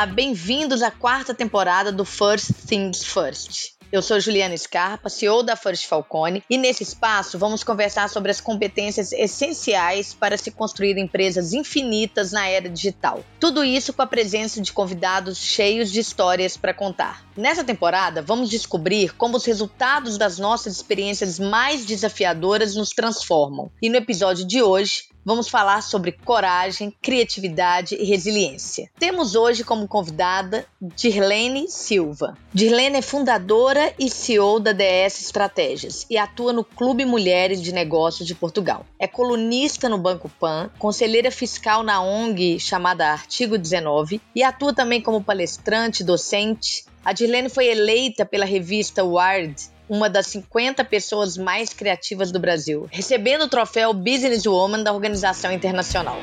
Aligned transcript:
Olá, 0.00 0.06
bem-vindos 0.06 0.80
à 0.80 0.90
quarta 0.90 1.34
temporada 1.34 1.92
do 1.92 2.06
First 2.06 2.52
Things 2.66 3.04
First. 3.04 3.74
Eu 3.92 4.00
sou 4.00 4.18
Juliana 4.18 4.56
Scarpa, 4.56 5.10
CEO 5.10 5.42
da 5.42 5.56
First 5.56 5.86
Falcone, 5.86 6.42
e 6.48 6.56
nesse 6.56 6.82
espaço 6.82 7.38
vamos 7.38 7.62
conversar 7.62 8.08
sobre 8.08 8.30
as 8.30 8.40
competências 8.40 9.12
essenciais 9.12 10.14
para 10.14 10.38
se 10.38 10.52
construir 10.52 10.96
empresas 10.96 11.52
infinitas 11.52 12.32
na 12.32 12.48
era 12.48 12.66
digital. 12.66 13.22
Tudo 13.38 13.62
isso 13.62 13.92
com 13.92 14.00
a 14.00 14.06
presença 14.06 14.62
de 14.62 14.72
convidados 14.72 15.36
cheios 15.36 15.92
de 15.92 16.00
histórias 16.00 16.56
para 16.56 16.72
contar. 16.72 17.22
Nessa 17.36 17.62
temporada, 17.62 18.22
vamos 18.22 18.48
descobrir 18.48 19.14
como 19.16 19.36
os 19.36 19.44
resultados 19.44 20.16
das 20.16 20.38
nossas 20.38 20.76
experiências 20.76 21.38
mais 21.38 21.84
desafiadoras 21.84 22.74
nos 22.74 22.88
transformam. 22.88 23.70
E 23.82 23.90
no 23.90 23.96
episódio 23.96 24.46
de 24.46 24.62
hoje, 24.62 25.09
vamos 25.24 25.48
falar 25.48 25.82
sobre 25.82 26.12
coragem, 26.12 26.94
criatividade 27.02 27.94
e 27.94 28.04
resiliência. 28.04 28.90
Temos 28.98 29.34
hoje 29.34 29.64
como 29.64 29.86
convidada 29.86 30.66
Dirlene 30.80 31.68
Silva. 31.68 32.36
Dirlene 32.52 32.98
é 32.98 33.02
fundadora 33.02 33.92
e 33.98 34.08
CEO 34.08 34.58
da 34.58 34.72
DS 34.72 35.22
Estratégias 35.22 36.06
e 36.08 36.16
atua 36.16 36.52
no 36.52 36.64
Clube 36.64 37.04
Mulheres 37.04 37.62
de 37.62 37.72
Negócios 37.72 38.26
de 38.26 38.34
Portugal. 38.34 38.86
É 38.98 39.06
colunista 39.06 39.88
no 39.88 39.98
Banco 39.98 40.28
Pan, 40.28 40.70
conselheira 40.78 41.30
fiscal 41.30 41.82
na 41.82 42.02
ONG 42.02 42.58
chamada 42.58 43.12
Artigo 43.12 43.58
19 43.58 44.20
e 44.34 44.42
atua 44.42 44.74
também 44.74 45.00
como 45.00 45.22
palestrante, 45.22 46.04
docente. 46.04 46.84
A 47.04 47.12
Dirlene 47.12 47.48
foi 47.48 47.66
eleita 47.66 48.26
pela 48.26 48.44
revista 48.44 49.02
Wired 49.02 49.70
uma 49.90 50.08
das 50.08 50.28
50 50.28 50.84
pessoas 50.84 51.36
mais 51.36 51.74
criativas 51.74 52.30
do 52.30 52.38
Brasil, 52.38 52.88
recebendo 52.92 53.42
o 53.42 53.48
troféu 53.48 53.92
Business 53.92 54.46
Woman 54.46 54.84
da 54.84 54.92
organização 54.92 55.50
internacional. 55.50 56.16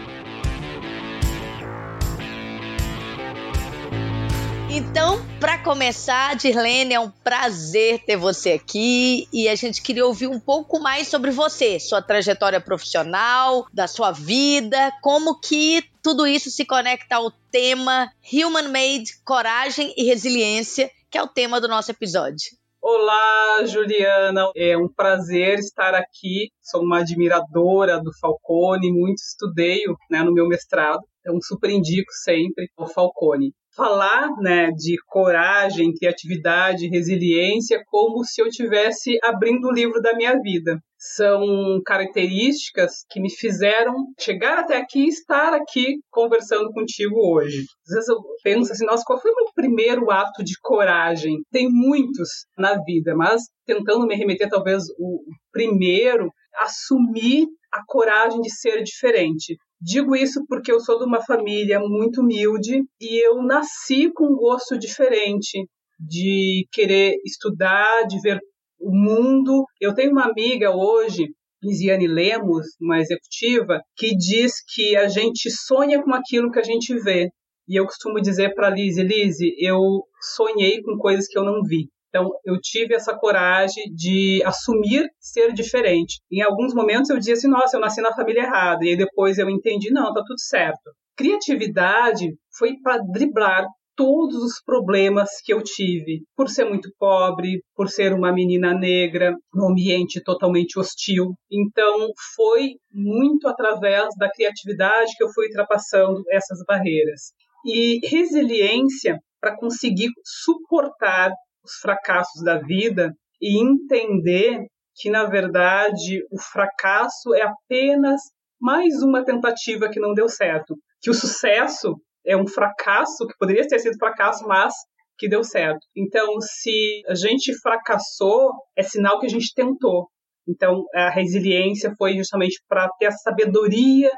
Então, 4.70 5.26
para 5.40 5.58
começar, 5.58 6.36
Dirlene, 6.36 6.94
é 6.94 7.00
um 7.00 7.10
prazer 7.10 8.00
ter 8.06 8.16
você 8.16 8.52
aqui 8.52 9.28
e 9.34 9.50
a 9.50 9.56
gente 9.56 9.82
queria 9.82 10.06
ouvir 10.06 10.28
um 10.28 10.40
pouco 10.40 10.80
mais 10.80 11.10
sobre 11.10 11.32
você, 11.32 11.78
sua 11.78 12.02
trajetória 12.02 12.62
profissional, 12.62 13.68
da 13.74 13.88
sua 13.88 14.12
vida, 14.12 14.94
como 15.02 15.42
que 15.42 15.84
tudo 16.02 16.26
isso 16.26 16.50
se 16.50 16.64
conecta 16.64 17.18
ao 17.18 17.32
tema 17.52 18.10
Human 18.32 18.70
Made, 18.70 19.18
Coragem 19.26 19.94
e 19.98 20.06
Resiliência, 20.06 20.90
que 21.10 21.18
é 21.18 21.24
o 21.24 21.28
tema 21.28 21.60
do 21.60 21.68
nosso 21.68 21.92
episódio. 21.92 22.56
Olá, 22.90 23.66
Juliana. 23.66 24.50
É 24.56 24.78
um 24.78 24.88
prazer 24.88 25.60
estar 25.60 25.94
aqui. 25.94 26.52
Sou 26.62 26.82
uma 26.82 27.00
admiradora 27.00 28.02
do 28.02 28.18
Falcone, 28.18 28.94
muito 28.94 29.18
estudei 29.18 29.82
né, 30.10 30.24
no 30.24 30.34
meu 30.34 30.48
mestrado. 30.48 31.02
Então, 31.20 31.38
super 31.42 31.70
indico 31.70 32.10
sempre 32.24 32.70
o 32.78 32.88
Falcone 32.88 33.54
falar 33.78 34.36
né, 34.40 34.72
de 34.72 34.96
coragem, 35.06 35.94
criatividade, 35.94 36.90
resiliência, 36.90 37.84
como 37.86 38.26
se 38.26 38.42
eu 38.42 38.50
tivesse 38.50 39.20
abrindo 39.24 39.68
o 39.68 39.72
livro 39.72 40.02
da 40.02 40.16
minha 40.16 40.34
vida. 40.42 40.82
São 40.98 41.80
características 41.86 43.06
que 43.08 43.22
me 43.22 43.30
fizeram 43.30 43.94
chegar 44.20 44.58
até 44.58 44.78
aqui 44.78 45.06
e 45.06 45.10
estar 45.10 45.54
aqui 45.54 46.00
conversando 46.10 46.72
contigo 46.72 47.16
hoje. 47.20 47.66
Às 47.88 47.94
vezes 47.94 48.10
eu 48.10 48.18
penso 48.44 48.72
assim, 48.72 48.86
nossa, 48.86 49.04
qual 49.06 49.22
foi 49.22 49.30
o 49.30 49.36
meu 49.36 49.46
primeiro 49.54 50.10
ato 50.10 50.44
de 50.44 50.56
coragem? 50.60 51.38
Tem 51.52 51.70
muitos 51.70 52.48
na 52.58 52.84
vida, 52.84 53.16
mas 53.16 53.44
tentando 53.64 54.08
me 54.08 54.16
remeter 54.16 54.50
talvez 54.50 54.86
o 54.98 55.22
primeiro, 55.52 56.32
assumir 56.62 57.46
a 57.72 57.84
coragem 57.86 58.42
de 58.42 58.50
ser 58.50 58.82
diferente. 58.82 59.56
Digo 59.80 60.16
isso 60.16 60.44
porque 60.48 60.72
eu 60.72 60.80
sou 60.80 60.98
de 60.98 61.06
uma 61.06 61.22
família 61.24 61.80
muito 61.80 62.22
humilde 62.22 62.82
e 63.00 63.28
eu 63.28 63.44
nasci 63.44 64.12
com 64.12 64.26
um 64.26 64.36
gosto 64.36 64.78
diferente 64.78 65.68
de 66.00 66.68
querer 66.72 67.16
estudar, 67.24 68.04
de 68.08 68.20
ver 68.20 68.40
o 68.80 68.92
mundo. 68.92 69.66
Eu 69.80 69.94
tenho 69.94 70.12
uma 70.12 70.26
amiga 70.26 70.76
hoje, 70.76 71.28
Lisiane 71.62 72.08
Lemos, 72.08 72.66
uma 72.82 73.00
executiva, 73.00 73.82
que 73.96 74.16
diz 74.16 74.54
que 74.74 74.96
a 74.96 75.08
gente 75.08 75.50
sonha 75.52 76.02
com 76.02 76.14
aquilo 76.14 76.52
que 76.52 76.60
a 76.60 76.64
gente 76.64 76.98
vê. 77.00 77.30
E 77.68 77.76
eu 77.80 77.86
costumo 77.86 78.20
dizer 78.20 78.56
para 78.56 78.70
Lise, 78.70 79.04
Lise, 79.04 79.54
eu 79.60 80.04
sonhei 80.36 80.82
com 80.82 80.98
coisas 80.98 81.28
que 81.28 81.38
eu 81.38 81.44
não 81.44 81.62
vi. 81.64 81.88
Então, 82.10 82.32
eu 82.46 82.60
tive 82.62 82.96
essa 82.96 83.16
coragem 83.16 83.84
de 83.94 84.42
assumir 84.46 85.10
ser 85.20 85.54
diferente. 85.54 86.20
Em 86.32 86.42
alguns 86.42 86.74
momentos 86.74 87.10
eu 87.10 87.18
dizia 87.18 87.34
assim, 87.34 87.50
nossa, 87.50 87.78
eu 87.78 87.82
nasci 87.82 88.02
na 88.02 88.14
família 88.14 88.44
errada. 88.44 88.86
E 88.86 88.96
depois 88.96 89.38
eu 89.38 89.50
entendi, 89.50 89.92
não, 89.92 90.14
tá 90.14 90.24
tudo 90.26 90.40
certo. 90.40 90.92
Criatividade 91.16 92.36
foi 92.58 92.76
para 92.82 93.00
driblar 93.00 93.66
todos 93.98 94.36
os 94.38 94.62
problemas 94.64 95.42
que 95.44 95.52
eu 95.52 95.62
tive, 95.64 96.22
por 96.36 96.48
ser 96.48 96.66
muito 96.66 96.90
pobre, 97.00 97.64
por 97.76 97.90
ser 97.90 98.14
uma 98.14 98.32
menina 98.32 98.72
negra, 98.72 99.34
num 99.52 99.72
ambiente 99.72 100.22
totalmente 100.24 100.80
hostil. 100.80 101.34
Então, 101.52 102.08
foi 102.36 102.76
muito 102.94 103.48
através 103.48 104.10
da 104.20 104.30
criatividade 104.32 105.14
que 105.18 105.24
eu 105.24 105.30
fui 105.34 105.48
ultrapassando 105.48 106.22
essas 106.32 106.60
barreiras. 106.66 107.34
E 107.66 108.00
resiliência 108.08 109.18
para 109.42 109.58
conseguir 109.58 110.10
suportar 110.24 111.32
os 111.68 111.80
fracassos 111.82 112.44
da 112.44 112.58
vida 112.58 113.14
e 113.42 113.62
entender 113.62 114.66
que, 114.96 115.10
na 115.10 115.26
verdade, 115.26 116.24
o 116.32 116.40
fracasso 116.40 117.34
é 117.36 117.44
apenas 117.44 118.22
mais 118.60 119.04
uma 119.04 119.24
tentativa 119.24 119.90
que 119.90 120.00
não 120.00 120.14
deu 120.14 120.28
certo. 120.28 120.76
Que 121.02 121.10
o 121.10 121.14
sucesso 121.14 121.96
é 122.26 122.36
um 122.36 122.48
fracasso, 122.48 123.28
que 123.28 123.38
poderia 123.38 123.68
ter 123.68 123.80
sido 123.80 123.98
fracasso, 123.98 124.48
mas 124.48 124.74
que 125.18 125.30
deu 125.30 125.44
certo. 125.44 125.80
Então, 125.96 126.40
se 126.42 127.02
a 127.08 127.16
gente 127.16 127.54
fracassou, 127.60 128.52
é 128.76 128.84
sinal 128.84 129.20
que 129.20 129.26
a 129.26 129.30
gente 129.30 129.54
tentou. 129.54 130.10
Então, 130.48 130.86
a 130.94 131.10
resiliência 131.10 131.94
foi 131.98 132.16
justamente 132.16 132.62
para 132.68 132.90
ter 133.00 133.08
a 133.08 133.12
sabedoria 133.12 134.12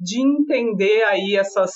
de 0.00 0.20
entender 0.20 1.02
aí 1.04 1.36
essas, 1.36 1.70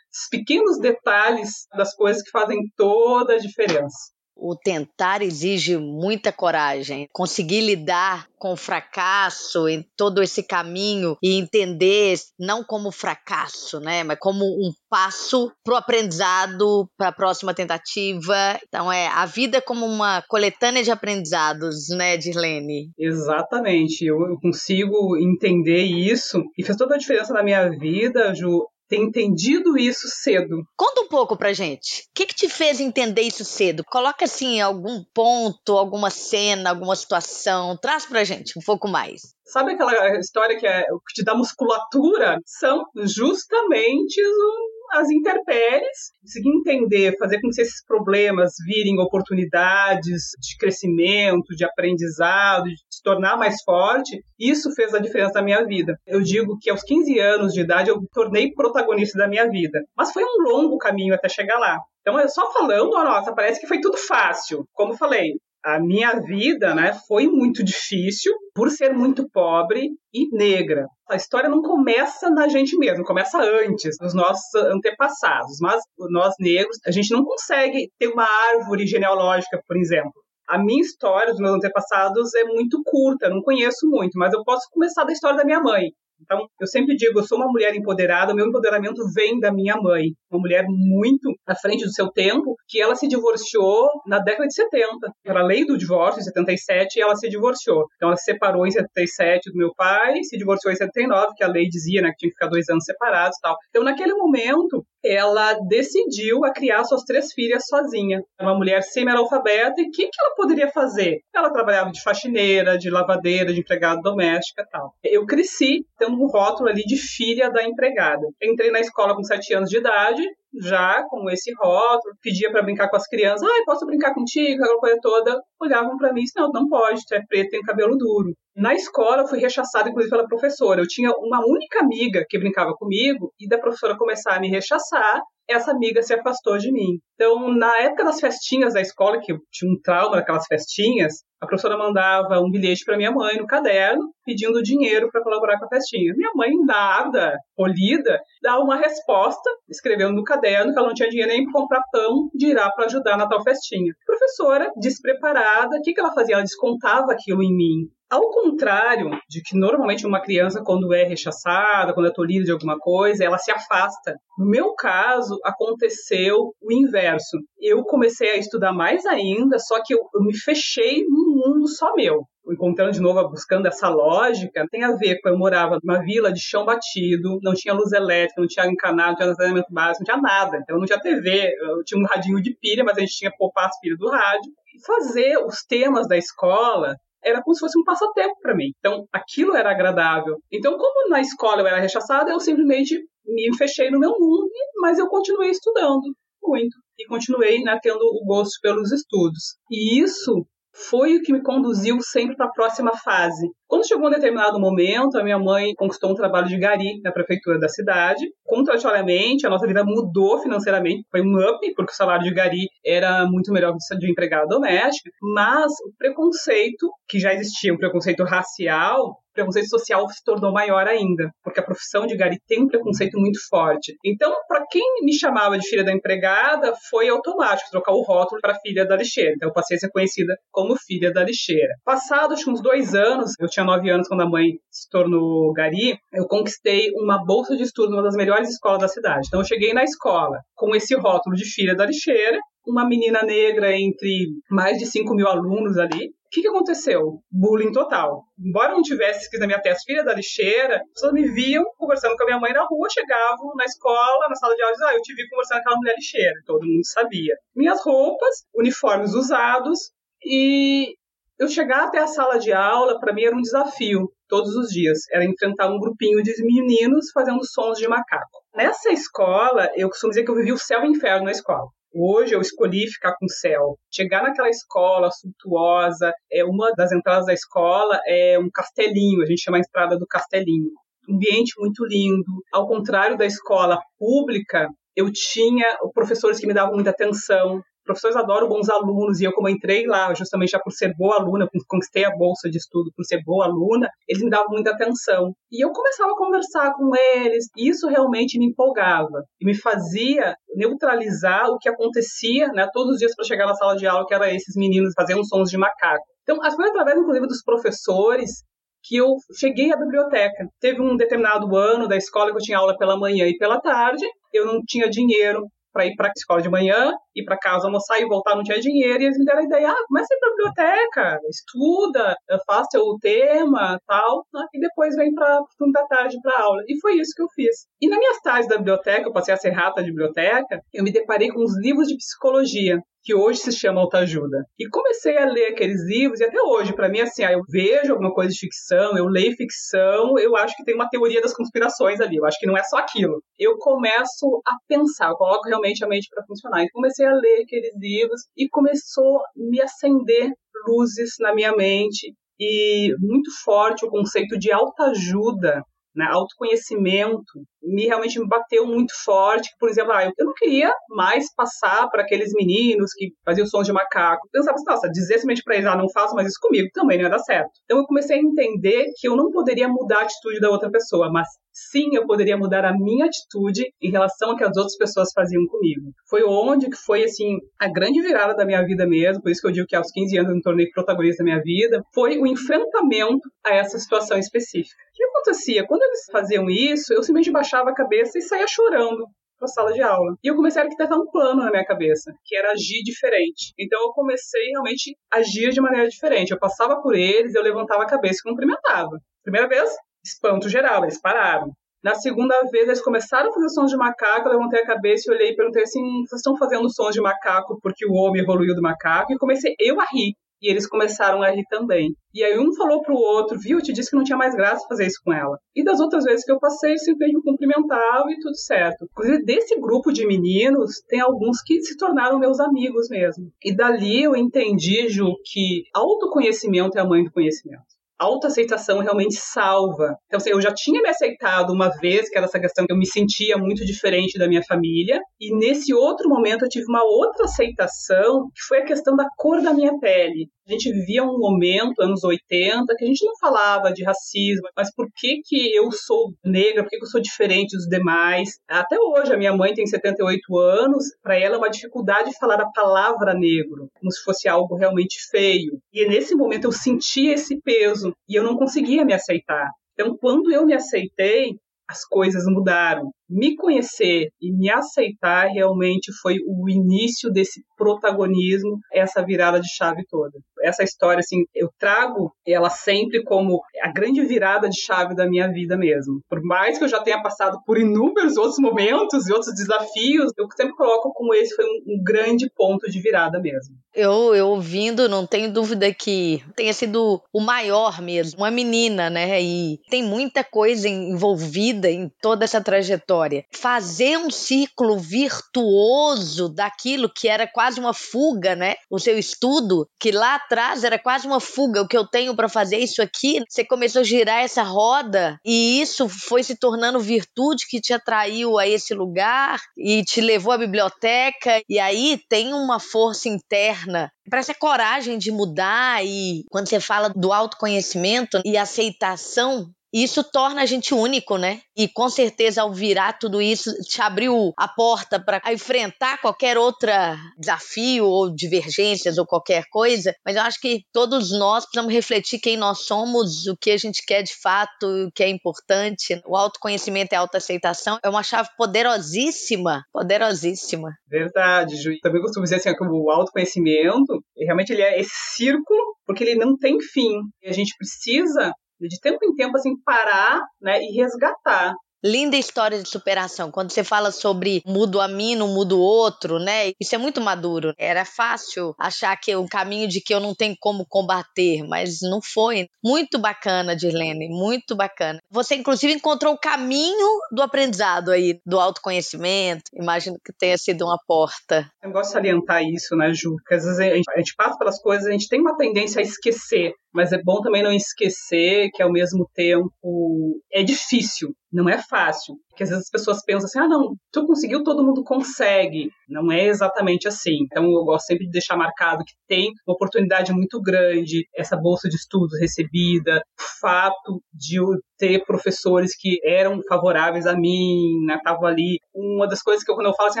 esses 0.12 0.28
pequenos 0.30 0.78
detalhes 0.80 1.66
das 1.74 1.94
coisas 1.94 2.22
que 2.22 2.30
fazem 2.30 2.58
toda 2.76 3.34
a 3.34 3.38
diferença. 3.38 4.15
O 4.36 4.54
tentar 4.54 5.22
exige 5.22 5.76
muita 5.78 6.30
coragem. 6.30 7.08
Conseguir 7.12 7.62
lidar 7.62 8.28
com 8.38 8.52
o 8.52 8.56
fracasso 8.56 9.66
em 9.68 9.84
todo 9.96 10.22
esse 10.22 10.42
caminho 10.42 11.16
e 11.22 11.38
entender 11.38 12.16
não 12.38 12.62
como 12.62 12.92
fracasso, 12.92 13.80
né, 13.80 14.04
mas 14.04 14.18
como 14.20 14.44
um 14.44 14.70
passo 14.90 15.50
para 15.64 15.74
o 15.74 15.76
aprendizado, 15.76 16.88
para 16.96 17.08
a 17.08 17.12
próxima 17.12 17.54
tentativa. 17.54 18.36
Então 18.68 18.92
é 18.92 19.08
a 19.08 19.24
vida 19.24 19.60
como 19.62 19.86
uma 19.86 20.22
coletânea 20.28 20.82
de 20.82 20.90
aprendizados, 20.90 21.88
né, 21.88 22.16
Dirlene? 22.16 22.90
Exatamente. 22.98 24.04
Eu, 24.04 24.20
eu 24.26 24.38
consigo 24.40 25.16
entender 25.16 25.82
isso 25.82 26.42
e 26.58 26.64
fez 26.64 26.76
toda 26.76 26.94
a 26.94 26.98
diferença 26.98 27.32
na 27.32 27.42
minha 27.42 27.68
vida, 27.70 28.34
Ju, 28.34 28.66
ter 28.88 28.96
entendido 28.96 29.78
isso 29.78 30.08
cedo. 30.08 30.62
Conta 30.76 31.00
um 31.00 31.08
pouco 31.08 31.36
pra 31.36 31.52
gente. 31.52 32.02
O 32.02 32.14
que, 32.14 32.26
que 32.26 32.34
te 32.34 32.48
fez 32.48 32.80
entender 32.80 33.22
isso 33.22 33.44
cedo? 33.44 33.84
Coloca 33.86 34.24
assim 34.24 34.60
algum 34.60 35.02
ponto, 35.14 35.76
alguma 35.76 36.10
cena, 36.10 36.70
alguma 36.70 36.96
situação. 36.96 37.76
Traz 37.76 38.06
pra 38.06 38.24
gente 38.24 38.58
um 38.58 38.62
pouco 38.62 38.88
mais. 38.88 39.22
Sabe 39.44 39.72
aquela 39.72 40.18
história 40.18 40.58
que 40.58 40.66
é 40.66 40.84
o 40.92 40.98
que 40.98 41.14
te 41.14 41.24
dá 41.24 41.34
musculatura? 41.34 42.38
São 42.44 42.84
justamente 43.04 44.20
os 44.20 44.75
as 44.92 45.10
intempéries, 45.10 46.12
conseguir 46.20 46.50
entender, 46.50 47.16
fazer 47.18 47.40
com 47.40 47.48
que 47.50 47.60
esses 47.60 47.84
problemas 47.84 48.52
virem 48.66 48.98
oportunidades 48.98 50.30
de 50.40 50.56
crescimento, 50.58 51.54
de 51.56 51.64
aprendizado, 51.64 52.64
de 52.64 52.76
se 52.90 53.02
tornar 53.02 53.36
mais 53.36 53.62
forte, 53.62 54.20
isso 54.38 54.72
fez 54.74 54.94
a 54.94 54.98
diferença 54.98 55.34
na 55.34 55.42
minha 55.42 55.64
vida. 55.64 55.98
Eu 56.06 56.20
digo 56.20 56.58
que 56.60 56.70
aos 56.70 56.82
15 56.82 57.18
anos 57.18 57.52
de 57.52 57.60
idade 57.60 57.90
eu 57.90 58.00
tornei 58.12 58.52
protagonista 58.52 59.18
da 59.18 59.28
minha 59.28 59.48
vida, 59.48 59.80
mas 59.96 60.12
foi 60.12 60.24
um 60.24 60.42
longo 60.42 60.78
caminho 60.78 61.14
até 61.14 61.28
chegar 61.28 61.58
lá. 61.58 61.78
Então, 62.00 62.16
só 62.28 62.52
falando, 62.52 62.92
nossa, 62.92 63.34
parece 63.34 63.60
que 63.60 63.66
foi 63.66 63.80
tudo 63.80 63.96
fácil. 63.96 64.64
Como 64.72 64.96
falei, 64.96 65.32
a 65.66 65.80
minha 65.80 66.20
vida, 66.20 66.76
né, 66.76 66.96
foi 67.08 67.26
muito 67.26 67.64
difícil 67.64 68.32
por 68.54 68.70
ser 68.70 68.92
muito 68.92 69.28
pobre 69.28 69.88
e 70.14 70.28
negra. 70.30 70.86
A 71.10 71.16
história 71.16 71.48
não 71.48 71.60
começa 71.60 72.30
na 72.30 72.46
gente 72.46 72.78
mesmo, 72.78 73.04
começa 73.04 73.36
antes, 73.38 73.96
nos 74.00 74.14
nossos 74.14 74.54
antepassados. 74.54 75.58
Mas 75.60 75.82
nós 76.08 76.34
negros, 76.38 76.78
a 76.86 76.92
gente 76.92 77.12
não 77.12 77.24
consegue 77.24 77.90
ter 77.98 78.06
uma 78.06 78.24
árvore 78.52 78.86
genealógica, 78.86 79.60
por 79.66 79.76
exemplo. 79.76 80.12
A 80.48 80.56
minha 80.56 80.80
história 80.80 81.32
dos 81.32 81.40
meus 81.40 81.56
antepassados 81.56 82.32
é 82.36 82.44
muito 82.44 82.80
curta, 82.86 83.28
não 83.28 83.42
conheço 83.42 83.88
muito, 83.90 84.16
mas 84.16 84.32
eu 84.32 84.44
posso 84.44 84.68
começar 84.70 85.02
da 85.02 85.12
história 85.12 85.36
da 85.36 85.44
minha 85.44 85.60
mãe. 85.60 85.90
Então, 86.20 86.46
eu 86.60 86.66
sempre 86.66 86.96
digo, 86.96 87.18
eu 87.18 87.24
sou 87.24 87.38
uma 87.38 87.50
mulher 87.50 87.74
empoderada, 87.74 88.34
meu 88.34 88.46
empoderamento 88.46 89.02
vem 89.14 89.38
da 89.38 89.52
minha 89.52 89.76
mãe, 89.76 90.06
uma 90.30 90.40
mulher 90.40 90.64
muito 90.68 91.32
à 91.46 91.54
frente 91.54 91.84
do 91.84 91.92
seu 91.92 92.10
tempo, 92.10 92.54
que 92.68 92.80
ela 92.80 92.94
se 92.94 93.06
divorciou 93.06 93.88
na 94.06 94.18
década 94.18 94.46
de 94.46 94.54
70. 94.54 95.12
Era 95.24 95.42
lei 95.42 95.64
do 95.64 95.76
divórcio, 95.76 96.20
em 96.20 96.24
77, 96.24 96.96
e 96.96 97.02
ela 97.02 97.14
se 97.16 97.28
divorciou. 97.28 97.84
Então, 97.96 98.08
ela 98.08 98.16
se 98.16 98.24
separou 98.24 98.66
em 98.66 98.70
77 98.70 99.50
do 99.50 99.56
meu 99.56 99.72
pai, 99.76 100.22
se 100.22 100.36
divorciou 100.36 100.72
em 100.72 100.76
79, 100.76 101.34
que 101.36 101.44
a 101.44 101.48
lei 101.48 101.68
dizia 101.68 102.02
né, 102.02 102.10
que 102.10 102.16
tinha 102.16 102.30
que 102.30 102.34
ficar 102.34 102.48
dois 102.48 102.68
anos 102.68 102.84
separados 102.84 103.36
e 103.38 103.40
tal. 103.40 103.56
Então, 103.70 103.84
naquele 103.84 104.14
momento, 104.14 104.84
ela 105.06 105.54
decidiu 105.68 106.44
a 106.44 106.52
criar 106.52 106.84
suas 106.84 107.02
três 107.02 107.32
filhas 107.32 107.66
sozinha. 107.66 108.22
Uma 108.40 108.54
mulher 108.54 108.82
semi-analfabeta, 108.82 109.80
e 109.80 109.88
o 109.88 109.90
que, 109.90 110.08
que 110.08 110.20
ela 110.20 110.34
poderia 110.34 110.68
fazer? 110.68 111.20
Ela 111.34 111.52
trabalhava 111.52 111.90
de 111.90 112.02
faxineira, 112.02 112.78
de 112.78 112.90
lavadeira, 112.90 113.52
de 113.52 113.60
empregada 113.60 114.00
doméstica 114.00 114.66
tal. 114.70 114.94
Eu 115.02 115.26
cresci 115.26 115.86
tendo 115.98 116.16
um 116.16 116.26
rótulo 116.26 116.68
ali 116.68 116.82
de 116.84 116.96
filha 116.96 117.50
da 117.50 117.62
empregada. 117.62 118.26
Entrei 118.42 118.70
na 118.70 118.80
escola 118.80 119.14
com 119.14 119.22
sete 119.22 119.54
anos 119.54 119.70
de 119.70 119.78
idade, 119.78 120.22
já 120.60 121.02
com 121.08 121.28
esse 121.30 121.52
rótulo, 121.54 122.14
pedia 122.22 122.50
para 122.50 122.62
brincar 122.62 122.88
com 122.88 122.96
as 122.96 123.06
crianças, 123.06 123.42
ai, 123.42 123.64
posso 123.64 123.86
brincar 123.86 124.14
contigo, 124.14 124.62
aquela 124.62 124.78
coisa 124.78 124.98
toda. 125.00 125.40
Olhavam 125.60 125.96
para 125.96 126.12
mim 126.12 126.20
e 126.20 126.24
disseram, 126.24 126.50
não, 126.52 126.62
não 126.62 126.68
pode, 126.68 127.00
tu 127.06 127.14
é 127.14 127.20
preto, 127.26 127.50
tem 127.50 127.62
cabelo 127.62 127.96
duro. 127.96 128.32
Na 128.56 128.74
escola, 128.74 129.22
eu 129.22 129.28
fui 129.28 129.38
rechaçada, 129.38 129.88
inclusive, 129.88 130.10
pela 130.10 130.26
professora. 130.26 130.80
Eu 130.80 130.86
tinha 130.86 131.10
uma 131.18 131.40
única 131.46 131.80
amiga 131.80 132.24
que 132.28 132.38
brincava 132.38 132.72
comigo, 132.72 133.32
e 133.38 133.48
da 133.48 133.58
professora 133.58 133.96
começar 133.96 134.36
a 134.36 134.40
me 134.40 134.48
rechaçar, 134.48 135.20
essa 135.48 135.70
amiga 135.70 136.02
se 136.02 136.14
afastou 136.14 136.58
de 136.58 136.72
mim. 136.72 136.98
Então, 137.14 137.48
na 137.54 137.78
época 137.78 138.04
das 138.04 138.20
festinhas 138.20 138.74
da 138.74 138.80
escola, 138.80 139.20
que 139.20 139.32
eu 139.32 139.38
tinha 139.50 139.70
um 139.70 139.80
trauma 139.82 140.16
daquelas 140.16 140.46
festinhas, 140.46 141.24
a 141.40 141.46
professora 141.46 141.76
mandava 141.76 142.40
um 142.40 142.50
bilhete 142.50 142.84
para 142.84 142.96
minha 142.96 143.10
mãe 143.12 143.36
no 143.36 143.46
caderno, 143.46 144.10
pedindo 144.24 144.62
dinheiro 144.62 145.10
para 145.10 145.22
colaborar 145.22 145.58
com 145.58 145.66
a 145.66 145.68
festinha. 145.68 146.14
Minha 146.16 146.30
mãe, 146.34 146.50
nada, 146.64 147.36
polida, 147.54 148.20
dava 148.42 148.62
uma 148.62 148.76
resposta, 148.76 149.48
escrevendo 149.68 150.14
no 150.14 150.24
caderno 150.24 150.72
que 150.72 150.78
ela 150.78 150.88
não 150.88 150.94
tinha 150.94 151.08
dinheiro 151.08 151.30
nem 151.30 151.44
para 151.44 151.60
comprar 151.60 151.82
pão 151.92 152.30
de 152.34 152.48
irá 152.48 152.70
para 152.70 152.86
ajudar 152.86 153.16
na 153.16 153.28
tal 153.28 153.42
festinha. 153.42 153.92
A 153.92 154.06
professora, 154.06 154.72
despreparada, 154.76 155.76
o 155.76 155.82
que, 155.82 155.92
que 155.92 156.00
ela 156.00 156.12
fazia? 156.12 156.36
Ela 156.36 156.42
descontava 156.42 157.12
aquilo 157.12 157.42
em 157.42 157.54
mim. 157.54 157.90
Ao 158.08 158.30
contrário 158.30 159.10
de 159.28 159.42
que 159.42 159.58
normalmente 159.58 160.06
uma 160.06 160.20
criança, 160.20 160.62
quando 160.62 160.94
é 160.94 161.02
rechaçada, 161.02 161.92
quando 161.92 162.08
é 162.08 162.12
tolhida 162.12 162.44
de 162.44 162.52
alguma 162.52 162.78
coisa, 162.78 163.24
ela 163.24 163.38
se 163.38 163.50
afasta. 163.50 164.14
No 164.38 164.46
meu 164.46 164.74
caso, 164.74 165.38
aconteceu 165.44 166.54
o 166.60 166.72
inverso. 166.72 167.36
Eu 167.60 167.82
comecei 167.82 168.30
a 168.30 168.36
estudar 168.36 168.72
mais 168.72 169.04
ainda, 169.06 169.58
só 169.58 169.82
que 169.84 169.92
eu, 169.92 169.98
eu 170.14 170.22
me 170.22 170.36
fechei 170.36 171.04
num 171.08 171.34
mundo 171.34 171.68
só 171.68 171.94
meu 171.94 172.22
encontrando 172.52 172.92
de 172.92 173.00
novo, 173.00 173.28
buscando 173.28 173.66
essa 173.66 173.88
lógica, 173.88 174.66
tem 174.70 174.84
a 174.84 174.94
ver 174.94 175.20
com 175.20 175.28
eu 175.28 175.38
morava 175.38 175.78
numa 175.82 176.00
vila 176.02 176.32
de 176.32 176.40
chão 176.40 176.64
batido, 176.64 177.40
não 177.42 177.54
tinha 177.54 177.74
luz 177.74 177.92
elétrica, 177.92 178.40
não 178.40 178.46
tinha 178.46 178.66
encanado, 178.66 179.10
não 179.10 179.16
tinha 179.16 179.34
saneamento 179.34 179.72
básico, 179.72 180.04
não 180.06 180.14
tinha 180.14 180.22
nada. 180.22 180.58
Então 180.58 180.78
não 180.78 180.86
tinha 180.86 181.00
TV, 181.00 181.52
eu 181.60 181.82
tinha 181.84 182.00
um 182.00 182.06
radinho 182.06 182.40
de 182.40 182.56
pilha, 182.56 182.84
mas 182.84 182.96
a 182.96 183.00
gente 183.00 183.16
tinha 183.16 183.30
que 183.30 183.36
poupar 183.36 183.66
as 183.66 183.80
pilhas 183.80 183.98
do 183.98 184.08
rádio. 184.08 184.52
E 184.74 184.86
fazer 184.86 185.38
os 185.38 185.64
temas 185.64 186.06
da 186.06 186.16
escola 186.16 186.96
era 187.26 187.42
como 187.42 187.54
se 187.54 187.60
fosse 187.60 187.78
um 187.78 187.84
passatempo 187.84 188.36
para 188.40 188.54
mim. 188.54 188.70
Então, 188.78 189.04
aquilo 189.12 189.56
era 189.56 189.70
agradável. 189.70 190.36
Então, 190.50 190.78
como 190.78 191.10
na 191.10 191.20
escola 191.20 191.60
eu 191.60 191.66
era 191.66 191.80
rechaçada, 191.80 192.30
eu 192.30 192.38
simplesmente 192.38 192.96
me 193.26 193.54
fechei 193.56 193.90
no 193.90 193.98
meu 193.98 194.12
mundo, 194.12 194.48
mas 194.80 194.98
eu 194.98 195.08
continuei 195.08 195.50
estudando 195.50 196.14
muito 196.42 196.76
e 196.96 197.04
continuei 197.06 197.62
né, 197.62 197.78
tendo 197.82 198.00
o 198.00 198.24
gosto 198.24 198.60
pelos 198.62 198.92
estudos. 198.92 199.56
E 199.70 200.00
isso 200.00 200.46
foi 200.88 201.16
o 201.16 201.22
que 201.22 201.32
me 201.32 201.42
conduziu 201.42 201.98
sempre 202.00 202.36
para 202.36 202.46
a 202.46 202.52
próxima 202.52 202.92
fase. 202.96 203.48
Quando 203.66 203.86
chegou 203.86 204.06
um 204.06 204.10
determinado 204.10 204.60
momento, 204.60 205.18
a 205.18 205.24
minha 205.24 205.38
mãe 205.38 205.74
conquistou 205.74 206.10
um 206.10 206.14
trabalho 206.14 206.46
de 206.46 206.58
gari 206.58 207.00
na 207.02 207.10
prefeitura 207.10 207.58
da 207.58 207.68
cidade. 207.68 208.24
Contratualmente, 208.44 209.46
a 209.46 209.50
nossa 209.50 209.66
vida 209.66 209.82
mudou 209.84 210.38
financeiramente, 210.40 211.06
foi 211.10 211.22
um 211.22 211.36
up, 211.38 211.74
porque 211.74 211.92
o 211.92 211.96
salário 211.96 212.24
de 212.24 212.34
gari 212.34 212.68
era 212.84 213.26
muito 213.26 213.52
melhor 213.52 213.72
que 213.72 213.94
o 213.94 213.98
de 213.98 214.10
empregada 214.10 214.46
doméstica, 214.46 215.10
mas 215.22 215.72
o 215.84 215.92
preconceito, 215.98 216.90
que 217.08 217.18
já 217.18 217.32
existia, 217.32 217.72
um 217.72 217.78
preconceito 217.78 218.22
racial, 218.22 219.16
preconceito 219.36 219.68
social 219.68 220.08
se 220.08 220.24
tornou 220.24 220.52
maior 220.52 220.86
ainda, 220.88 221.30
porque 221.44 221.60
a 221.60 221.62
profissão 221.62 222.06
de 222.06 222.16
gari 222.16 222.38
tem 222.48 222.62
um 222.62 222.66
preconceito 222.66 223.18
muito 223.18 223.38
forte. 223.48 223.94
Então, 224.04 224.34
para 224.48 224.64
quem 224.70 225.04
me 225.04 225.12
chamava 225.12 225.58
de 225.58 225.68
filha 225.68 225.84
da 225.84 225.92
empregada, 225.92 226.72
foi 226.90 227.08
automático 227.08 227.70
trocar 227.70 227.92
o 227.92 228.02
rótulo 228.02 228.40
para 228.40 228.58
filha 228.60 228.84
da 228.84 228.96
lixeira. 228.96 229.32
Então, 229.36 229.48
eu 229.48 229.52
passei 229.52 229.76
a 229.76 229.80
ser 229.80 229.90
conhecida 229.90 230.36
como 230.50 230.76
filha 230.76 231.12
da 231.12 231.22
lixeira. 231.22 231.74
Passados 231.84 232.46
uns 232.46 232.62
dois 232.62 232.94
anos, 232.94 233.32
eu 233.38 233.48
tinha 233.48 233.64
nove 233.64 233.90
anos 233.90 234.08
quando 234.08 234.22
a 234.22 234.28
mãe 234.28 234.52
se 234.70 234.88
tornou 234.90 235.52
gari, 235.52 235.98
eu 236.12 236.26
conquistei 236.26 236.90
uma 236.94 237.24
bolsa 237.24 237.56
de 237.56 237.62
estudo 237.62 237.90
numa 237.90 238.02
das 238.02 238.16
melhores 238.16 238.48
escolas 238.48 238.80
da 238.80 238.88
cidade. 238.88 239.26
Então, 239.28 239.40
eu 239.40 239.46
cheguei 239.46 239.72
na 239.72 239.84
escola 239.84 240.38
com 240.54 240.74
esse 240.74 240.94
rótulo 240.94 241.36
de 241.36 241.44
filha 241.44 241.74
da 241.74 241.86
lixeira, 241.86 242.38
uma 242.66 242.84
menina 242.86 243.22
negra 243.22 243.72
entre 243.76 244.26
mais 244.50 244.76
de 244.78 244.86
5 244.86 245.14
mil 245.14 245.28
alunos 245.28 245.78
ali, 245.78 246.10
o 246.26 246.28
que, 246.30 246.42
que 246.42 246.48
aconteceu? 246.48 247.20
Bullying 247.30 247.72
total. 247.72 248.24
Embora 248.38 248.72
não 248.72 248.82
tivesse 248.82 249.24
escrito 249.24 249.42
na 249.42 249.46
minha 249.46 249.60
testa 249.60 249.84
filha 249.86 250.04
da 250.04 250.12
lixeira, 250.12 250.76
as 250.76 250.92
pessoas 250.92 251.12
me 251.12 251.28
viam 251.28 251.64
conversando 251.78 252.16
com 252.16 252.24
a 252.24 252.26
minha 252.26 252.40
mãe 252.40 252.52
na 252.52 252.64
rua, 252.64 252.88
chegavam 252.90 253.54
na 253.56 253.64
escola, 253.64 254.28
na 254.28 254.34
sala 254.34 254.54
de 254.54 254.62
aula, 254.62 254.72
e 254.72 254.74
diziam, 254.74 254.90
ah, 254.90 254.94
eu 254.94 255.02
te 255.02 255.14
vi 255.14 255.28
conversando 255.28 255.58
com 255.58 255.62
aquela 255.62 255.76
mulher 255.76 255.94
lixeira. 255.94 256.34
Todo 256.44 256.66
mundo 256.66 256.84
sabia. 256.84 257.34
Minhas 257.54 257.80
roupas, 257.84 258.44
uniformes 258.54 259.14
usados, 259.14 259.92
e 260.24 260.94
eu 261.38 261.48
chegar 261.48 261.84
até 261.84 261.98
a 261.98 262.06
sala 262.06 262.38
de 262.38 262.52
aula, 262.52 262.98
para 262.98 263.12
mim, 263.12 263.24
era 263.24 263.36
um 263.36 263.42
desafio 263.42 264.10
todos 264.26 264.56
os 264.56 264.68
dias. 264.68 265.00
Era 265.12 265.24
enfrentar 265.24 265.70
um 265.70 265.78
grupinho 265.78 266.22
de 266.22 266.32
meninos 266.42 267.10
fazendo 267.12 267.44
sons 267.44 267.78
de 267.78 267.86
macaco. 267.86 268.42
Nessa 268.54 268.90
escola, 268.90 269.70
eu 269.76 269.88
costumo 269.88 270.10
dizer 270.10 270.24
que 270.24 270.30
eu 270.30 270.34
vivi 270.34 270.52
o 270.52 270.58
céu 270.58 270.84
e 270.84 270.88
o 270.88 270.90
inferno 270.90 271.26
na 271.26 271.30
escola. 271.30 271.68
Hoje 271.98 272.34
eu 272.34 272.42
escolhi 272.42 272.86
ficar 272.88 273.14
com 273.16 273.24
o 273.24 273.30
céu. 273.30 273.78
Chegar 273.90 274.22
naquela 274.22 274.50
escola 274.50 275.08
suntuosa, 275.10 276.12
é 276.30 276.44
uma 276.44 276.70
das 276.76 276.92
entradas 276.92 277.24
da 277.24 277.32
escola 277.32 277.98
é 278.06 278.38
um 278.38 278.50
castelinho, 278.52 279.22
a 279.22 279.24
gente 279.24 279.40
chama 279.40 279.56
a 279.56 279.60
entrada 279.60 279.98
do 279.98 280.06
castelinho. 280.06 280.68
Um 281.08 281.14
ambiente 281.14 281.54
muito 281.58 281.86
lindo. 281.86 282.42
Ao 282.52 282.68
contrário 282.68 283.16
da 283.16 283.24
escola 283.24 283.78
pública, 283.98 284.68
eu 284.94 285.10
tinha 285.10 285.64
professores 285.94 286.38
que 286.38 286.46
me 286.46 286.52
davam 286.52 286.74
muita 286.74 286.90
atenção, 286.90 287.62
professores 287.86 288.16
adoram 288.16 288.48
bons 288.48 288.68
alunos, 288.68 289.20
e 289.20 289.24
eu, 289.24 289.32
como 289.32 289.48
entrei 289.48 289.86
lá, 289.86 290.12
justamente 290.12 290.50
já 290.50 290.58
por 290.58 290.72
ser 290.72 290.92
boa 290.96 291.16
aluna, 291.16 291.48
conquistei 291.68 292.04
a 292.04 292.14
bolsa 292.14 292.50
de 292.50 292.58
estudo 292.58 292.90
por 292.94 293.04
ser 293.04 293.22
boa 293.24 293.46
aluna, 293.46 293.88
eles 294.06 294.22
me 294.22 294.28
davam 294.28 294.48
muita 294.50 294.72
atenção. 294.72 295.32
E 295.50 295.64
eu 295.64 295.70
começava 295.72 296.12
a 296.12 296.16
conversar 296.16 296.72
com 296.74 296.90
eles, 296.94 297.46
e 297.56 297.68
isso 297.68 297.88
realmente 297.88 298.38
me 298.38 298.46
empolgava, 298.46 299.24
e 299.40 299.46
me 299.46 299.54
fazia 299.54 300.34
neutralizar 300.54 301.48
o 301.48 301.58
que 301.58 301.68
acontecia, 301.68 302.48
né, 302.48 302.68
todos 302.72 302.94
os 302.94 302.98
dias 302.98 303.14
para 303.14 303.24
chegar 303.24 303.46
na 303.46 303.54
sala 303.54 303.76
de 303.76 303.86
aula, 303.86 304.04
que 304.06 304.14
era 304.14 304.34
esses 304.34 304.54
meninos 304.56 304.92
fazendo 304.94 305.24
sons 305.24 305.48
de 305.48 305.56
macaco. 305.56 306.04
Então, 306.22 306.36
foi 306.56 306.68
através, 306.68 306.98
inclusive, 306.98 307.26
dos 307.26 307.42
professores 307.42 308.42
que 308.82 308.96
eu 308.96 309.14
cheguei 309.38 309.72
à 309.72 309.76
biblioteca. 309.76 310.48
Teve 310.60 310.80
um 310.80 310.96
determinado 310.96 311.54
ano 311.56 311.88
da 311.88 311.96
escola 311.96 312.30
que 312.30 312.36
eu 312.36 312.42
tinha 312.42 312.58
aula 312.58 312.76
pela 312.76 312.98
manhã 312.98 313.26
e 313.26 313.36
pela 313.36 313.60
tarde, 313.60 314.06
eu 314.32 314.46
não 314.46 314.60
tinha 314.66 314.88
dinheiro 314.88 315.46
para 315.76 315.86
ir 315.86 315.94
para 315.94 316.08
a 316.08 316.12
escola 316.16 316.40
de 316.40 316.48
manhã, 316.48 316.90
ir 317.14 317.24
para 317.24 317.36
casa 317.36 317.66
almoçar 317.66 318.00
e 318.00 318.06
voltar, 318.06 318.34
não 318.34 318.42
tinha 318.42 318.58
dinheiro, 318.58 319.02
e 319.02 319.04
eles 319.04 319.18
me 319.18 319.26
deram 319.26 319.40
a 319.40 319.44
ideia, 319.44 319.70
ah, 319.70 319.84
começa 319.86 320.06
a 320.10 320.16
ir 320.16 320.18
para 320.18 320.30
biblioteca, 320.30 321.20
estuda, 321.28 322.16
faz 322.46 322.66
teu 322.68 322.82
tema, 322.98 323.78
tal, 323.86 324.24
né? 324.32 324.46
e 324.54 324.60
depois 324.60 324.96
vem 324.96 325.12
para 325.14 325.42
o 325.42 325.46
turno 325.58 325.72
da 325.72 325.84
tarde 325.86 326.16
para 326.22 326.42
aula. 326.42 326.62
E 326.66 326.80
foi 326.80 326.94
isso 326.94 327.12
que 327.14 327.22
eu 327.22 327.28
fiz. 327.34 327.66
E 327.80 327.88
nas 327.90 327.98
minhas 327.98 328.20
tardes 328.22 328.48
da 328.48 328.56
biblioteca, 328.56 329.06
eu 329.06 329.12
passei 329.12 329.34
a 329.34 329.36
ser 329.36 329.50
rata 329.50 329.82
de 329.82 329.90
biblioteca, 329.90 330.62
eu 330.72 330.82
me 330.82 330.90
deparei 330.90 331.28
com 331.28 331.42
uns 331.42 331.58
livros 331.60 331.86
de 331.88 331.96
psicologia 331.96 332.80
que 333.06 333.14
hoje 333.14 333.38
se 333.38 333.52
chama 333.52 333.80
Autoajuda. 333.80 334.44
E 334.58 334.68
comecei 334.68 335.16
a 335.16 335.26
ler 335.26 335.52
aqueles 335.52 335.80
livros, 335.86 336.18
e 336.18 336.24
até 336.24 336.42
hoje, 336.42 336.74
para 336.74 336.88
mim, 336.88 336.98
assim, 336.98 337.22
ah, 337.22 337.32
eu 337.32 337.40
vejo 337.48 337.92
alguma 337.92 338.12
coisa 338.12 338.32
de 338.32 338.38
ficção, 338.38 338.98
eu 338.98 339.06
leio 339.06 339.36
ficção, 339.36 340.18
eu 340.18 340.34
acho 340.34 340.56
que 340.56 340.64
tem 340.64 340.74
uma 340.74 340.88
teoria 340.88 341.20
das 341.22 341.32
conspirações 341.32 342.00
ali, 342.00 342.16
eu 342.16 342.26
acho 342.26 342.36
que 342.36 342.46
não 342.46 342.58
é 342.58 342.64
só 342.64 342.78
aquilo. 342.78 343.22
Eu 343.38 343.56
começo 343.58 344.42
a 344.44 344.56
pensar, 344.66 345.10
eu 345.10 345.16
coloco 345.16 345.48
realmente 345.48 345.84
a 345.84 345.88
mente 345.88 346.08
para 346.12 346.24
funcionar. 346.26 346.64
E 346.64 346.70
comecei 346.70 347.06
a 347.06 347.14
ler 347.14 347.44
aqueles 347.44 347.72
livros 347.78 348.22
e 348.36 348.48
começou 348.48 349.18
a 349.18 349.24
me 349.36 349.62
acender 349.62 350.32
luzes 350.66 351.14
na 351.20 351.32
minha 351.32 351.52
mente 351.54 352.12
e 352.40 352.92
muito 352.98 353.30
forte 353.44 353.86
o 353.86 353.88
conceito 353.88 354.36
de 354.36 354.50
autoajuda 354.50 355.62
né, 355.96 356.06
autoconhecimento, 356.08 357.24
me 357.62 357.86
realmente 357.86 358.18
me 358.20 358.28
bateu 358.28 358.66
muito 358.66 358.92
forte. 359.04 359.50
Por 359.58 359.68
exemplo, 359.68 359.92
ah, 359.92 360.04
eu 360.04 360.26
não 360.26 360.34
queria 360.34 360.72
mais 360.90 361.32
passar 361.34 361.88
para 361.88 362.02
aqueles 362.02 362.32
meninos 362.32 362.90
que 362.94 363.12
faziam 363.24 363.46
sons 363.46 363.66
de 363.66 363.72
macaco. 363.72 364.28
Pensava 364.32 364.54
assim, 364.54 364.64
nossa, 364.66 364.90
dizer 364.90 365.14
simplesmente 365.14 365.42
para 365.42 365.56
eles, 365.56 365.66
ah, 365.66 365.76
não 365.76 365.88
faço 365.90 366.14
mais 366.14 366.28
isso 366.28 366.38
comigo, 366.40 366.68
também 366.72 366.98
não 366.98 367.04
ia 367.04 367.10
dar 367.10 367.18
certo. 367.18 367.50
Então 367.64 367.78
eu 367.78 367.86
comecei 367.86 368.16
a 368.16 368.22
entender 368.22 368.86
que 368.96 369.08
eu 369.08 369.16
não 369.16 369.30
poderia 369.30 369.68
mudar 369.68 369.98
a 369.98 370.02
atitude 370.02 370.40
da 370.40 370.50
outra 370.50 370.70
pessoa, 370.70 371.10
mas 371.10 371.28
sim, 371.56 371.94
eu 371.94 372.06
poderia 372.06 372.36
mudar 372.36 372.66
a 372.66 372.76
minha 372.76 373.06
atitude 373.06 373.72
em 373.80 373.90
relação 373.90 374.30
ao 374.30 374.36
que 374.36 374.44
as 374.44 374.56
outras 374.56 374.76
pessoas 374.76 375.10
faziam 375.14 375.46
comigo. 375.46 375.90
Foi 376.08 376.22
onde 376.22 376.68
que 376.68 376.76
foi, 376.76 377.04
assim, 377.04 377.38
a 377.58 377.66
grande 377.66 378.02
virada 378.02 378.34
da 378.34 378.44
minha 378.44 378.62
vida 378.62 378.86
mesmo, 378.86 379.22
por 379.22 379.30
isso 379.30 379.40
que 379.40 379.46
eu 379.46 379.52
digo 379.52 379.66
que 379.66 379.74
aos 379.74 379.90
15 379.90 380.18
anos 380.18 380.30
eu 380.30 380.36
me 380.36 380.42
tornei 380.42 380.68
protagonista 380.70 381.24
da 381.24 381.30
minha 381.30 381.42
vida, 381.42 381.82
foi 381.94 382.18
o 382.18 382.26
enfrentamento 382.26 383.30
a 383.44 383.54
essa 383.54 383.78
situação 383.78 384.18
específica. 384.18 384.76
O 384.90 384.94
que 384.94 385.04
acontecia? 385.04 385.66
Quando 385.66 385.82
eles 385.82 386.04
faziam 386.12 386.50
isso, 386.50 386.92
eu 386.92 387.02
simplesmente 387.02 387.32
baixava 387.32 387.70
a 387.70 387.74
cabeça 387.74 388.18
e 388.18 388.22
saía 388.22 388.46
chorando 388.46 389.06
para 389.38 389.48
sala 389.48 389.72
de 389.72 389.82
aula. 389.82 390.14
E 390.22 390.28
eu 390.28 390.36
comecei 390.36 390.60
a 390.60 390.64
arquitetar 390.64 390.98
um 390.98 391.10
plano 391.10 391.42
na 391.42 391.50
minha 391.50 391.64
cabeça, 391.64 392.12
que 392.24 392.36
era 392.36 392.52
agir 392.52 392.82
diferente. 392.82 393.52
Então 393.58 393.80
eu 393.80 393.92
comecei 393.92 394.50
realmente 394.50 394.96
a 395.12 395.18
agir 395.18 395.50
de 395.50 395.60
maneira 395.60 395.88
diferente. 395.88 396.30
Eu 396.30 396.38
passava 396.38 396.80
por 396.82 396.94
eles, 396.94 397.34
eu 397.34 397.42
levantava 397.42 397.82
a 397.82 397.86
cabeça 397.86 398.20
e 398.20 398.28
cumprimentava. 398.28 398.98
Primeira 399.22 399.48
vez, 399.48 399.70
espanto 400.06 400.48
geral, 400.48 400.84
eles 400.84 401.00
pararam. 401.00 401.50
Na 401.82 401.94
segunda 401.94 402.34
vez, 402.50 402.66
eles 402.66 402.82
começaram 402.82 403.30
a 403.30 403.32
fazer 403.32 403.48
sons 403.50 403.70
de 403.70 403.76
macaco, 403.76 404.28
eu 404.28 404.32
levantei 404.32 404.60
a 404.60 404.66
cabeça 404.66 405.08
e 405.08 405.14
olhei 405.14 405.30
e 405.30 405.36
perguntei 405.36 405.62
assim: 405.62 405.80
vocês 406.04 406.18
estão 406.18 406.36
fazendo 406.36 406.68
sons 406.68 406.94
de 406.94 407.00
macaco 407.00 407.60
porque 407.62 407.86
o 407.86 407.92
homem 407.92 408.22
evoluiu 408.22 408.54
do 408.54 408.62
macaco? 408.62 409.12
E 409.12 409.18
comecei 409.18 409.54
eu 409.60 409.80
a 409.80 409.84
rir. 409.84 410.14
E 410.42 410.50
eles 410.50 410.66
começaram 410.66 411.22
a 411.22 411.30
rir 411.30 411.44
também. 411.48 411.94
E 412.12 412.22
aí 412.22 412.38
um 412.38 412.52
falou 412.54 412.82
pro 412.82 412.94
outro, 412.94 413.38
viu, 413.38 413.58
eu 413.58 413.62
te 413.62 413.72
disse 413.72 413.90
que 413.90 413.96
não 413.96 414.04
tinha 414.04 414.18
mais 414.18 414.34
graça 414.34 414.66
fazer 414.68 414.86
isso 414.86 415.00
com 415.04 415.12
ela. 415.12 415.38
E 415.54 415.64
das 415.64 415.80
outras 415.80 416.04
vezes 416.04 416.24
que 416.24 416.32
eu 416.32 416.38
passei, 416.38 416.76
simplesmente 416.76 417.16
me 417.16 417.22
cumprimentavam 417.22 418.10
e 418.10 418.18
tudo 418.18 418.36
certo. 418.36 418.84
Inclusive, 418.90 419.24
desse 419.24 419.58
grupo 419.58 419.92
de 419.92 420.06
meninos, 420.06 420.82
tem 420.88 421.00
alguns 421.00 421.40
que 421.40 421.62
se 421.62 421.76
tornaram 421.76 422.18
meus 422.18 422.38
amigos 422.40 422.88
mesmo. 422.90 423.30
E 423.44 423.54
dali 423.54 424.02
eu 424.02 424.14
entendi, 424.14 424.88
Ju, 424.88 425.14
que 425.24 425.62
autoconhecimento 425.72 426.76
é 426.76 426.80
a 426.80 426.86
mãe 426.86 427.04
do 427.04 427.12
conhecimento 427.12 427.75
autoaceitação 427.98 428.80
realmente 428.80 429.14
salva. 429.16 429.96
Então, 430.06 430.18
assim, 430.18 430.30
eu 430.30 430.40
já 430.40 430.52
tinha 430.52 430.80
me 430.82 430.88
aceitado 430.88 431.52
uma 431.52 431.70
vez, 431.80 432.08
que 432.08 432.16
era 432.16 432.26
essa 432.26 432.40
questão 432.40 432.66
que 432.66 432.72
eu 432.72 432.78
me 432.78 432.86
sentia 432.86 433.36
muito 433.36 433.64
diferente 433.64 434.18
da 434.18 434.28
minha 434.28 434.42
família, 434.42 435.00
e 435.20 435.34
nesse 435.36 435.74
outro 435.74 436.08
momento 436.08 436.44
eu 436.44 436.48
tive 436.48 436.66
uma 436.68 436.84
outra 436.84 437.24
aceitação, 437.24 438.28
que 438.34 438.42
foi 438.46 438.58
a 438.58 438.64
questão 438.64 438.94
da 438.94 439.06
cor 439.16 439.42
da 439.42 439.52
minha 439.52 439.78
pele. 439.78 440.28
A 440.48 440.52
gente 440.52 440.70
vivia 440.70 441.02
um 441.02 441.18
momento, 441.18 441.82
anos 441.82 442.04
80, 442.04 442.72
que 442.78 442.84
a 442.84 442.86
gente 442.86 443.04
não 443.04 443.14
falava 443.20 443.72
de 443.72 443.82
racismo, 443.82 444.46
mas 444.56 444.72
por 444.72 444.86
que 444.94 445.20
que 445.24 445.52
eu 445.52 445.72
sou 445.72 446.12
negra, 446.24 446.62
por 446.62 446.70
que, 446.70 446.78
que 446.78 446.84
eu 446.84 446.88
sou 446.88 447.00
diferente 447.00 447.56
dos 447.56 447.66
demais? 447.66 448.38
Até 448.48 448.76
hoje, 448.78 449.12
a 449.12 449.16
minha 449.16 449.36
mãe 449.36 449.54
tem 449.54 449.66
78 449.66 450.38
anos, 450.38 450.84
para 451.02 451.18
ela 451.18 451.34
é 451.34 451.38
uma 451.38 451.50
dificuldade 451.50 452.16
falar 452.20 452.40
a 452.40 452.50
palavra 452.52 453.12
negro, 453.12 453.68
como 453.76 453.90
se 453.90 454.00
fosse 454.04 454.28
algo 454.28 454.54
realmente 454.54 454.98
feio. 455.10 455.58
E 455.72 455.84
nesse 455.88 456.14
momento 456.14 456.44
eu 456.44 456.52
senti 456.52 457.08
esse 457.08 457.40
peso 457.42 457.85
e 458.08 458.14
eu 458.14 458.22
não 458.22 458.36
conseguia 458.36 458.84
me 458.84 458.92
aceitar. 458.92 459.50
Então, 459.74 459.96
quando 459.96 460.32
eu 460.32 460.46
me 460.46 460.54
aceitei, 460.54 461.36
as 461.68 461.84
coisas 461.84 462.24
mudaram 462.26 462.90
me 463.08 463.36
conhecer 463.36 464.08
e 464.20 464.32
me 464.32 464.50
aceitar 464.50 465.28
realmente 465.28 465.92
foi 466.02 466.16
o 466.26 466.48
início 466.48 467.10
desse 467.10 467.42
protagonismo, 467.56 468.58
essa 468.72 469.04
virada 469.04 469.40
de 469.40 469.48
chave 469.48 469.82
toda. 469.88 470.18
Essa 470.42 470.62
história, 470.62 471.00
assim, 471.00 471.24
eu 471.34 471.48
trago 471.58 472.12
ela 472.26 472.50
sempre 472.50 473.02
como 473.02 473.40
a 473.62 473.72
grande 473.72 474.02
virada 474.04 474.48
de 474.48 474.60
chave 474.60 474.94
da 474.94 475.08
minha 475.08 475.28
vida 475.28 475.56
mesmo. 475.56 476.00
Por 476.08 476.22
mais 476.22 476.58
que 476.58 476.64
eu 476.64 476.68
já 476.68 476.80
tenha 476.80 477.02
passado 477.02 477.38
por 477.46 477.58
inúmeros 477.58 478.16
outros 478.16 478.38
momentos 478.38 479.08
e 479.08 479.12
outros 479.12 479.34
desafios, 479.34 480.12
eu 480.18 480.26
sempre 480.36 480.54
coloco 480.54 480.92
como 480.92 481.14
esse 481.14 481.34
foi 481.34 481.44
um, 481.44 481.74
um 481.74 481.82
grande 481.82 482.30
ponto 482.34 482.70
de 482.70 482.80
virada 482.80 483.18
mesmo. 483.20 483.56
Eu, 483.74 484.14
eu 484.14 484.28
ouvindo, 484.28 484.88
não 484.88 485.06
tenho 485.06 485.32
dúvida 485.32 485.72
que 485.72 486.22
tenha 486.34 486.52
sido 486.52 487.00
o 487.12 487.20
maior 487.20 487.80
mesmo, 487.80 488.18
uma 488.18 488.30
menina, 488.30 488.90
né? 488.90 489.20
E 489.22 489.58
tem 489.70 489.82
muita 489.82 490.22
coisa 490.22 490.68
envolvida 490.68 491.70
em 491.70 491.90
toda 492.00 492.24
essa 492.24 492.42
trajetória 492.42 492.95
história. 492.96 493.24
Fazer 493.32 493.98
um 493.98 494.10
ciclo 494.10 494.78
virtuoso 494.78 496.28
daquilo 496.28 496.90
que 496.92 497.08
era 497.08 497.26
quase 497.26 497.60
uma 497.60 497.74
fuga, 497.74 498.34
né? 498.34 498.54
O 498.70 498.78
seu 498.78 498.98
estudo, 498.98 499.68
que 499.78 499.92
lá 499.92 500.14
atrás 500.14 500.64
era 500.64 500.78
quase 500.78 501.06
uma 501.06 501.20
fuga. 501.20 501.62
O 501.62 501.68
que 501.68 501.76
eu 501.76 501.86
tenho 501.86 502.14
para 502.16 502.28
fazer 502.28 502.58
isso 502.58 502.80
aqui, 502.80 503.22
você 503.28 503.44
começou 503.44 503.80
a 503.80 503.84
girar 503.84 504.22
essa 504.22 504.42
roda 504.42 505.18
e 505.24 505.60
isso 505.60 505.88
foi 505.88 506.22
se 506.22 506.36
tornando 506.36 506.80
virtude 506.80 507.46
que 507.48 507.60
te 507.60 507.72
atraiu 507.72 508.38
a 508.38 508.46
esse 508.46 508.74
lugar 508.74 509.40
e 509.56 509.82
te 509.84 510.00
levou 510.00 510.32
à 510.32 510.38
biblioteca. 510.38 511.40
E 511.48 511.58
aí 511.58 512.00
tem 512.08 512.32
uma 512.32 512.58
força 512.58 513.08
interna 513.08 513.90
para 514.08 514.20
essa 514.20 514.34
coragem 514.34 514.98
de 514.98 515.10
mudar 515.10 515.84
e 515.84 516.24
quando 516.30 516.48
você 516.48 516.60
fala 516.60 516.88
do 516.90 517.12
autoconhecimento 517.12 518.20
e 518.24 518.36
aceitação 518.36 519.50
isso 519.72 520.02
torna 520.04 520.42
a 520.42 520.46
gente 520.46 520.74
único, 520.74 521.16
né? 521.16 521.40
E 521.56 521.68
com 521.68 521.88
certeza, 521.88 522.42
ao 522.42 522.52
virar 522.52 522.98
tudo 522.98 523.20
isso, 523.20 523.52
te 523.62 523.80
abriu 523.80 524.32
a 524.36 524.48
porta 524.48 524.98
para 524.98 525.20
enfrentar 525.32 526.00
qualquer 526.00 526.38
outro 526.38 526.70
desafio 527.18 527.86
ou 527.86 528.14
divergências 528.14 528.98
ou 528.98 529.06
qualquer 529.06 529.44
coisa. 529.50 529.94
Mas 530.04 530.16
eu 530.16 530.22
acho 530.22 530.40
que 530.40 530.62
todos 530.72 531.10
nós 531.10 531.44
precisamos 531.44 531.72
refletir 531.72 532.18
quem 532.18 532.36
nós 532.36 532.60
somos, 532.60 533.26
o 533.26 533.36
que 533.36 533.50
a 533.50 533.56
gente 533.56 533.84
quer 533.84 534.02
de 534.02 534.14
fato, 534.14 534.66
o 534.66 534.92
que 534.92 535.02
é 535.02 535.08
importante. 535.08 536.00
O 536.06 536.16
autoconhecimento 536.16 536.94
e 536.94 536.96
a 536.96 537.00
autoaceitação 537.00 537.78
é 537.82 537.88
uma 537.88 538.02
chave 538.02 538.28
poderosíssima, 538.36 539.62
poderosíssima. 539.72 540.70
Verdade, 540.88 541.56
Ju. 541.56 541.72
Também 541.82 542.00
costumo 542.00 542.24
dizer 542.24 542.36
assim, 542.36 542.54
que 542.54 542.64
o 542.64 542.90
autoconhecimento, 542.90 544.02
realmente 544.18 544.52
ele 544.52 544.62
é 544.62 544.80
esse 544.80 544.94
círculo 545.16 545.76
porque 545.86 546.02
ele 546.02 546.16
não 546.16 546.36
tem 546.36 546.60
fim. 546.60 546.92
E 547.22 547.28
a 547.28 547.32
gente 547.32 547.54
precisa 547.56 548.32
de 548.60 548.80
tempo 548.80 548.98
em 549.04 549.14
tempo, 549.14 549.36
assim, 549.36 549.56
parar 549.64 550.20
né, 550.40 550.60
e 550.62 550.72
resgatar 550.72 551.54
Linda 551.84 552.16
história 552.16 552.60
de 552.60 552.68
superação. 552.68 553.30
Quando 553.30 553.52
você 553.52 553.62
fala 553.62 553.92
sobre 553.92 554.42
mudo 554.44 554.80
a 554.80 554.88
mim, 554.88 555.14
não 555.14 555.28
mudo 555.28 555.58
o 555.58 555.62
outro, 555.62 556.18
né? 556.18 556.50
Isso 556.60 556.74
é 556.74 556.78
muito 556.78 557.00
maduro. 557.00 557.52
Era 557.56 557.84
fácil 557.84 558.54
achar 558.58 558.96
que 558.96 559.14
o 559.14 559.26
caminho 559.26 559.68
de 559.68 559.80
que 559.80 559.94
eu 559.94 560.00
não 560.00 560.14
tenho 560.14 560.34
como 560.40 560.66
combater, 560.68 561.44
mas 561.46 561.78
não 561.82 562.00
foi. 562.02 562.48
Muito 562.64 562.98
bacana, 562.98 563.54
Dirlene, 563.54 564.08
muito 564.08 564.56
bacana. 564.56 564.98
Você, 565.10 565.36
inclusive, 565.36 565.74
encontrou 565.74 566.14
o 566.14 566.18
caminho 566.18 566.88
do 567.12 567.22
aprendizado 567.22 567.90
aí, 567.90 568.18
do 568.26 568.40
autoconhecimento. 568.40 569.44
Imagino 569.54 569.96
que 570.04 570.12
tenha 570.12 570.36
sido 570.38 570.64
uma 570.64 570.78
porta. 570.88 571.48
Eu 571.62 571.70
gosto 571.70 571.88
de 571.88 571.92
salientar 571.92 572.42
isso, 572.42 572.74
né, 572.74 572.92
Ju? 572.92 573.14
Porque 573.16 573.34
às 573.34 573.44
vezes 573.44 573.60
a 573.60 573.74
gente, 573.76 573.90
a 573.94 573.98
gente 573.98 574.14
passa 574.16 574.38
pelas 574.38 574.60
coisas, 574.60 574.86
a 574.86 574.92
gente 574.92 575.08
tem 575.08 575.20
uma 575.20 575.36
tendência 575.36 575.80
a 575.80 575.84
esquecer 575.84 576.52
mas 576.76 576.92
é 576.92 577.02
bom 577.02 577.22
também 577.22 577.42
não 577.42 577.52
esquecer 577.52 578.50
que 578.52 578.62
ao 578.62 578.70
mesmo 578.70 579.08
tempo 579.14 580.20
é 580.30 580.42
difícil, 580.42 581.16
não 581.32 581.48
é 581.48 581.56
fácil. 581.56 582.16
Porque 582.36 582.44
às 582.44 582.50
vezes 582.50 582.64
as 582.64 582.70
pessoas 582.70 583.02
pensam 583.02 583.24
assim: 583.24 583.38
ah, 583.38 583.48
não, 583.48 583.74
tu 583.90 584.06
conseguiu, 584.06 584.44
todo 584.44 584.62
mundo 584.62 584.84
consegue. 584.84 585.70
Não 585.88 586.12
é 586.12 586.26
exatamente 586.26 586.86
assim. 586.86 587.16
Então 587.22 587.44
eu 587.44 587.64
gosto 587.64 587.86
sempre 587.86 588.04
de 588.04 588.12
deixar 588.12 588.36
marcado 588.36 588.84
que 588.84 588.92
tem 589.08 589.32
uma 589.46 589.54
oportunidade 589.54 590.12
muito 590.12 590.40
grande, 590.42 591.08
essa 591.16 591.36
bolsa 591.36 591.66
de 591.66 591.76
estudos 591.76 592.20
recebida, 592.20 592.98
o 592.98 593.40
fato 593.40 594.02
de 594.12 594.36
eu 594.36 594.48
ter 594.78 595.04
professores 595.04 595.76
que 595.76 595.98
eram 596.04 596.40
favoráveis 596.48 597.06
a 597.06 597.14
mim, 597.14 597.84
né, 597.86 597.94
estavam 597.94 598.26
ali. 598.26 598.58
Uma 598.74 599.06
das 599.06 599.22
coisas 599.22 599.42
que 599.42 599.50
eu, 599.50 599.54
quando 599.54 599.68
eu 599.68 599.74
falo 599.74 599.88
assim, 599.88 600.00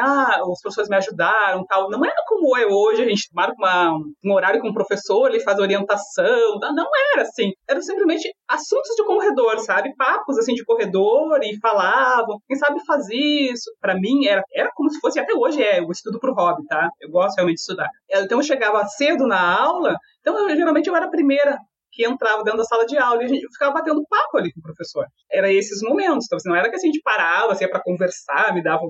ah, 0.00 0.40
os 0.46 0.60
professores 0.60 0.88
me 0.88 0.96
ajudaram, 0.96 1.64
tal, 1.66 1.88
não 1.88 2.04
era 2.04 2.14
como 2.26 2.56
é 2.56 2.66
hoje, 2.66 3.02
a 3.02 3.08
gente 3.08 3.28
marca 3.32 3.54
uma, 3.58 3.92
um 4.24 4.32
horário 4.32 4.60
com 4.60 4.68
o 4.68 4.74
professor, 4.74 5.30
ele 5.30 5.40
faz 5.40 5.58
orientação, 5.58 6.58
não 6.60 6.88
era 7.14 7.22
assim. 7.22 7.52
Eram 7.68 7.80
simplesmente 7.80 8.30
assuntos 8.48 8.94
de 8.96 9.04
corredor, 9.04 9.58
sabe? 9.60 9.94
Papos 9.96 10.38
assim 10.38 10.54
de 10.54 10.64
corredor 10.64 11.40
e 11.42 11.58
falavam, 12.26 12.40
quem 12.46 12.56
sabe 12.56 12.84
faz 12.84 13.06
isso. 13.10 13.70
Para 13.80 13.94
mim 13.94 14.26
era, 14.26 14.42
era 14.54 14.70
como 14.74 14.90
se 14.90 15.00
fosse, 15.00 15.18
até 15.20 15.32
hoje 15.34 15.62
é, 15.62 15.80
eu 15.80 15.90
estudo 15.90 16.18
pro 16.18 16.34
hobby, 16.34 16.66
tá? 16.66 16.90
Eu 17.00 17.10
gosto 17.10 17.36
realmente 17.36 17.56
de 17.56 17.60
estudar. 17.60 17.88
Então 18.10 18.38
eu 18.38 18.42
chegava 18.42 18.84
cedo 18.86 19.26
na 19.26 19.40
aula, 19.40 19.96
então 20.20 20.36
eu, 20.38 20.56
geralmente 20.56 20.88
eu 20.88 20.96
era 20.96 21.06
a 21.06 21.10
primeira 21.10 21.58
que 21.92 22.06
entrava 22.06 22.44
dentro 22.44 22.58
da 22.58 22.64
sala 22.64 22.84
de 22.84 22.98
aula 22.98 23.22
e 23.22 23.26
a 23.26 23.28
gente 23.28 23.46
ficava 23.52 23.72
batendo 23.72 24.04
papo 24.08 24.36
ali 24.36 24.52
com 24.52 24.60
o 24.60 24.62
professor. 24.62 25.06
Era 25.30 25.50
esses 25.50 25.80
momentos, 25.82 26.26
então 26.26 26.36
assim, 26.36 26.48
não 26.48 26.56
era 26.56 26.68
que 26.68 26.76
assim, 26.76 26.88
a 26.88 26.92
gente 26.92 27.02
parava 27.02 27.52
assim, 27.52 27.68
para 27.68 27.82
conversar, 27.82 28.52
me 28.52 28.62
dava. 28.62 28.82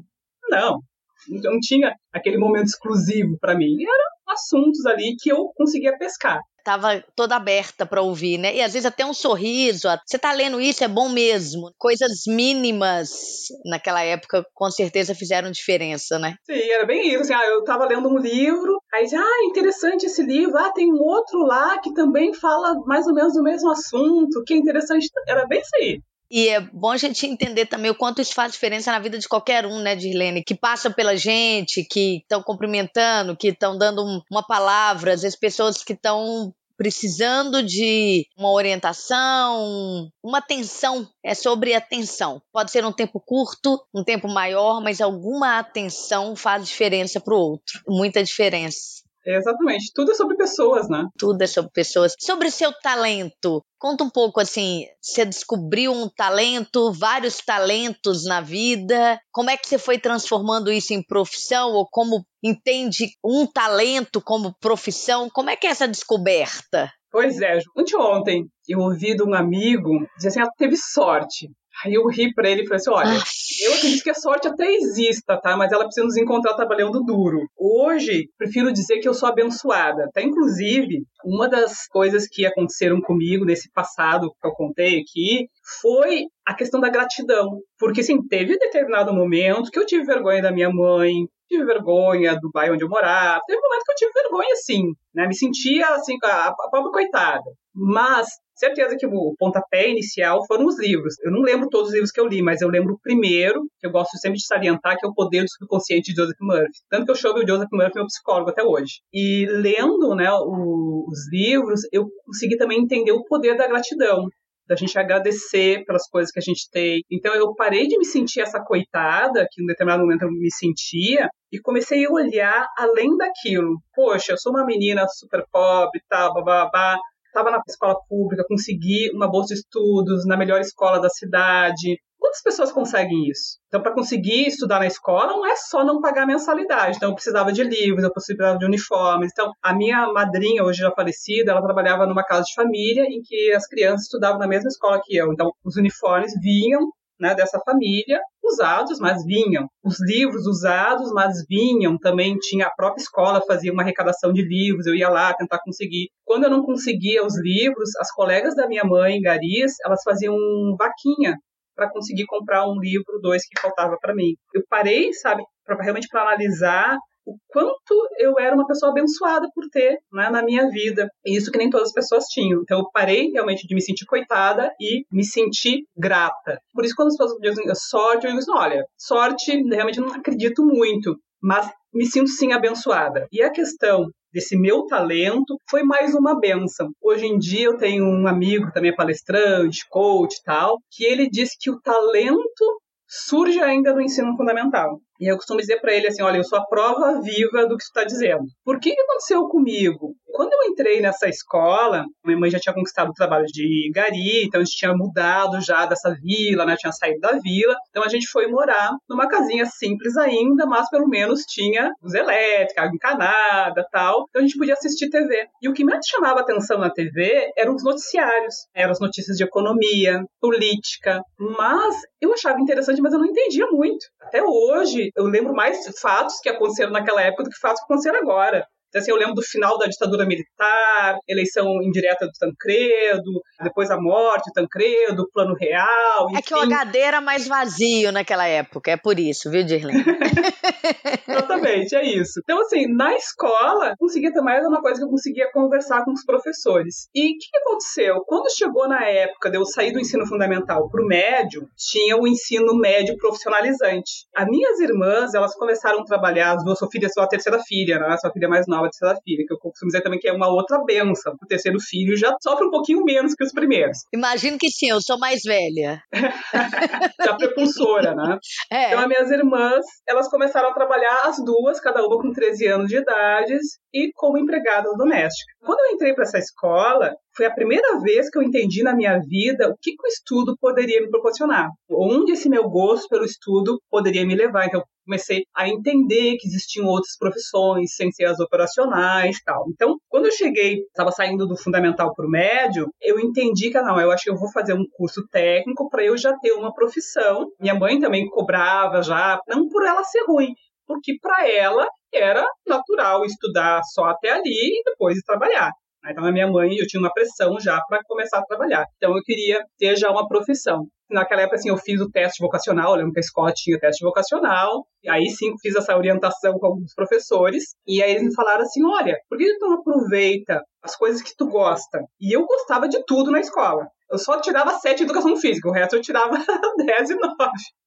Não, 0.48 0.80
não 1.28 1.60
tinha 1.60 1.94
aquele 2.12 2.38
momento 2.38 2.66
exclusivo 2.66 3.36
para 3.40 3.54
mim. 3.54 3.76
Eram 3.82 4.34
assuntos 4.34 4.84
ali 4.86 5.14
que 5.20 5.30
eu 5.30 5.52
conseguia 5.56 5.96
pescar 5.96 6.40
estava 6.66 7.04
toda 7.14 7.36
aberta 7.36 7.86
para 7.86 8.02
ouvir, 8.02 8.38
né? 8.38 8.56
E 8.56 8.60
às 8.60 8.72
vezes 8.72 8.86
até 8.86 9.06
um 9.06 9.14
sorriso. 9.14 9.86
Você 10.04 10.18
tá 10.18 10.32
lendo 10.32 10.60
isso, 10.60 10.82
é 10.82 10.88
bom 10.88 11.08
mesmo. 11.08 11.72
Coisas 11.78 12.24
mínimas 12.26 13.46
naquela 13.64 14.02
época 14.02 14.44
com 14.52 14.68
certeza 14.68 15.14
fizeram 15.14 15.50
diferença, 15.50 16.18
né? 16.18 16.34
Sim, 16.44 16.70
era 16.70 16.84
bem 16.84 17.08
isso. 17.08 17.22
Assim, 17.22 17.34
ah, 17.34 17.46
eu 17.46 17.60
estava 17.60 17.86
lendo 17.86 18.08
um 18.08 18.18
livro, 18.18 18.80
aí 18.92 19.06
ah, 19.14 19.46
interessante 19.48 20.06
esse 20.06 20.22
livro. 20.22 20.58
Ah, 20.58 20.72
tem 20.72 20.92
um 20.92 21.00
outro 21.00 21.38
lá 21.40 21.78
que 21.78 21.94
também 21.94 22.34
fala 22.34 22.74
mais 22.84 23.06
ou 23.06 23.14
menos 23.14 23.34
do 23.34 23.42
mesmo 23.42 23.70
assunto, 23.70 24.42
que 24.44 24.54
é 24.54 24.56
interessante. 24.56 25.08
Era 25.28 25.46
bem 25.46 25.60
isso 25.60 25.70
aí. 25.76 26.00
E 26.30 26.48
é 26.48 26.60
bom 26.60 26.90
a 26.90 26.96
gente 26.96 27.26
entender 27.26 27.66
também 27.66 27.90
o 27.90 27.94
quanto 27.94 28.20
isso 28.20 28.34
faz 28.34 28.52
diferença 28.52 28.90
na 28.90 28.98
vida 28.98 29.18
de 29.18 29.28
qualquer 29.28 29.64
um, 29.64 29.80
né, 29.80 29.94
Dirlene? 29.94 30.42
Que 30.42 30.54
passa 30.54 30.90
pela 30.90 31.16
gente, 31.16 31.84
que 31.84 32.18
estão 32.18 32.42
cumprimentando, 32.42 33.36
que 33.36 33.48
estão 33.48 33.78
dando 33.78 34.22
uma 34.30 34.42
palavra, 34.44 35.12
às 35.12 35.22
vezes 35.22 35.38
pessoas 35.38 35.84
que 35.84 35.92
estão 35.92 36.52
precisando 36.76 37.62
de 37.62 38.26
uma 38.36 38.50
orientação, 38.50 40.10
uma 40.22 40.38
atenção. 40.38 41.08
É 41.24 41.34
sobre 41.34 41.74
atenção. 41.74 42.42
Pode 42.52 42.70
ser 42.70 42.84
um 42.84 42.92
tempo 42.92 43.20
curto, 43.20 43.80
um 43.94 44.04
tempo 44.04 44.28
maior, 44.28 44.82
mas 44.82 45.00
alguma 45.00 45.58
atenção 45.58 46.36
faz 46.36 46.66
diferença 46.66 47.20
para 47.20 47.34
o 47.34 47.38
outro. 47.38 47.80
Muita 47.88 48.22
diferença. 48.22 49.05
Exatamente. 49.26 49.90
Tudo 49.92 50.12
é 50.12 50.14
sobre 50.14 50.36
pessoas, 50.36 50.88
né? 50.88 51.04
Tudo 51.18 51.42
é 51.42 51.46
sobre 51.46 51.70
pessoas. 51.72 52.14
Sobre 52.18 52.50
seu 52.50 52.72
talento. 52.80 53.62
Conta 53.78 54.04
um 54.04 54.10
pouco 54.10 54.40
assim, 54.40 54.84
você 55.02 55.24
descobriu 55.24 55.92
um 55.92 56.08
talento, 56.08 56.92
vários 56.92 57.38
talentos 57.38 58.24
na 58.24 58.40
vida. 58.40 59.20
Como 59.32 59.50
é 59.50 59.56
que 59.56 59.66
você 59.66 59.78
foi 59.78 59.98
transformando 59.98 60.70
isso 60.70 60.94
em 60.94 61.02
profissão 61.02 61.72
ou 61.72 61.86
como 61.90 62.24
entende 62.42 63.10
um 63.24 63.46
talento 63.46 64.20
como 64.22 64.54
profissão? 64.60 65.28
Como 65.28 65.50
é 65.50 65.56
que 65.56 65.66
é 65.66 65.70
essa 65.70 65.88
descoberta? 65.88 66.90
Pois 67.10 67.40
é, 67.40 67.58
anteontem 67.76 68.46
eu 68.68 68.80
ouvi 68.80 69.16
de 69.16 69.22
um 69.22 69.34
amigo 69.34 70.06
dizer 70.16 70.28
assim, 70.28 70.40
ela 70.40 70.50
teve 70.58 70.76
sorte. 70.76 71.48
Aí 71.84 71.94
eu 71.94 72.06
ri 72.08 72.32
pra 72.32 72.48
ele 72.48 72.62
e 72.62 72.66
falei 72.66 72.76
assim: 72.76 72.90
olha, 72.90 73.18
eu 73.64 73.74
acredito 73.74 74.02
que 74.02 74.10
a 74.10 74.14
sorte 74.14 74.48
até 74.48 74.70
exista, 74.72 75.38
tá? 75.40 75.56
Mas 75.56 75.72
ela 75.72 75.84
precisa 75.84 76.06
nos 76.06 76.16
encontrar 76.16 76.54
trabalhando 76.54 77.04
duro. 77.04 77.46
Hoje, 77.56 78.28
prefiro 78.38 78.72
dizer 78.72 78.98
que 78.98 79.08
eu 79.08 79.14
sou 79.14 79.28
abençoada. 79.28 80.04
Até 80.04 80.22
inclusive, 80.22 81.04
uma 81.24 81.48
das 81.48 81.86
coisas 81.88 82.26
que 82.26 82.46
aconteceram 82.46 83.00
comigo 83.00 83.44
nesse 83.44 83.70
passado 83.72 84.32
que 84.40 84.48
eu 84.48 84.52
contei 84.52 85.00
aqui 85.00 85.48
foi 85.80 86.24
a 86.46 86.54
questão 86.54 86.80
da 86.80 86.88
gratidão. 86.88 87.60
Porque, 87.78 88.00
assim, 88.00 88.26
teve 88.26 88.58
determinado 88.58 89.12
momento 89.12 89.70
que 89.70 89.78
eu 89.78 89.86
tive 89.86 90.04
vergonha 90.04 90.40
da 90.40 90.52
minha 90.52 90.70
mãe, 90.70 91.26
tive 91.48 91.64
vergonha 91.64 92.38
do 92.40 92.50
bairro 92.50 92.74
onde 92.74 92.84
eu 92.84 92.88
morava, 92.88 93.40
teve 93.46 93.58
um 93.58 93.62
momento 93.62 93.84
que 93.84 93.92
eu 93.92 93.96
tive 93.96 94.12
vergonha, 94.22 94.56
sim, 94.56 94.82
né? 95.14 95.26
Me 95.26 95.34
sentia, 95.34 95.88
assim, 95.88 96.16
a, 96.22 96.48
a 96.48 96.70
pobre 96.70 96.90
coitada. 96.90 97.44
Mas 97.76 98.26
certeza 98.54 98.96
que 98.98 99.06
o 99.06 99.34
pontapé 99.38 99.90
inicial 99.90 100.44
foram 100.46 100.64
os 100.64 100.78
livros. 100.80 101.14
Eu 101.22 101.30
não 101.30 101.42
lembro 101.42 101.68
todos 101.68 101.88
os 101.88 101.94
livros 101.94 102.10
que 102.10 102.18
eu 102.18 102.26
li, 102.26 102.42
mas 102.42 102.62
eu 102.62 102.68
lembro 102.68 102.94
o 102.94 103.00
primeiro, 103.00 103.60
que 103.78 103.86
eu 103.86 103.90
gosto 103.90 104.16
sempre 104.18 104.38
de 104.38 104.46
salientar, 104.46 104.96
que 104.98 105.04
é 105.04 105.08
O 105.08 105.14
Poder 105.14 105.42
do 105.42 105.50
Subconsciente 105.50 106.12
de 106.12 106.20
Joseph 106.20 106.40
Murphy. 106.40 106.72
Tanto 106.88 107.04
que 107.04 107.10
eu 107.10 107.16
chamo 107.16 107.38
o 107.38 107.46
Joseph 107.46 107.68
Murphy 107.70 107.96
meu 107.96 108.06
psicólogo 108.06 108.50
até 108.50 108.62
hoje. 108.64 109.00
E 109.12 109.46
lendo 109.46 110.14
né, 110.14 110.32
o, 110.32 111.04
os 111.06 111.30
livros, 111.30 111.82
eu 111.92 112.06
consegui 112.24 112.56
também 112.56 112.80
entender 112.80 113.12
o 113.12 113.24
poder 113.24 113.56
da 113.56 113.68
gratidão 113.68 114.26
da 114.68 114.74
gente 114.74 114.98
agradecer 114.98 115.84
pelas 115.84 116.08
coisas 116.08 116.32
que 116.32 116.40
a 116.40 116.42
gente 116.42 116.68
tem. 116.70 117.00
Então 117.10 117.32
eu 117.34 117.54
parei 117.54 117.86
de 117.86 117.96
me 117.96 118.04
sentir 118.04 118.40
essa 118.40 118.60
coitada, 118.60 119.46
que 119.50 119.62
em 119.62 119.66
determinado 119.66 120.02
momento 120.02 120.22
eu 120.22 120.30
me 120.30 120.50
sentia, 120.52 121.28
e 121.52 121.60
comecei 121.60 122.04
a 122.04 122.10
olhar 122.10 122.66
além 122.76 123.16
daquilo. 123.16 123.76
Poxa, 123.94 124.32
eu 124.32 124.38
sou 124.38 124.52
uma 124.52 124.66
menina 124.66 125.06
super 125.08 125.44
pobre, 125.52 126.00
tal, 126.08 126.34
babá, 126.34 126.98
estava 127.36 127.50
na 127.50 127.60
escola 127.68 127.96
pública, 128.08 128.44
consegui 128.48 129.10
uma 129.14 129.30
bolsa 129.30 129.54
de 129.54 129.60
estudos 129.60 130.26
na 130.26 130.36
melhor 130.36 130.60
escola 130.60 130.98
da 130.98 131.10
cidade. 131.10 132.00
Quantas 132.18 132.42
pessoas 132.42 132.72
conseguem 132.72 133.28
isso? 133.28 133.58
Então, 133.68 133.82
para 133.82 133.92
conseguir 133.92 134.46
estudar 134.46 134.78
na 134.78 134.86
escola, 134.86 135.26
não 135.26 135.46
é 135.46 135.54
só 135.54 135.84
não 135.84 136.00
pagar 136.00 136.26
mensalidade. 136.26 136.96
Então, 136.96 137.10
eu 137.10 137.14
precisava 137.14 137.52
de 137.52 137.62
livros, 137.62 138.02
eu 138.02 138.12
precisava 138.12 138.58
de 138.58 138.64
uniformes. 138.64 139.30
Então, 139.32 139.52
a 139.62 139.74
minha 139.74 140.10
madrinha, 140.12 140.64
hoje 140.64 140.80
já 140.80 140.90
falecida, 140.90 141.52
ela 141.52 141.62
trabalhava 141.62 142.06
numa 142.06 142.24
casa 142.24 142.44
de 142.44 142.54
família 142.54 143.04
em 143.04 143.20
que 143.22 143.52
as 143.52 143.66
crianças 143.66 144.04
estudavam 144.04 144.38
na 144.38 144.48
mesma 144.48 144.68
escola 144.68 145.00
que 145.04 145.14
eu. 145.14 145.30
Então, 145.32 145.52
os 145.62 145.76
uniformes 145.76 146.32
vinham 146.40 146.88
né, 147.18 147.34
dessa 147.34 147.58
família, 147.64 148.20
usados, 148.44 148.98
mas 148.98 149.24
vinham. 149.24 149.66
Os 149.84 149.96
livros 150.00 150.46
usados, 150.46 151.10
mas 151.12 151.44
vinham. 151.48 151.98
Também 151.98 152.36
tinha 152.38 152.66
a 152.66 152.74
própria 152.74 153.02
escola, 153.02 153.42
fazia 153.46 153.72
uma 153.72 153.82
arrecadação 153.82 154.32
de 154.32 154.42
livros, 154.42 154.86
eu 154.86 154.94
ia 154.94 155.08
lá 155.08 155.34
tentar 155.34 155.60
conseguir. 155.64 156.08
Quando 156.24 156.44
eu 156.44 156.50
não 156.50 156.62
conseguia 156.62 157.24
os 157.24 157.38
livros, 157.40 157.90
as 157.98 158.10
colegas 158.12 158.54
da 158.54 158.68
minha 158.68 158.84
mãe, 158.84 159.20
Garis, 159.20 159.74
elas 159.84 160.02
faziam 160.02 160.36
vaquinha 160.78 161.36
para 161.74 161.90
conseguir 161.90 162.24
comprar 162.26 162.66
um 162.66 162.80
livro, 162.80 163.20
dois 163.20 163.42
que 163.46 163.60
faltava 163.60 163.96
para 164.00 164.14
mim. 164.14 164.34
Eu 164.54 164.62
parei, 164.68 165.12
sabe, 165.12 165.42
pra, 165.64 165.76
realmente 165.76 166.08
para 166.08 166.22
analisar 166.22 166.96
o 167.26 167.36
quanto 167.48 168.08
eu 168.18 168.38
era 168.38 168.54
uma 168.54 168.66
pessoa 168.66 168.92
abençoada 168.92 169.48
por 169.54 169.68
ter 169.70 169.98
né, 170.12 170.30
na 170.30 170.42
minha 170.42 170.68
vida. 170.70 171.08
E 171.24 171.36
isso 171.36 171.50
que 171.50 171.58
nem 171.58 171.68
todas 171.68 171.88
as 171.88 171.94
pessoas 171.94 172.24
tinham. 172.26 172.62
Então 172.62 172.78
eu 172.78 172.90
parei 172.92 173.30
realmente 173.30 173.66
de 173.66 173.74
me 173.74 173.82
sentir 173.82 174.06
coitada 174.06 174.72
e 174.80 175.04
me 175.10 175.24
sentir 175.24 175.84
grata. 175.96 176.60
Por 176.72 176.84
isso, 176.84 176.94
quando 176.94 177.08
as 177.08 177.16
pessoas 177.16 177.38
dizem 177.40 177.64
sorte, 177.74 178.24
eu 178.24 178.30
digo 178.30 178.38
assim: 178.38 178.52
olha, 178.52 178.84
sorte 178.96 179.62
realmente 179.68 180.00
não 180.00 180.14
acredito 180.14 180.64
muito, 180.64 181.18
mas 181.42 181.68
me 181.92 182.06
sinto 182.06 182.28
sim 182.28 182.52
abençoada. 182.52 183.26
E 183.32 183.42
a 183.42 183.50
questão 183.50 184.08
desse 184.32 184.56
meu 184.56 184.84
talento 184.86 185.58
foi 185.68 185.82
mais 185.82 186.14
uma 186.14 186.38
benção. 186.38 186.90
Hoje 187.02 187.26
em 187.26 187.38
dia 187.38 187.64
eu 187.64 187.78
tenho 187.78 188.04
um 188.04 188.26
amigo 188.26 188.70
também 188.72 188.90
é 188.90 188.94
palestrante, 188.94 189.86
coach 189.88 190.36
e 190.36 190.42
tal, 190.44 190.78
que 190.90 191.04
ele 191.04 191.28
diz 191.28 191.56
que 191.58 191.70
o 191.70 191.80
talento 191.80 192.80
surge 193.08 193.60
ainda 193.60 193.94
no 193.94 194.02
ensino 194.02 194.36
fundamental. 194.36 195.00
E 195.20 195.30
eu 195.30 195.36
costumo 195.36 195.60
dizer 195.60 195.80
para 195.80 195.94
ele 195.94 196.08
assim: 196.08 196.22
olha, 196.22 196.38
eu 196.38 196.44
sou 196.44 196.58
a 196.58 196.66
prova 196.66 197.20
viva 197.20 197.66
do 197.66 197.76
que 197.76 197.84
tu 197.84 197.88
está 197.88 198.04
dizendo. 198.04 198.44
Por 198.64 198.78
que, 198.78 198.92
aconteceu 198.92 199.46
comigo? 199.48 200.14
Quando 200.36 200.52
eu 200.52 200.70
entrei 200.70 201.00
nessa 201.00 201.28
escola, 201.28 202.04
minha 202.22 202.38
mãe 202.38 202.50
já 202.50 202.58
tinha 202.58 202.74
conquistado 202.74 203.08
o 203.08 203.14
trabalho 203.14 203.46
de 203.46 203.90
gari, 203.94 204.44
então 204.44 204.60
a 204.60 204.64
gente 204.64 204.76
tinha 204.76 204.94
mudado 204.94 205.62
já 205.62 205.86
dessa 205.86 206.14
vila, 206.14 206.66
né? 206.66 206.76
Tinha 206.76 206.92
saído 206.92 207.20
da 207.20 207.38
vila. 207.38 207.74
Então 207.88 208.02
a 208.02 208.08
gente 208.08 208.28
foi 208.28 208.46
morar 208.46 208.90
numa 209.08 209.26
casinha 209.28 209.64
simples 209.64 210.14
ainda, 210.18 210.66
mas 210.66 210.90
pelo 210.90 211.08
menos 211.08 211.40
tinha 211.46 211.90
luz 212.02 212.12
elétrica, 212.12 212.82
água 212.82 212.94
encanada 212.94 213.86
tal. 213.90 214.26
Então 214.28 214.42
a 214.42 214.46
gente 214.46 214.58
podia 214.58 214.74
assistir 214.74 215.08
TV. 215.08 215.46
E 215.62 215.70
o 215.70 215.72
que 215.72 215.82
mais 215.82 216.04
chamava 216.06 216.40
atenção 216.40 216.78
na 216.78 216.90
TV 216.90 217.50
eram 217.56 217.74
os 217.74 217.82
noticiários. 217.82 218.54
Eram 218.74 218.92
as 218.92 219.00
notícias 219.00 219.38
de 219.38 219.44
economia, 219.44 220.22
política. 220.38 221.22
Mas 221.38 221.96
eu 222.20 222.34
achava 222.34 222.60
interessante, 222.60 223.00
mas 223.00 223.14
eu 223.14 223.18
não 223.18 223.26
entendia 223.26 223.66
muito. 223.70 224.04
Até 224.20 224.42
hoje, 224.42 225.10
eu 225.16 225.24
lembro 225.24 225.54
mais 225.54 225.78
fatos 225.98 226.40
que 226.42 226.50
aconteceram 226.50 226.92
naquela 226.92 227.22
época 227.22 227.44
do 227.44 227.50
que 227.50 227.58
fatos 227.58 227.80
que 227.80 227.84
aconteceram 227.84 228.20
agora. 228.20 228.66
Então, 228.96 229.02
assim, 229.02 229.10
eu 229.10 229.18
lembro 229.18 229.34
do 229.34 229.42
final 229.42 229.76
da 229.76 229.84
ditadura 229.84 230.24
militar, 230.24 231.18
eleição 231.28 231.82
indireta 231.82 232.24
do 232.24 232.32
Tancredo, 232.32 233.42
depois 233.62 233.90
a 233.90 234.00
morte 234.00 234.48
do 234.48 234.54
Tancredo, 234.54 235.28
plano 235.34 235.54
real. 235.54 236.30
Enfim. 236.30 236.38
É 236.38 236.40
que 236.40 236.54
o 236.54 236.58
HD 236.60 236.98
era 237.00 237.20
mais 237.20 237.46
vazio 237.46 238.10
naquela 238.10 238.46
época, 238.46 238.90
é 238.90 238.96
por 238.96 239.20
isso, 239.20 239.50
viu, 239.50 239.64
Dirlene? 239.64 240.02
Exatamente, 241.28 241.65
é 241.94 242.04
isso. 242.04 242.40
Então, 242.42 242.60
assim, 242.60 242.86
na 242.94 243.14
escola, 243.14 243.94
conseguia 243.98 244.32
ter 244.32 244.40
mais 244.40 244.64
uma 244.66 244.80
coisa 244.80 244.98
que 244.98 245.04
eu 245.04 245.10
conseguia 245.10 245.50
conversar 245.52 246.04
com 246.04 246.12
os 246.12 246.24
professores. 246.24 247.08
E 247.14 247.26
o 247.26 247.38
que, 247.38 247.50
que, 247.50 247.58
aconteceu? 247.58 248.22
Quando 248.26 248.54
chegou 248.56 248.88
na 248.88 249.04
época 249.04 249.50
de 249.50 249.56
eu 249.56 249.64
sair 249.64 249.92
do 249.92 250.00
ensino 250.00 250.26
fundamental 250.26 250.88
para 250.88 251.02
o 251.02 251.06
médio, 251.06 251.68
tinha 251.76 252.16
o 252.16 252.26
ensino 252.26 252.76
médio 252.76 253.16
profissionalizante. 253.16 254.26
As 254.34 254.46
minhas 254.46 254.80
irmãs, 254.80 255.34
elas 255.34 255.54
começaram 255.54 256.00
a 256.00 256.04
trabalhar, 256.04 256.56
as 256.56 256.64
duas, 256.64 256.78
sua 256.78 256.88
filha, 256.90 257.08
sua 257.08 257.26
terceira 257.28 257.58
filha, 257.60 257.98
né? 257.98 258.16
Sua 258.18 258.30
filha 258.32 258.48
mais 258.48 258.66
nova, 258.66 258.86
a 258.86 258.90
terceira 258.90 259.16
filha, 259.24 259.44
que 259.46 259.52
eu 259.52 259.58
costumo 259.58 259.88
dizer 259.88 260.02
também 260.02 260.18
que 260.18 260.28
é 260.28 260.32
uma 260.32 260.48
outra 260.48 260.82
benção. 260.84 261.34
O 261.42 261.46
terceiro 261.46 261.78
filho 261.80 262.16
já 262.16 262.34
sofre 262.42 262.66
um 262.66 262.70
pouquinho 262.70 263.04
menos 263.04 263.34
que 263.34 263.44
os 263.44 263.52
primeiros. 263.52 263.98
Imagino 264.12 264.58
que 264.58 264.70
sim, 264.70 264.90
eu 264.90 265.00
sou 265.00 265.18
mais 265.18 265.40
velha. 265.44 266.00
já 267.24 267.34
prepulsora, 267.34 268.14
né? 268.14 268.38
É. 268.70 268.88
Então, 268.88 269.00
as 269.00 269.06
minhas 269.06 269.30
irmãs, 269.30 269.84
elas 270.08 270.28
começaram 270.28 270.70
a 270.70 270.74
trabalhar 270.74 271.20
as 271.24 271.36
duas, 271.44 271.65
cada 271.80 272.04
uma 272.04 272.20
com 272.20 272.32
13 272.32 272.66
anos 272.66 272.88
de 272.88 272.98
idade, 272.98 273.58
e 273.96 274.10
como 274.14 274.36
empregadas 274.36 274.96
domésticas. 274.96 275.56
Quando 275.60 275.80
eu 275.80 275.94
entrei 275.94 276.14
para 276.14 276.24
essa 276.24 276.38
escola, 276.38 277.14
foi 277.34 277.46
a 277.46 277.54
primeira 277.54 277.98
vez 278.00 278.28
que 278.28 278.38
eu 278.38 278.42
entendi 278.42 278.82
na 278.82 278.94
minha 278.94 279.18
vida 279.18 279.68
o 279.68 279.74
que, 279.80 279.92
que, 279.92 280.06
o 280.06 280.08
estudo 280.08 280.56
poderia 280.60 281.00
me 281.00 281.10
proporcionar, 281.10 281.68
onde 281.90 282.32
esse 282.32 282.48
meu 282.48 282.68
gosto 282.68 283.08
pelo 283.08 283.24
estudo 283.24 283.78
poderia 283.90 284.26
me 284.26 284.34
levar. 284.34 284.66
Então, 284.66 284.82
comecei 285.04 285.44
a 285.56 285.68
entender 285.68 286.36
que 286.36 286.48
existiam 286.48 286.86
outras 286.86 287.16
profissões 287.16 287.94
sem 287.94 288.10
ser 288.10 288.24
as 288.24 288.40
operacionais 288.40 289.40
tal. 289.44 289.64
Então, 289.70 289.96
quando 290.08 290.26
eu 290.26 290.32
cheguei, 290.32 290.80
estava 290.80 291.12
saindo 291.12 291.46
do 291.46 291.56
fundamental 291.56 292.12
para 292.14 292.26
o 292.26 292.30
médio, 292.30 292.88
eu 293.00 293.20
entendi 293.20 293.70
que, 293.70 293.78
ah, 293.78 293.82
não, 293.82 294.00
eu 294.00 294.10
acho 294.10 294.24
que 294.24 294.30
eu 294.30 294.36
vou 294.36 294.50
fazer 294.50 294.74
um 294.74 294.84
curso 294.92 295.26
técnico 295.30 295.88
para 295.88 296.04
eu 296.04 296.16
já 296.16 296.36
ter 296.38 296.52
uma 296.52 296.74
profissão. 296.74 297.46
Minha 297.60 297.74
mãe 297.74 298.00
também 298.00 298.26
cobrava 298.28 299.02
já, 299.02 299.40
não 299.48 299.68
por 299.68 299.84
ela 299.86 300.02
ser 300.02 300.24
ruim, 300.26 300.52
porque 300.86 301.16
para 301.20 301.48
ela 301.48 301.86
era 302.12 302.44
natural 302.66 303.24
estudar 303.24 303.80
só 303.92 304.04
até 304.04 304.30
ali 304.30 304.78
e 304.78 304.82
depois 304.84 305.18
trabalhar. 305.26 305.70
Então, 306.08 306.24
a 306.24 306.32
minha 306.32 306.46
mãe, 306.46 306.76
eu 306.76 306.86
tinha 306.86 307.00
uma 307.00 307.12
pressão 307.12 307.58
já 307.58 307.80
para 307.88 308.00
começar 308.06 308.38
a 308.38 308.44
trabalhar. 308.44 308.84
Então, 308.96 309.16
eu 309.16 309.22
queria 309.24 309.64
ter 309.76 309.96
já 309.96 310.10
uma 310.10 310.28
profissão. 310.28 310.86
Naquela 311.10 311.42
época, 311.42 311.56
assim, 311.56 311.68
eu 311.68 311.76
fiz 311.76 312.00
o 312.00 312.10
teste 312.10 312.42
vocacional, 312.42 312.90
eu 312.90 312.96
lembro 312.96 313.12
que 313.12 313.20
a 313.20 313.20
escola 313.20 313.52
tinha 313.54 313.78
teste 313.78 314.04
vocacional, 314.04 314.84
aí 315.08 315.28
sim 315.28 315.52
fiz 315.60 315.76
essa 315.76 315.96
orientação 315.96 316.58
com 316.58 316.66
alguns 316.66 316.94
professores, 316.94 317.76
e 317.86 318.02
aí 318.02 318.12
eles 318.12 318.24
me 318.24 318.34
falaram 318.34 318.62
assim, 318.62 318.84
olha, 318.84 319.16
por 319.28 319.38
que 319.38 319.58
tu 319.58 319.66
não 319.66 319.78
aproveita 319.78 320.62
as 320.82 320.96
coisas 320.96 321.22
que 321.22 321.32
tu 321.36 321.48
gosta? 321.48 322.00
E 322.20 322.36
eu 322.36 322.44
gostava 322.44 322.88
de 322.88 323.04
tudo 323.04 323.30
na 323.30 323.38
escola. 323.38 323.86
Eu 324.10 324.18
só 324.18 324.40
tirava 324.40 324.78
7 324.78 325.00
em 325.00 325.04
educação 325.04 325.36
física, 325.36 325.68
o 325.68 325.72
resto 325.72 325.96
eu 325.96 326.00
tirava 326.00 326.36
10 326.78 327.10
e 327.10 327.14
9. 327.14 327.34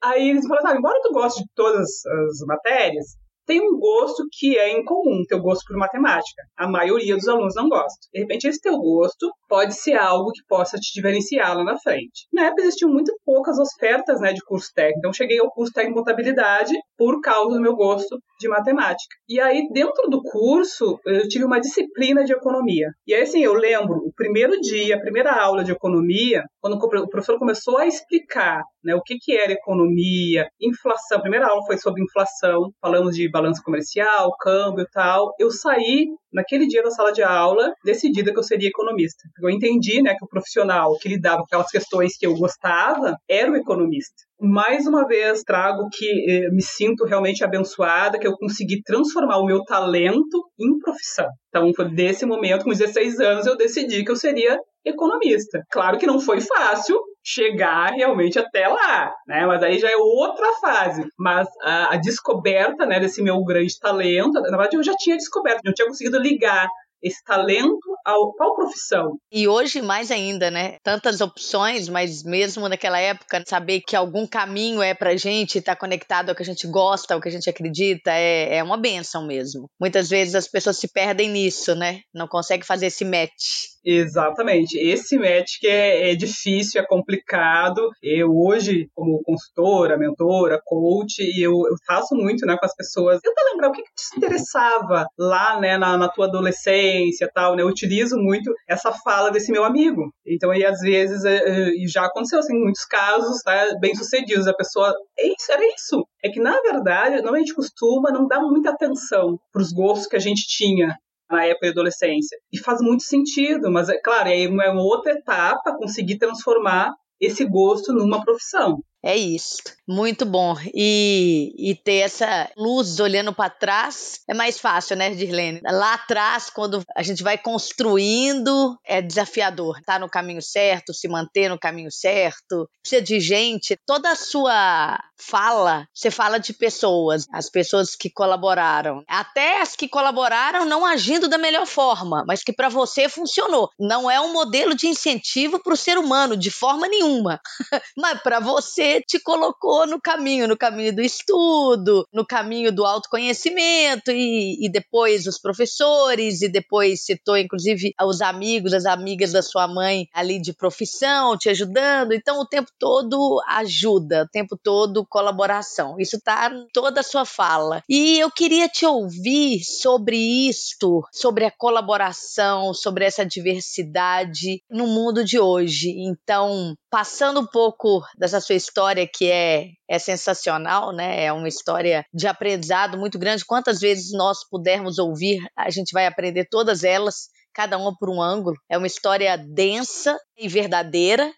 Aí 0.04 0.30
eles 0.30 0.46
falaram, 0.48 0.72
ah, 0.72 0.76
embora 0.76 1.00
tu 1.02 1.12
goste 1.14 1.44
de 1.44 1.50
todas 1.56 1.90
as 2.06 2.46
matérias, 2.46 3.06
tem 3.50 3.60
um 3.60 3.80
gosto 3.80 4.28
que 4.32 4.60
é 4.60 4.78
incomum, 4.78 5.24
teu 5.28 5.42
gosto 5.42 5.64
por 5.66 5.76
matemática. 5.76 6.44
A 6.56 6.70
maioria 6.70 7.16
dos 7.16 7.28
alunos 7.28 7.56
não 7.56 7.68
gosta. 7.68 7.98
De 8.14 8.20
repente, 8.20 8.48
esse 8.48 8.62
teu 8.62 8.78
gosto 8.78 9.28
pode 9.48 9.74
ser 9.74 9.96
algo 9.96 10.32
que 10.32 10.46
possa 10.48 10.78
te 10.78 10.94
diferenciar 10.94 11.58
lá 11.58 11.64
na 11.64 11.76
frente. 11.80 12.28
Na 12.32 12.46
época, 12.46 12.62
existiam 12.62 12.92
muito 12.92 13.12
poucas 13.26 13.58
ofertas 13.58 14.22
né, 14.22 14.34
de 14.34 14.42
curso 14.42 14.68
técnico. 14.76 15.00
Então, 15.00 15.12
cheguei 15.12 15.40
ao 15.40 15.50
curso 15.50 15.74
técnico 15.74 15.96
de 15.96 16.06
contabilidade 16.06 16.74
por 16.96 17.20
causa 17.22 17.56
do 17.56 17.62
meu 17.62 17.76
gosto 17.76 18.20
de 18.40 18.48
matemática. 18.48 19.16
E 19.28 19.40
aí, 19.40 19.68
dentro 19.74 20.08
do 20.12 20.22
curso, 20.22 21.00
eu 21.08 21.28
tive 21.28 21.44
uma 21.44 21.60
disciplina 21.60 22.24
de 22.24 22.34
economia. 22.34 22.90
E 23.08 23.16
aí, 23.16 23.24
assim, 23.24 23.44
eu 23.44 23.56
lembro 23.56 23.96
o 23.96 24.14
primeiro 24.16 24.62
dia, 24.62 24.96
a 24.96 25.02
primeira 25.02 25.34
aula 25.34 25.64
de 25.64 25.72
economia, 25.72 26.44
quando 26.62 26.76
o 26.76 27.10
professor 27.10 27.40
começou 27.40 27.80
a 27.80 27.88
explicar 27.88 28.62
né? 28.84 28.96
O 28.96 29.02
que, 29.02 29.18
que 29.20 29.36
era 29.36 29.52
economia, 29.52 30.48
inflação. 30.62 31.18
A 31.18 31.22
primeira 31.22 31.48
aula 31.48 31.66
foi 31.66 31.78
sobre 31.78 32.04
inflação, 32.04 32.72
falamos 32.82 33.16
de 33.16 33.30
balança 33.30 33.62
comercial, 33.64 34.36
câmbio 34.40 34.84
e 34.84 34.90
tal. 34.90 35.34
Eu 35.40 35.52
saí 35.52 36.08
naquele 36.32 36.68
dia 36.68 36.84
da 36.84 36.92
sala 36.92 37.12
de 37.12 37.24
aula 37.24 37.74
decidida 37.84 38.32
que 38.32 38.40
eu 38.40 38.44
seria 38.44 38.70
economista. 38.70 39.24
Eu 39.42 39.50
entendi, 39.50 40.02
né, 40.02 40.16
que 40.18 40.24
o 40.24 40.28
profissional 40.28 40.96
que 41.00 41.10
lidava 41.10 41.38
com 41.38 41.46
aquelas 41.46 41.72
questões 41.72 42.18
que 42.18 42.26
eu 42.26 42.36
gostava 42.36 43.16
era 43.28 43.52
o 43.52 43.56
economista. 43.56 44.16
Mais 44.40 44.88
uma 44.88 45.06
vez 45.06 45.42
trago 45.44 45.90
que 45.92 46.06
eh, 46.06 46.50
me 46.52 46.62
sinto 46.62 47.04
realmente 47.04 47.44
abençoada, 47.44 48.18
que 48.18 48.26
eu 48.26 48.38
consegui 48.38 48.82
transformar 48.84 49.38
o 49.38 49.46
meu 49.46 49.64
talento 49.64 50.50
em 50.58 50.80
profissão. 50.80 51.28
Então, 51.50 51.74
foi 51.76 51.94
desse 51.94 52.26
momento, 52.26 52.64
com 52.64 52.70
16 52.70 53.20
anos, 53.20 53.46
eu 53.46 53.58
decidi 53.58 54.06
que 54.06 54.12
eu 54.12 54.16
seria 54.16 54.58
economista. 54.86 55.62
Claro 55.70 55.98
que 55.98 56.08
não 56.08 56.20
foi 56.20 56.40
fácil 56.40 56.98
chegar 57.30 57.92
realmente 57.92 58.40
até 58.40 58.68
lá, 58.68 59.14
né? 59.28 59.46
Mas 59.46 59.62
aí 59.62 59.78
já 59.78 59.90
é 59.90 59.96
outra 59.96 60.52
fase. 60.60 61.06
Mas 61.18 61.48
a, 61.62 61.94
a 61.94 61.98
descoberta, 61.98 62.86
né, 62.86 63.00
desse 63.00 63.22
meu 63.22 63.44
grande 63.44 63.78
talento, 63.80 64.34
na 64.34 64.50
verdade 64.50 64.76
eu 64.76 64.84
já 64.84 64.96
tinha 64.96 65.16
descoberto, 65.16 65.62
eu 65.64 65.74
tinha 65.74 65.88
conseguido 65.88 66.18
ligar 66.18 66.68
esse 67.02 67.24
talento 67.24 67.80
ao, 68.06 68.34
qual 68.34 68.54
profissão. 68.56 69.18
E 69.32 69.48
hoje 69.48 69.82
mais 69.82 70.12
ainda, 70.12 70.52
né? 70.52 70.78
Tantas 70.84 71.22
opções, 71.22 71.88
mas 71.88 72.24
mesmo 72.24 72.68
naquela 72.68 73.00
época, 73.00 73.44
saber 73.48 73.82
que 73.82 73.96
algum 73.96 74.28
caminho 74.28 74.82
é 74.82 74.94
pra 74.94 75.16
gente 75.16 75.62
tá 75.62 75.76
conectado 75.76 76.30
ao 76.30 76.36
que 76.36 76.44
a 76.44 76.46
gente 76.46 76.68
gosta, 76.68 77.14
ao 77.14 77.22
que 77.22 77.30
a 77.30 77.32
gente 77.32 77.50
acredita, 77.50 78.12
é, 78.12 78.58
é 78.58 78.64
uma 78.64 78.78
benção 78.78 79.26
mesmo. 79.26 79.70
Muitas 79.80 80.10
vezes 80.10 80.36
as 80.36 80.48
pessoas 80.48 80.78
se 80.78 80.92
perdem 80.92 81.30
nisso, 81.30 81.74
né? 81.76 82.02
Não 82.14 82.28
conseguem 82.28 82.66
fazer 82.66 82.88
esse 82.88 83.06
match. 83.06 83.79
Exatamente. 83.84 84.78
Esse 84.78 85.18
match 85.18 85.64
é, 85.64 86.12
é 86.12 86.16
difícil, 86.16 86.82
é 86.82 86.86
complicado. 86.86 87.90
Eu 88.04 88.30
hoje, 88.32 88.90
como 88.94 89.22
consultora, 89.24 89.98
mentora, 89.98 90.60
coach, 90.64 91.20
eu, 91.40 91.52
eu 91.52 91.76
faço 91.88 92.16
muito 92.16 92.46
né, 92.46 92.58
com 92.58 92.66
as 92.66 92.76
pessoas. 92.76 93.20
Tenta 93.22 93.42
lembrar 93.52 93.70
o 93.70 93.72
que, 93.72 93.82
que 93.82 93.90
te 93.96 94.18
interessava 94.18 95.06
lá 95.18 95.60
né, 95.60 95.78
na, 95.78 95.98
na 95.98 96.10
tua 96.10 96.26
adolescência 96.26 97.30
tal, 97.34 97.56
né? 97.56 97.64
Eu 97.64 97.68
utilizo 97.68 98.18
muito 98.18 98.52
essa 98.68 98.92
fala 98.92 99.32
desse 99.32 99.52
meu 99.52 99.64
amigo. 99.64 100.12
Então, 100.26 100.52
aí, 100.52 100.66
às 100.66 100.80
vezes, 100.80 101.24
é, 101.24 101.38
é, 101.38 101.72
já 101.88 102.06
aconteceu 102.06 102.40
assim, 102.40 102.58
muitos 102.58 102.86
casos, 102.86 103.42
tá, 103.42 103.66
bem 103.80 103.96
sucedidos. 103.96 104.48
A 104.48 104.54
pessoa, 104.54 104.94
é 105.18 105.28
isso, 105.28 105.52
era 105.52 105.66
isso. 105.76 106.06
É 106.24 106.30
que, 106.30 106.40
na 106.40 106.60
verdade, 106.62 107.22
não 107.22 107.34
a 107.34 107.40
gente 107.40 107.56
costuma 107.56 108.12
não 108.12 108.28
dar 108.28 108.42
muita 108.42 108.72
atenção 108.72 109.38
para 109.52 109.62
os 109.62 109.72
gostos 109.72 110.08
que 110.08 110.16
a 110.16 110.20
gente 110.20 110.46
tinha 110.48 110.96
na 111.30 111.46
época 111.46 111.68
de 111.68 111.72
adolescência. 111.72 112.38
E 112.52 112.58
faz 112.58 112.82
muito 112.82 113.04
sentido, 113.04 113.72
mas 113.72 113.90
é 113.90 114.00
claro, 114.02 114.30
é 114.30 114.48
uma 114.48 114.82
outra 114.82 115.14
etapa 115.14 115.76
conseguir 115.78 116.18
transformar 116.18 116.94
esse 117.20 117.46
gosto 117.46 117.94
numa 117.94 118.24
profissão. 118.24 118.82
É 119.04 119.16
isso. 119.16 119.62
Muito 119.88 120.26
bom. 120.26 120.56
E, 120.74 121.54
e 121.58 121.76
ter 121.76 122.00
essa 122.00 122.50
luz 122.58 123.00
olhando 123.00 123.34
para 123.34 123.50
trás 123.50 124.20
é 124.28 124.34
mais 124.34 124.60
fácil, 124.60 124.98
né, 124.98 125.12
Dirlene? 125.12 125.62
Lá 125.64 125.94
atrás, 125.94 126.50
quando 126.50 126.84
a 126.96 127.02
gente 127.02 127.24
vai 127.24 127.38
construindo, 127.38 128.78
é 128.86 129.02
desafiador. 129.02 129.80
Tá 129.86 129.98
no 129.98 130.10
caminho 130.10 130.42
certo, 130.42 130.94
se 130.94 131.08
manter 131.08 131.50
no 131.50 131.58
caminho 131.58 131.92
certo. 131.92 132.70
Precisa 132.82 133.02
de 133.02 133.20
gente. 133.20 133.78
Toda 133.86 134.12
a 134.12 134.16
sua 134.16 135.00
fala, 135.18 135.88
você 135.94 136.12
fala 136.12 136.38
de 136.38 136.54
pessoas, 136.54 137.26
as 137.32 137.50
pessoas 137.50 137.96
que 137.96 138.10
colaboraram. 138.10 139.04
Até 139.08 139.62
as 139.62 139.76
que 139.76 139.88
colaboraram 139.88 140.66
não 140.66 140.86
agindo 140.86 141.28
da 141.28 141.38
melhor 141.38 141.66
forma, 141.66 142.24
mas 142.28 142.44
que 142.44 142.54
para 142.54 142.70
você 142.70 143.08
funcionou. 143.08 143.70
Não 143.80 144.12
é 144.12 144.20
um 144.20 144.34
modelo 144.34 144.76
de 144.76 144.88
incentivo 144.88 145.62
para 145.64 145.74
o 145.74 145.78
ser 145.78 145.98
humano, 145.98 146.36
de 146.36 146.52
forma 146.52 146.88
nenhuma. 146.88 147.40
mas 147.98 148.22
para 148.22 148.40
você 148.40 148.89
te 149.06 149.20
colocou 149.20 149.86
no 149.86 150.00
caminho, 150.00 150.48
no 150.48 150.58
caminho 150.58 150.96
do 150.96 151.02
estudo, 151.02 152.08
no 152.14 152.26
caminho 152.26 152.72
do 152.72 152.86
autoconhecimento, 152.86 154.12
e, 154.12 154.66
e 154.66 154.70
depois 154.70 155.28
os 155.28 155.40
professores, 155.40 156.42
e 156.42 156.50
depois 156.50 157.04
citou, 157.06 157.38
inclusive, 157.38 157.94
os 158.02 158.22
amigos, 158.22 158.74
as 158.74 158.86
amigas 158.86 159.32
da 159.32 159.42
sua 159.42 159.68
mãe 159.68 160.08
ali 160.14 160.42
de 160.42 160.54
profissão, 160.54 161.38
te 161.38 161.50
ajudando. 161.50 162.14
Então, 162.14 162.40
o 162.40 162.46
tempo 162.46 162.72
todo 162.80 163.42
ajuda, 163.48 164.24
o 164.24 164.28
tempo 164.28 164.58
todo 164.58 165.06
colaboração. 165.06 165.96
Isso 166.00 166.18
está 166.18 166.52
em 166.52 166.68
toda 166.74 167.02
a 167.02 167.04
sua 167.04 167.26
fala. 167.26 167.84
E 167.90 168.20
eu 168.20 168.32
queria 168.32 168.68
te 168.68 168.86
ouvir 168.86 169.64
sobre 169.64 170.18
isto, 170.48 171.04
sobre 171.12 171.46
a 171.46 171.52
colaboração, 171.52 172.74
sobre 172.74 173.06
essa 173.06 173.26
diversidade 173.26 174.62
no 174.70 174.88
mundo 174.88 175.24
de 175.24 175.40
hoje. 175.40 175.90
Então, 175.98 176.76
passando 176.90 177.40
um 177.40 177.46
pouco 177.46 178.02
dessa 178.18 178.42
sua 178.42 178.56
história 178.56 179.08
que 179.08 179.30
é, 179.30 179.68
é 179.88 180.00
sensacional, 180.00 180.92
né? 180.92 181.24
É 181.26 181.32
uma 181.32 181.48
história 181.48 182.06
de 182.14 182.28
aprendizado 182.28 182.98
muito 182.98 183.20
grande. 183.20 183.46
Quantas 183.46 183.80
vezes 183.80 184.12
nós 184.12 184.48
pudermos 184.50 184.98
ouvir, 184.98 185.40
a 185.56 185.70
gente 185.70 185.92
vai 185.92 186.06
aprender 186.06 186.48
todas 186.50 186.84
elas, 186.84 187.30
cada 187.54 187.78
uma 187.78 187.96
por 187.98 188.10
um 188.10 188.22
ângulo. 188.22 188.56
É 188.70 188.78
uma 188.78 188.88
história 188.88 189.38
densa 189.38 190.20
e 190.38 190.48
verdadeira. 190.48 191.32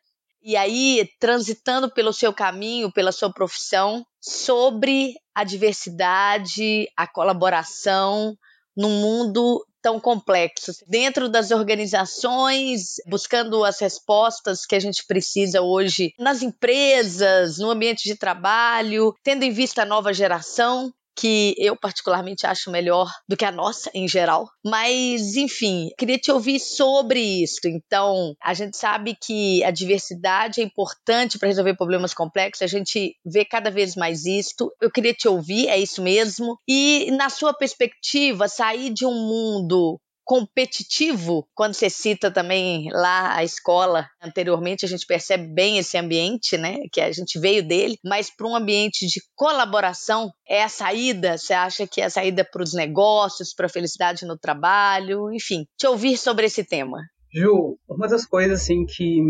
E 0.44 0.56
aí, 0.56 1.08
transitando 1.20 1.92
pelo 1.92 2.12
seu 2.12 2.34
caminho, 2.34 2.92
pela 2.92 3.12
sua 3.12 3.32
profissão, 3.32 4.04
sobre 4.20 5.14
a 5.36 5.44
diversidade, 5.44 6.88
a 6.98 7.06
colaboração 7.06 8.36
num 8.76 9.02
mundo 9.02 9.64
tão 9.82 10.00
complexos. 10.00 10.84
Dentro 10.88 11.28
das 11.30 11.52
organizações, 11.52 12.96
buscando 13.08 13.63
as 13.63 13.80
respostas 13.80 14.65
que 14.65 14.76
a 14.76 14.80
gente 14.80 15.06
precisa 15.06 15.62
hoje 15.62 16.13
nas 16.20 16.41
empresas, 16.41 17.58
no 17.58 17.70
ambiente 17.72 18.04
de 18.04 18.15
trabalho, 18.15 19.13
tendo 19.24 19.44
em 19.44 19.52
vista 19.52 19.82
a 19.82 19.86
nova 19.86 20.13
geração, 20.13 20.94
que 21.15 21.56
eu 21.58 21.76
particularmente 21.76 22.45
acho 22.45 22.71
melhor 22.71 23.10
do 23.28 23.38
que 23.38 23.45
a 23.45 23.52
nossa 23.52 23.89
em 23.93 24.08
geral. 24.08 24.50
Mas, 24.63 25.36
enfim, 25.36 25.89
queria 25.97 26.17
te 26.17 26.32
ouvir 26.32 26.60
sobre 26.60 27.19
isso. 27.19 27.60
Então, 27.65 28.34
a 28.41 28.54
gente 28.54 28.78
sabe 28.78 29.15
que 29.21 29.63
a 29.63 29.71
diversidade 29.71 30.62
é 30.62 30.63
importante 30.63 31.38
para 31.38 31.47
resolver 31.47 31.76
problemas 31.76 32.13
complexos, 32.13 32.62
a 32.62 32.67
gente 32.67 33.15
vê 33.26 33.45
cada 33.45 33.69
vez 33.69 33.95
mais 33.95 34.26
isto. 34.26 34.71
Eu 34.82 34.91
queria 34.91 35.13
te 35.13 35.28
ouvir, 35.28 35.67
é 35.67 35.78
isso 35.78 36.02
mesmo. 36.02 36.58
E, 36.67 37.12
na 37.12 37.30
sua 37.30 37.54
perspectiva, 37.54 38.47
sair 38.47 38.91
de 38.93 39.06
um 39.06 39.13
mundo 39.13 40.00
competitivo, 40.32 41.46
quando 41.54 41.74
você 41.74 41.89
cita 41.89 42.32
também 42.32 42.88
lá 42.89 43.36
a 43.36 43.44
escola, 43.44 44.08
anteriormente 44.24 44.86
a 44.86 44.88
gente 44.88 45.06
percebe 45.06 45.46
bem 45.54 45.78
esse 45.78 45.98
ambiente, 45.98 46.58
né, 46.58 46.78
que 46.89 47.02
a 47.02 47.12
gente 47.12 47.38
veio 47.38 47.67
dele, 47.67 47.98
mas 48.02 48.34
para 48.34 48.48
um 48.48 48.56
ambiente 48.56 49.06
de 49.08 49.20
colaboração, 49.36 50.32
é 50.48 50.63
a 50.63 50.70
saída, 50.70 51.38
você 51.38 51.54
acha 51.54 51.86
que 51.86 52.00
é 52.00 52.06
a 52.06 52.10
saída 52.10 52.48
para 52.50 52.63
os 52.63 52.74
negócios, 52.74 53.54
para 53.54 53.65
a 53.65 53.70
felicidade 53.70 54.26
no 54.26 54.38
trabalho, 54.38 55.34
enfim, 55.34 55.65
te 55.78 55.86
ouvir 55.86 56.15
sobre 56.15 56.46
esse 56.46 56.63
tema. 56.63 57.00
Ju, 57.34 57.78
uma 57.89 58.08
das 58.08 58.26
coisas 58.26 58.62
assim 58.62 58.86
que 58.86 59.22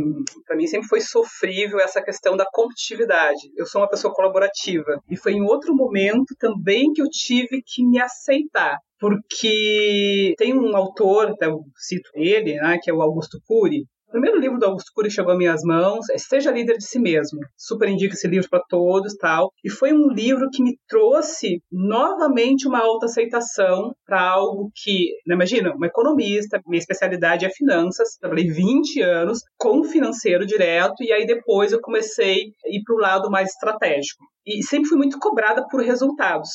para 0.45 0.55
mim 0.55 0.67
sempre 0.67 0.87
foi 0.87 1.01
sofrível 1.01 1.79
é 1.79 1.83
essa 1.83 2.01
questão 2.03 2.37
da 2.37 2.45
competitividade. 2.51 3.51
Eu 3.57 3.65
sou 3.65 3.81
uma 3.81 3.89
pessoa 3.89 4.13
colaborativa 4.13 5.01
e 5.09 5.17
foi 5.17 5.33
em 5.33 5.41
outro 5.41 5.75
momento 5.75 6.35
também 6.37 6.93
que 6.93 7.01
eu 7.01 7.09
tive 7.09 7.63
que 7.65 7.83
me 7.83 7.99
aceitar 7.99 8.77
porque 9.01 10.35
tem 10.37 10.53
um 10.53 10.77
autor, 10.77 11.35
eu 11.41 11.63
cito 11.75 12.11
ele, 12.13 12.53
né, 12.53 12.77
que 12.79 12.91
é 12.91 12.93
o 12.93 13.01
Augusto 13.01 13.39
Cury, 13.47 13.83
o 14.07 14.11
primeiro 14.11 14.37
livro 14.37 14.59
do 14.59 14.65
Augusto 14.65 14.91
Cury 14.93 15.09
chegou 15.09 15.31
às 15.31 15.37
minhas 15.37 15.63
mãos, 15.63 16.09
é 16.09 16.17
Seja 16.17 16.51
Líder 16.51 16.77
de 16.77 16.85
Si 16.85 16.99
Mesmo. 16.99 17.39
Super 17.57 17.87
indico 17.87 18.13
esse 18.13 18.27
livro 18.27 18.49
para 18.49 18.61
todos, 18.67 19.15
tal. 19.15 19.53
E 19.63 19.69
foi 19.69 19.93
um 19.93 20.09
livro 20.09 20.49
que 20.51 20.61
me 20.61 20.77
trouxe 20.85 21.61
novamente 21.71 22.67
uma 22.67 22.79
autoaceitação 22.79 23.93
para 24.05 24.21
algo 24.21 24.69
que, 24.75 25.13
né, 25.25 25.33
imagina, 25.33 25.73
uma 25.73 25.87
economista, 25.87 26.59
minha 26.67 26.77
especialidade 26.77 27.45
é 27.45 27.49
finanças, 27.49 28.17
trabalhei 28.19 28.49
20 28.51 29.01
anos 29.01 29.39
com 29.57 29.81
financeiro 29.85 30.45
direto 30.45 31.01
e 31.01 31.13
aí 31.13 31.25
depois 31.25 31.71
eu 31.71 31.79
comecei 31.79 32.35
a 32.65 32.69
ir 32.69 32.83
para 32.83 32.95
o 32.95 32.99
lado 32.99 33.31
mais 33.31 33.51
estratégico. 33.51 34.25
E 34.45 34.61
sempre 34.61 34.89
fui 34.89 34.97
muito 34.97 35.17
cobrada 35.19 35.65
por 35.69 35.81
resultados 35.81 36.49